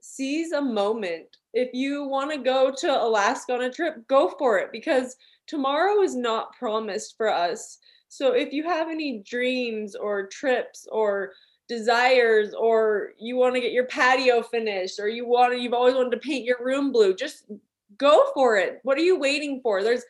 seize 0.00 0.52
a 0.52 0.60
moment. 0.60 1.36
If 1.52 1.70
you 1.72 2.04
want 2.04 2.30
to 2.32 2.38
go 2.38 2.72
to 2.78 3.02
Alaska 3.02 3.54
on 3.54 3.62
a 3.62 3.72
trip, 3.72 4.06
go 4.08 4.34
for 4.38 4.58
it 4.58 4.70
because 4.72 5.16
tomorrow 5.46 6.02
is 6.02 6.14
not 6.14 6.52
promised 6.56 7.16
for 7.16 7.28
us. 7.28 7.78
So 8.08 8.32
if 8.32 8.52
you 8.52 8.64
have 8.64 8.88
any 8.88 9.22
dreams 9.24 9.94
or 9.94 10.26
trips 10.26 10.86
or 10.90 11.32
desires 11.68 12.54
or 12.54 13.10
you 13.18 13.36
want 13.36 13.54
to 13.54 13.60
get 13.60 13.72
your 13.72 13.86
patio 13.86 14.42
finished 14.42 14.98
or 14.98 15.08
you 15.08 15.26
want 15.26 15.52
to 15.52 15.60
you've 15.60 15.72
always 15.72 15.94
wanted 15.94 16.10
to 16.10 16.16
paint 16.28 16.44
your 16.44 16.64
room 16.64 16.90
blue, 16.90 17.14
just 17.14 17.44
go 17.96 18.30
for 18.34 18.56
it. 18.56 18.80
What 18.82 18.98
are 18.98 19.02
you 19.02 19.18
waiting 19.18 19.60
for? 19.62 19.82
There's 19.82 20.04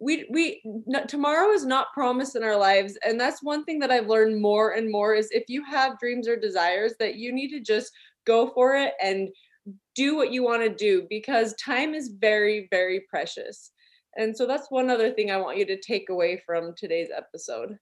we 0.00 0.26
we 0.30 0.62
tomorrow 1.06 1.50
is 1.52 1.64
not 1.64 1.92
promised 1.92 2.34
in 2.34 2.42
our 2.42 2.56
lives 2.56 2.98
and 3.06 3.18
that's 3.18 3.42
one 3.42 3.64
thing 3.64 3.78
that 3.78 3.92
I've 3.92 4.08
learned 4.08 4.40
more 4.40 4.72
and 4.72 4.90
more 4.90 5.14
is 5.14 5.28
if 5.30 5.44
you 5.48 5.64
have 5.64 5.98
dreams 6.00 6.26
or 6.26 6.36
desires 6.36 6.94
that 6.98 7.14
you 7.14 7.32
need 7.32 7.50
to 7.50 7.60
just 7.60 7.92
go 8.24 8.50
for 8.50 8.74
it 8.74 8.94
and 9.02 9.28
do 9.94 10.16
what 10.16 10.32
you 10.32 10.42
want 10.42 10.62
to 10.62 10.68
do 10.68 11.06
because 11.08 11.54
time 11.54 11.94
is 11.94 12.08
very, 12.08 12.68
very 12.70 13.00
precious. 13.08 13.70
And 14.16 14.36
so 14.36 14.46
that's 14.46 14.70
one 14.70 14.90
other 14.90 15.10
thing 15.10 15.30
I 15.30 15.38
want 15.38 15.58
you 15.58 15.66
to 15.66 15.80
take 15.80 16.08
away 16.08 16.42
from 16.44 16.74
today's 16.76 17.08
episode. 17.16 17.78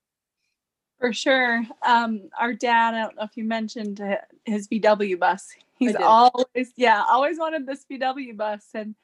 For 0.98 1.12
sure. 1.12 1.62
Um, 1.84 2.28
our 2.38 2.54
dad, 2.54 2.94
I 2.94 3.02
don't 3.02 3.16
know 3.16 3.24
if 3.24 3.36
you 3.36 3.44
mentioned 3.44 4.00
his 4.44 4.68
VW 4.68 5.18
bus. 5.18 5.48
He's 5.78 5.96
always, 5.96 6.72
yeah, 6.76 7.02
always 7.10 7.38
wanted 7.38 7.66
this 7.66 7.84
VW 7.90 8.36
bus. 8.36 8.68
And, 8.72 8.94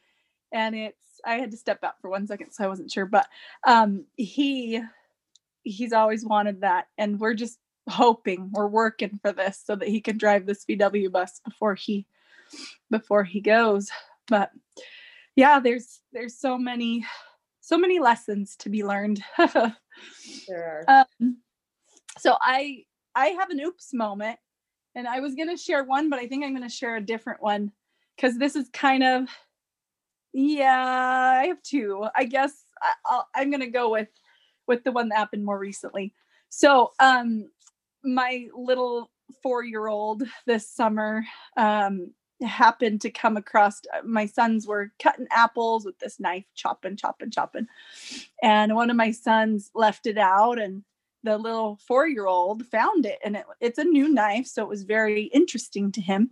and 0.52 0.76
it's, 0.76 1.07
I 1.24 1.34
had 1.34 1.50
to 1.50 1.56
step 1.56 1.82
out 1.84 2.00
for 2.00 2.10
one 2.10 2.26
second, 2.26 2.52
so 2.52 2.64
I 2.64 2.68
wasn't 2.68 2.90
sure, 2.90 3.06
but 3.06 3.26
um, 3.66 4.04
he, 4.16 4.80
he's 5.62 5.92
always 5.92 6.24
wanted 6.24 6.60
that. 6.62 6.86
And 6.96 7.20
we're 7.20 7.34
just 7.34 7.58
hoping 7.88 8.50
we're 8.52 8.68
working 8.68 9.18
for 9.22 9.32
this 9.32 9.62
so 9.64 9.74
that 9.76 9.88
he 9.88 10.00
can 10.00 10.18
drive 10.18 10.46
this 10.46 10.64
VW 10.64 11.10
bus 11.10 11.40
before 11.44 11.74
he 11.74 12.06
before 12.90 13.24
he 13.24 13.40
goes. 13.40 13.90
But 14.26 14.50
yeah, 15.36 15.60
there's 15.60 16.00
there's 16.12 16.38
so 16.38 16.58
many 16.58 17.04
so 17.60 17.76
many 17.76 17.98
lessons 17.98 18.56
to 18.56 18.70
be 18.70 18.84
learned. 18.84 19.22
there 20.48 20.84
are. 20.88 21.06
Um, 21.20 21.38
so 22.18 22.36
I 22.40 22.84
I 23.14 23.28
have 23.28 23.50
an 23.50 23.60
oops 23.60 23.92
moment, 23.92 24.38
and 24.94 25.06
I 25.06 25.20
was 25.20 25.34
gonna 25.34 25.56
share 25.56 25.84
one, 25.84 26.10
but 26.10 26.18
I 26.18 26.26
think 26.26 26.44
I'm 26.44 26.54
gonna 26.54 26.68
share 26.68 26.96
a 26.96 27.00
different 27.00 27.42
one 27.42 27.72
because 28.16 28.38
this 28.38 28.56
is 28.56 28.68
kind 28.70 29.04
of 29.04 29.28
yeah. 30.32 31.40
I 31.42 31.46
have 31.46 31.62
two. 31.62 32.06
I 32.14 32.24
guess 32.24 32.52
I, 33.06 33.22
I'm 33.34 33.50
gonna 33.50 33.70
go 33.70 33.90
with 33.90 34.08
with 34.66 34.84
the 34.84 34.92
one 34.92 35.08
that 35.08 35.18
happened 35.18 35.44
more 35.44 35.58
recently. 35.58 36.14
So 36.48 36.92
um 37.00 37.48
my 38.04 38.46
little 38.54 39.10
four 39.42 39.64
year 39.64 39.86
old 39.86 40.22
this 40.46 40.68
summer 40.68 41.24
um, 41.56 42.12
happened 42.42 43.00
to 43.00 43.10
come 43.10 43.36
across 43.36 43.80
uh, 43.94 44.00
my 44.04 44.26
sons 44.26 44.66
were 44.66 44.92
cutting 45.02 45.26
apples 45.30 45.84
with 45.84 45.98
this 45.98 46.20
knife 46.20 46.44
chopping 46.54 46.96
chopping 46.96 47.30
chopping 47.30 47.66
and 48.42 48.74
one 48.74 48.90
of 48.90 48.96
my 48.96 49.10
sons 49.10 49.70
left 49.74 50.06
it 50.06 50.18
out 50.18 50.58
and 50.58 50.84
the 51.24 51.36
little 51.36 51.78
four 51.86 52.06
year 52.06 52.26
old 52.26 52.64
found 52.66 53.04
it 53.04 53.18
and 53.24 53.36
it, 53.36 53.44
it's 53.60 53.78
a 53.78 53.84
new 53.84 54.08
knife 54.08 54.46
so 54.46 54.62
it 54.62 54.68
was 54.68 54.84
very 54.84 55.24
interesting 55.24 55.90
to 55.90 56.00
him 56.00 56.30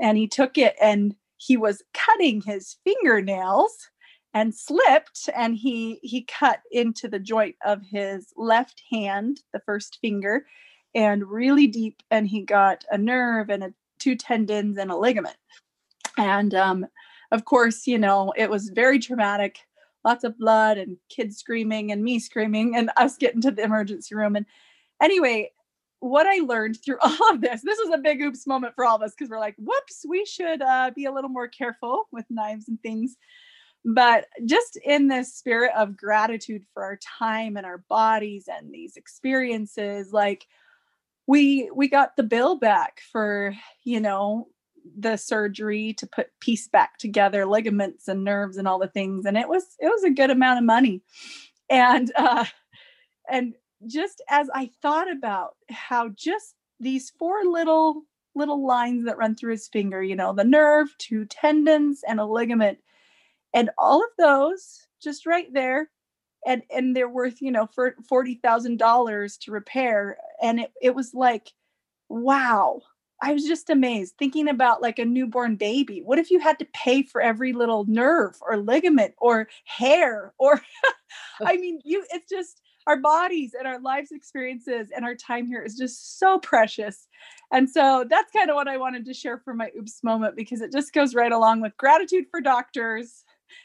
and 0.00 0.16
he 0.16 0.26
took 0.26 0.56
it 0.56 0.74
and 0.80 1.14
he 1.42 1.56
was 1.56 1.82
cutting 1.92 2.40
his 2.40 2.76
fingernails 2.84 3.88
and 4.34 4.54
slipped 4.54 5.28
and 5.34 5.56
he 5.56 5.98
he 6.02 6.22
cut 6.22 6.60
into 6.70 7.08
the 7.08 7.18
joint 7.18 7.56
of 7.64 7.82
his 7.82 8.32
left 8.36 8.82
hand 8.90 9.40
the 9.52 9.60
first 9.66 9.98
finger 10.00 10.46
and 10.94 11.26
really 11.26 11.66
deep 11.66 12.02
and 12.10 12.28
he 12.28 12.42
got 12.42 12.84
a 12.90 12.98
nerve 12.98 13.50
and 13.50 13.64
a, 13.64 13.74
two 13.98 14.14
tendons 14.14 14.78
and 14.78 14.90
a 14.90 14.96
ligament. 14.96 15.36
And 16.16 16.54
um, 16.54 16.86
of 17.32 17.44
course 17.44 17.86
you 17.86 17.98
know 17.98 18.32
it 18.36 18.48
was 18.48 18.70
very 18.70 18.98
traumatic 18.98 19.58
lots 20.04 20.24
of 20.24 20.38
blood 20.38 20.78
and 20.78 20.96
kids 21.08 21.36
screaming 21.36 21.92
and 21.92 22.02
me 22.02 22.18
screaming 22.18 22.76
and 22.76 22.90
us 22.96 23.16
getting 23.16 23.40
to 23.40 23.50
the 23.50 23.64
emergency 23.64 24.14
room. 24.14 24.36
And 24.36 24.46
anyway 25.00 25.50
what 26.02 26.26
i 26.26 26.36
learned 26.44 26.76
through 26.84 26.98
all 27.02 27.30
of 27.30 27.40
this 27.40 27.62
this 27.62 27.78
was 27.84 27.94
a 27.94 27.98
big 27.98 28.20
oops 28.20 28.46
moment 28.46 28.74
for 28.74 28.84
all 28.84 28.96
of 28.96 29.02
us 29.02 29.14
because 29.16 29.30
we're 29.30 29.38
like 29.38 29.54
whoops 29.58 30.04
we 30.08 30.24
should 30.24 30.62
uh, 30.62 30.90
be 30.94 31.04
a 31.04 31.12
little 31.12 31.30
more 31.30 31.48
careful 31.48 32.08
with 32.12 32.26
knives 32.30 32.68
and 32.68 32.80
things. 32.82 33.16
But 33.84 34.26
just 34.44 34.78
in 34.84 35.08
this 35.08 35.34
spirit 35.34 35.72
of 35.76 35.96
gratitude 35.96 36.64
for 36.72 36.84
our 36.84 36.98
time 37.18 37.56
and 37.56 37.66
our 37.66 37.78
bodies 37.88 38.48
and 38.48 38.72
these 38.72 38.96
experiences 38.96 40.12
like 40.12 40.46
we 41.26 41.70
we 41.74 41.88
got 41.88 42.16
the 42.16 42.22
bill 42.22 42.56
back 42.56 43.00
for 43.10 43.54
you 43.84 44.00
know 44.00 44.48
the 44.98 45.16
surgery 45.16 45.94
to 45.94 46.06
put 46.06 46.28
piece 46.40 46.68
back 46.68 46.98
together 46.98 47.46
ligaments 47.46 48.08
and 48.08 48.24
nerves 48.24 48.56
and 48.56 48.68
all 48.68 48.78
the 48.78 48.88
things 48.88 49.24
and 49.24 49.36
it 49.36 49.48
was 49.48 49.64
it 49.80 49.88
was 49.88 50.04
a 50.04 50.10
good 50.10 50.30
amount 50.30 50.58
of 50.58 50.64
money. 50.64 51.02
And 51.70 52.12
uh 52.16 52.44
and 53.28 53.54
just 53.86 54.22
as 54.28 54.48
i 54.54 54.70
thought 54.80 55.10
about 55.10 55.56
how 55.70 56.08
just 56.10 56.54
these 56.80 57.10
four 57.18 57.44
little 57.44 58.02
little 58.34 58.66
lines 58.66 59.04
that 59.04 59.18
run 59.18 59.34
through 59.34 59.52
his 59.52 59.68
finger 59.68 60.02
you 60.02 60.16
know 60.16 60.32
the 60.32 60.44
nerve 60.44 60.88
two 60.98 61.24
tendons 61.26 62.02
and 62.06 62.20
a 62.20 62.24
ligament 62.24 62.78
and 63.54 63.70
all 63.78 64.02
of 64.02 64.10
those 64.18 64.86
just 65.02 65.26
right 65.26 65.52
there 65.52 65.90
and 66.46 66.62
and 66.74 66.96
they're 66.96 67.08
worth 67.08 67.42
you 67.42 67.50
know 67.50 67.66
for 67.66 67.94
forty 68.08 68.36
thousand 68.36 68.78
dollars 68.78 69.36
to 69.36 69.52
repair 69.52 70.16
and 70.40 70.60
it, 70.60 70.72
it 70.80 70.94
was 70.94 71.12
like 71.14 71.52
wow. 72.12 72.82
I 73.24 73.32
was 73.32 73.44
just 73.44 73.70
amazed 73.70 74.14
thinking 74.18 74.48
about 74.48 74.82
like 74.82 74.98
a 74.98 75.04
newborn 75.04 75.54
baby. 75.54 76.02
What 76.04 76.18
if 76.18 76.30
you 76.30 76.40
had 76.40 76.58
to 76.58 76.66
pay 76.74 77.02
for 77.04 77.20
every 77.22 77.52
little 77.52 77.84
nerve 77.86 78.36
or 78.42 78.56
ligament 78.56 79.14
or 79.18 79.48
hair 79.64 80.34
or 80.38 80.60
i 81.44 81.56
mean 81.56 81.80
you 81.84 82.04
it's 82.10 82.28
just 82.28 82.61
our 82.86 82.98
bodies 82.98 83.54
and 83.56 83.66
our 83.66 83.80
lives 83.80 84.12
experiences 84.12 84.90
and 84.94 85.04
our 85.04 85.14
time 85.14 85.46
here 85.46 85.62
is 85.62 85.76
just 85.76 86.18
so 86.18 86.38
precious 86.38 87.06
and 87.52 87.68
so 87.68 88.04
that's 88.08 88.32
kind 88.32 88.50
of 88.50 88.56
what 88.56 88.68
i 88.68 88.76
wanted 88.76 89.04
to 89.04 89.14
share 89.14 89.38
for 89.38 89.54
my 89.54 89.70
oops 89.78 90.02
moment 90.02 90.36
because 90.36 90.60
it 90.60 90.72
just 90.72 90.92
goes 90.92 91.14
right 91.14 91.32
along 91.32 91.60
with 91.60 91.76
gratitude 91.76 92.24
for 92.30 92.40
doctors 92.40 93.24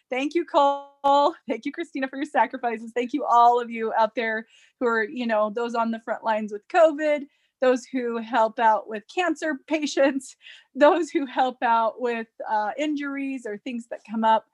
Thank 0.10 0.36
you, 0.36 0.46
Cole. 0.46 1.36
Thank 1.48 1.66
you, 1.66 1.72
Christina, 1.72 2.08
for 2.08 2.18
your 2.18 2.26
sacrifices. 2.26 2.92
Thank 2.94 3.14
you, 3.14 3.26
all 3.26 3.62
of 3.62 3.70
you 3.70 3.94
out 3.98 4.16
there 4.16 4.48
who 4.80 4.88
are, 4.88 5.04
you 5.04 5.28
know, 5.28 5.50
those 5.50 5.76
on 5.76 5.92
the 5.92 6.00
front 6.00 6.24
lines 6.24 6.52
with 6.52 6.68
COVID, 6.68 7.26
those 7.62 7.86
who 7.86 8.18
help 8.18 8.60
out 8.60 8.88
with 8.88 9.04
cancer 9.14 9.60
patients, 9.68 10.36
those 10.76 11.10
who 11.10 11.26
help 11.26 11.58
out 11.62 12.02
with 12.02 12.28
uh, 12.50 12.72
injuries 12.78 13.46
or 13.46 13.58
things 13.58 13.88
that 13.90 14.00
come 14.10 14.24
up. 14.24 14.46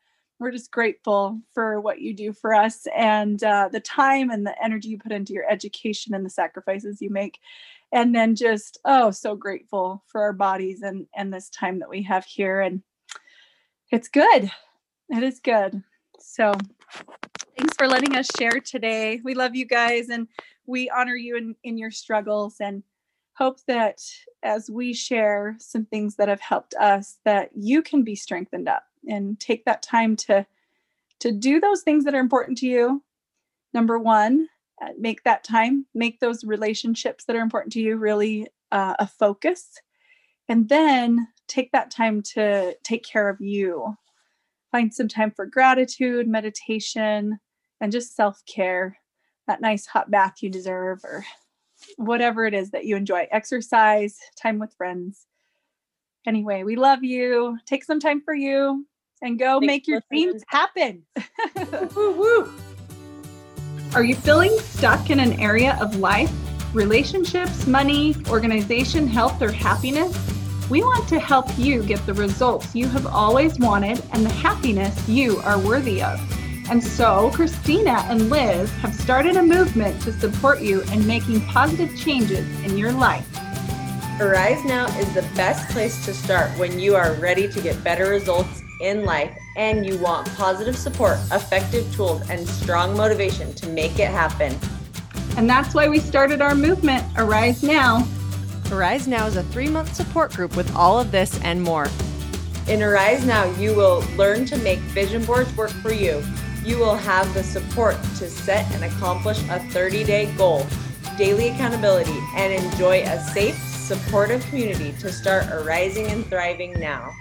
We're 0.43 0.51
just 0.51 0.71
grateful 0.71 1.39
for 1.53 1.79
what 1.79 2.01
you 2.01 2.13
do 2.13 2.33
for 2.33 2.53
us 2.53 2.85
and 2.93 3.41
uh, 3.41 3.69
the 3.71 3.79
time 3.79 4.29
and 4.29 4.45
the 4.45 4.61
energy 4.61 4.89
you 4.89 4.97
put 4.97 5.13
into 5.13 5.31
your 5.31 5.49
education 5.49 6.13
and 6.13 6.25
the 6.25 6.29
sacrifices 6.29 7.01
you 7.01 7.09
make. 7.09 7.39
And 7.93 8.13
then 8.13 8.35
just, 8.35 8.77
oh, 8.83 9.11
so 9.11 9.37
grateful 9.37 10.03
for 10.05 10.21
our 10.21 10.33
bodies 10.33 10.81
and, 10.81 11.07
and 11.15 11.33
this 11.33 11.49
time 11.49 11.79
that 11.79 11.89
we 11.89 12.03
have 12.03 12.25
here. 12.25 12.59
And 12.59 12.83
it's 13.89 14.09
good. 14.09 14.51
It 15.09 15.23
is 15.23 15.39
good. 15.39 15.81
So 16.19 16.51
thanks 17.57 17.77
for 17.77 17.87
letting 17.87 18.17
us 18.17 18.27
share 18.37 18.59
today. 18.59 19.21
We 19.23 19.35
love 19.35 19.55
you 19.55 19.65
guys 19.65 20.09
and 20.09 20.27
we 20.65 20.89
honor 20.89 21.15
you 21.15 21.37
in, 21.37 21.55
in 21.63 21.77
your 21.77 21.91
struggles 21.91 22.57
and 22.59 22.83
hope 23.35 23.59
that 23.67 24.01
as 24.43 24.69
we 24.69 24.93
share 24.93 25.55
some 25.59 25.85
things 25.85 26.15
that 26.15 26.29
have 26.29 26.41
helped 26.41 26.73
us 26.75 27.17
that 27.25 27.49
you 27.55 27.81
can 27.81 28.03
be 28.03 28.15
strengthened 28.15 28.67
up 28.67 28.83
and 29.07 29.39
take 29.39 29.65
that 29.65 29.81
time 29.81 30.15
to 30.15 30.45
to 31.19 31.31
do 31.31 31.59
those 31.59 31.81
things 31.81 32.03
that 32.03 32.13
are 32.13 32.19
important 32.19 32.57
to 32.57 32.67
you 32.67 33.03
number 33.73 33.97
one 33.97 34.47
uh, 34.81 34.89
make 34.97 35.23
that 35.23 35.43
time, 35.43 35.85
make 35.93 36.19
those 36.19 36.43
relationships 36.43 37.25
that 37.25 37.35
are 37.35 37.41
important 37.41 37.71
to 37.73 37.79
you 37.79 37.95
really 37.95 38.47
uh, 38.71 38.95
a 38.99 39.07
focus. 39.07 39.79
And 40.49 40.67
then 40.67 41.27
take 41.47 41.71
that 41.71 41.91
time 41.91 42.21
to 42.33 42.75
take 42.83 43.03
care 43.03 43.29
of 43.29 43.39
you. 43.39 43.95
Find 44.71 44.93
some 44.93 45.07
time 45.07 45.31
for 45.31 45.45
gratitude, 45.45 46.27
meditation, 46.27 47.39
and 47.79 47.91
just 47.91 48.15
self 48.15 48.43
care. 48.45 48.97
That 49.47 49.61
nice 49.61 49.85
hot 49.85 50.09
bath 50.09 50.41
you 50.41 50.49
deserve, 50.49 51.01
or 51.03 51.23
whatever 51.97 52.45
it 52.45 52.53
is 52.53 52.71
that 52.71 52.85
you 52.85 52.95
enjoy. 52.95 53.27
Exercise, 53.31 54.17
time 54.41 54.59
with 54.59 54.73
friends. 54.73 55.25
Anyway, 56.25 56.63
we 56.63 56.75
love 56.75 57.03
you. 57.03 57.57
Take 57.65 57.83
some 57.83 57.99
time 57.99 58.21
for 58.21 58.33
you 58.33 58.85
and 59.21 59.37
go 59.37 59.59
Thanks 59.59 59.67
make 59.67 59.87
your 59.87 60.01
dreams 60.09 60.43
happen. 60.47 61.03
woo, 61.95 62.11
woo. 62.17 62.53
Are 63.95 64.03
you 64.03 64.15
feeling 64.15 64.57
stuck 64.59 65.09
in 65.11 65.19
an 65.19 65.39
area 65.39 65.77
of 65.79 65.97
life, 65.97 66.31
relationships, 66.73 67.67
money, 67.67 68.15
organization, 68.27 69.07
health, 69.07 69.41
or 69.41 69.51
happiness? 69.51 70.17
We 70.69 70.81
want 70.81 71.07
to 71.09 71.19
help 71.19 71.45
you 71.59 71.83
get 71.83 72.03
the 72.05 72.13
results 72.13 72.73
you 72.73 72.87
have 72.87 73.05
always 73.05 73.59
wanted 73.59 74.01
and 74.11 74.25
the 74.25 74.33
happiness 74.33 75.07
you 75.07 75.37
are 75.41 75.59
worthy 75.59 76.01
of. 76.01 76.19
And 76.73 76.83
so, 76.83 77.29
Christina 77.35 78.03
and 78.09 78.31
Liz 78.31 78.67
have 78.77 78.95
started 78.95 79.37
a 79.37 79.43
movement 79.43 80.01
to 80.01 80.11
support 80.11 80.59
you 80.59 80.81
in 80.91 81.05
making 81.05 81.41
positive 81.41 81.95
changes 81.95 82.49
in 82.65 82.79
your 82.79 82.91
life. 82.91 83.27
Arise 84.19 84.65
Now 84.65 84.87
is 84.97 85.13
the 85.13 85.21
best 85.35 85.69
place 85.69 86.03
to 86.05 86.15
start 86.15 86.49
when 86.57 86.79
you 86.79 86.95
are 86.95 87.13
ready 87.17 87.47
to 87.47 87.61
get 87.61 87.83
better 87.83 88.09
results 88.09 88.63
in 88.81 89.05
life 89.05 89.37
and 89.55 89.85
you 89.85 89.99
want 89.99 90.27
positive 90.33 90.75
support, 90.75 91.19
effective 91.31 91.93
tools, 91.93 92.27
and 92.31 92.49
strong 92.49 92.97
motivation 92.97 93.53
to 93.53 93.69
make 93.69 93.99
it 93.99 94.09
happen. 94.09 94.57
And 95.37 95.47
that's 95.47 95.75
why 95.75 95.87
we 95.87 95.99
started 95.99 96.41
our 96.41 96.55
movement, 96.55 97.05
Arise 97.17 97.61
Now. 97.61 98.07
Arise 98.71 99.07
Now 99.07 99.27
is 99.27 99.35
a 99.35 99.43
three 99.43 99.69
month 99.69 99.93
support 99.93 100.33
group 100.33 100.55
with 100.55 100.75
all 100.75 100.99
of 100.99 101.11
this 101.11 101.39
and 101.41 101.61
more. 101.61 101.87
In 102.67 102.81
Arise 102.81 103.25
Now, 103.27 103.45
you 103.59 103.75
will 103.75 104.03
learn 104.15 104.47
to 104.47 104.57
make 104.57 104.79
vision 104.79 105.23
boards 105.23 105.55
work 105.55 105.69
for 105.69 105.93
you. 105.93 106.23
You 106.63 106.77
will 106.77 106.95
have 106.95 107.33
the 107.33 107.43
support 107.43 108.01
to 108.19 108.29
set 108.29 108.71
and 108.73 108.85
accomplish 108.85 109.39
a 109.49 109.59
30 109.59 110.05
day 110.05 110.33
goal, 110.37 110.65
daily 111.17 111.49
accountability, 111.49 112.17
and 112.35 112.53
enjoy 112.53 113.01
a 113.01 113.19
safe, 113.19 113.57
supportive 113.57 114.45
community 114.45 114.93
to 114.99 115.11
start 115.11 115.45
arising 115.47 116.07
and 116.07 116.25
thriving 116.27 116.71
now. 116.79 117.13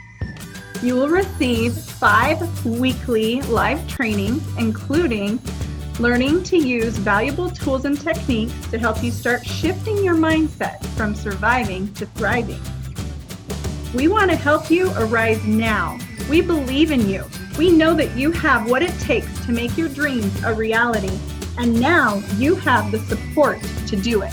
You 0.81 0.95
will 0.95 1.09
receive 1.09 1.75
five 1.75 2.65
weekly 2.65 3.43
live 3.43 3.87
trainings, 3.89 4.43
including 4.59 5.41
learning 5.99 6.45
to 6.45 6.57
use 6.57 6.97
valuable 6.99 7.51
tools 7.51 7.85
and 7.85 8.01
techniques 8.01 8.55
to 8.71 8.79
help 8.79 9.03
you 9.03 9.11
start 9.11 9.45
shifting 9.45 10.05
your 10.05 10.15
mindset 10.15 10.85
from 10.97 11.17
surviving 11.17 11.93
to 11.95 12.07
thriving. 12.07 12.61
We 13.93 14.07
want 14.07 14.31
to 14.31 14.37
help 14.37 14.71
you 14.71 14.93
arise 14.97 15.45
now. 15.45 15.99
We 16.31 16.41
believe 16.41 16.93
in 16.93 17.09
you. 17.09 17.25
We 17.59 17.71
know 17.71 17.95
that 17.95 18.17
you 18.17 18.33
have 18.33 18.69
what 18.69 18.83
it 18.83 18.99
takes 18.99 19.47
to 19.47 19.53
make 19.53 19.77
your 19.77 19.89
dreams 19.89 20.43
a 20.43 20.53
reality, 20.55 21.17
and 21.59 21.79
now 21.79 22.17
you 22.37 22.55
have 22.57 22.91
the 22.91 22.99
support 23.01 23.61
to 23.89 23.97
do 23.97 24.23
it. 24.23 24.33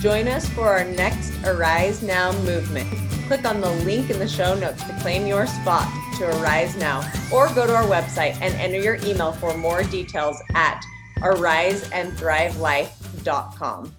Join 0.00 0.26
us 0.28 0.48
for 0.48 0.68
our 0.68 0.84
next 0.84 1.32
Arise 1.44 2.02
Now 2.02 2.32
movement. 2.42 2.88
Click 3.28 3.44
on 3.44 3.60
the 3.60 3.70
link 3.84 4.10
in 4.10 4.18
the 4.18 4.26
show 4.26 4.58
notes 4.58 4.82
to 4.84 4.92
claim 5.00 5.26
your 5.26 5.46
spot 5.46 5.86
to 6.18 6.28
Arise 6.40 6.74
Now, 6.76 7.08
or 7.32 7.46
go 7.54 7.64
to 7.66 7.74
our 7.74 7.84
website 7.84 8.34
and 8.40 8.54
enter 8.54 8.80
your 8.80 8.96
email 9.04 9.32
for 9.32 9.56
more 9.56 9.84
details 9.84 10.42
at 10.54 10.82
ariseandthrivelife.com. 11.18 13.94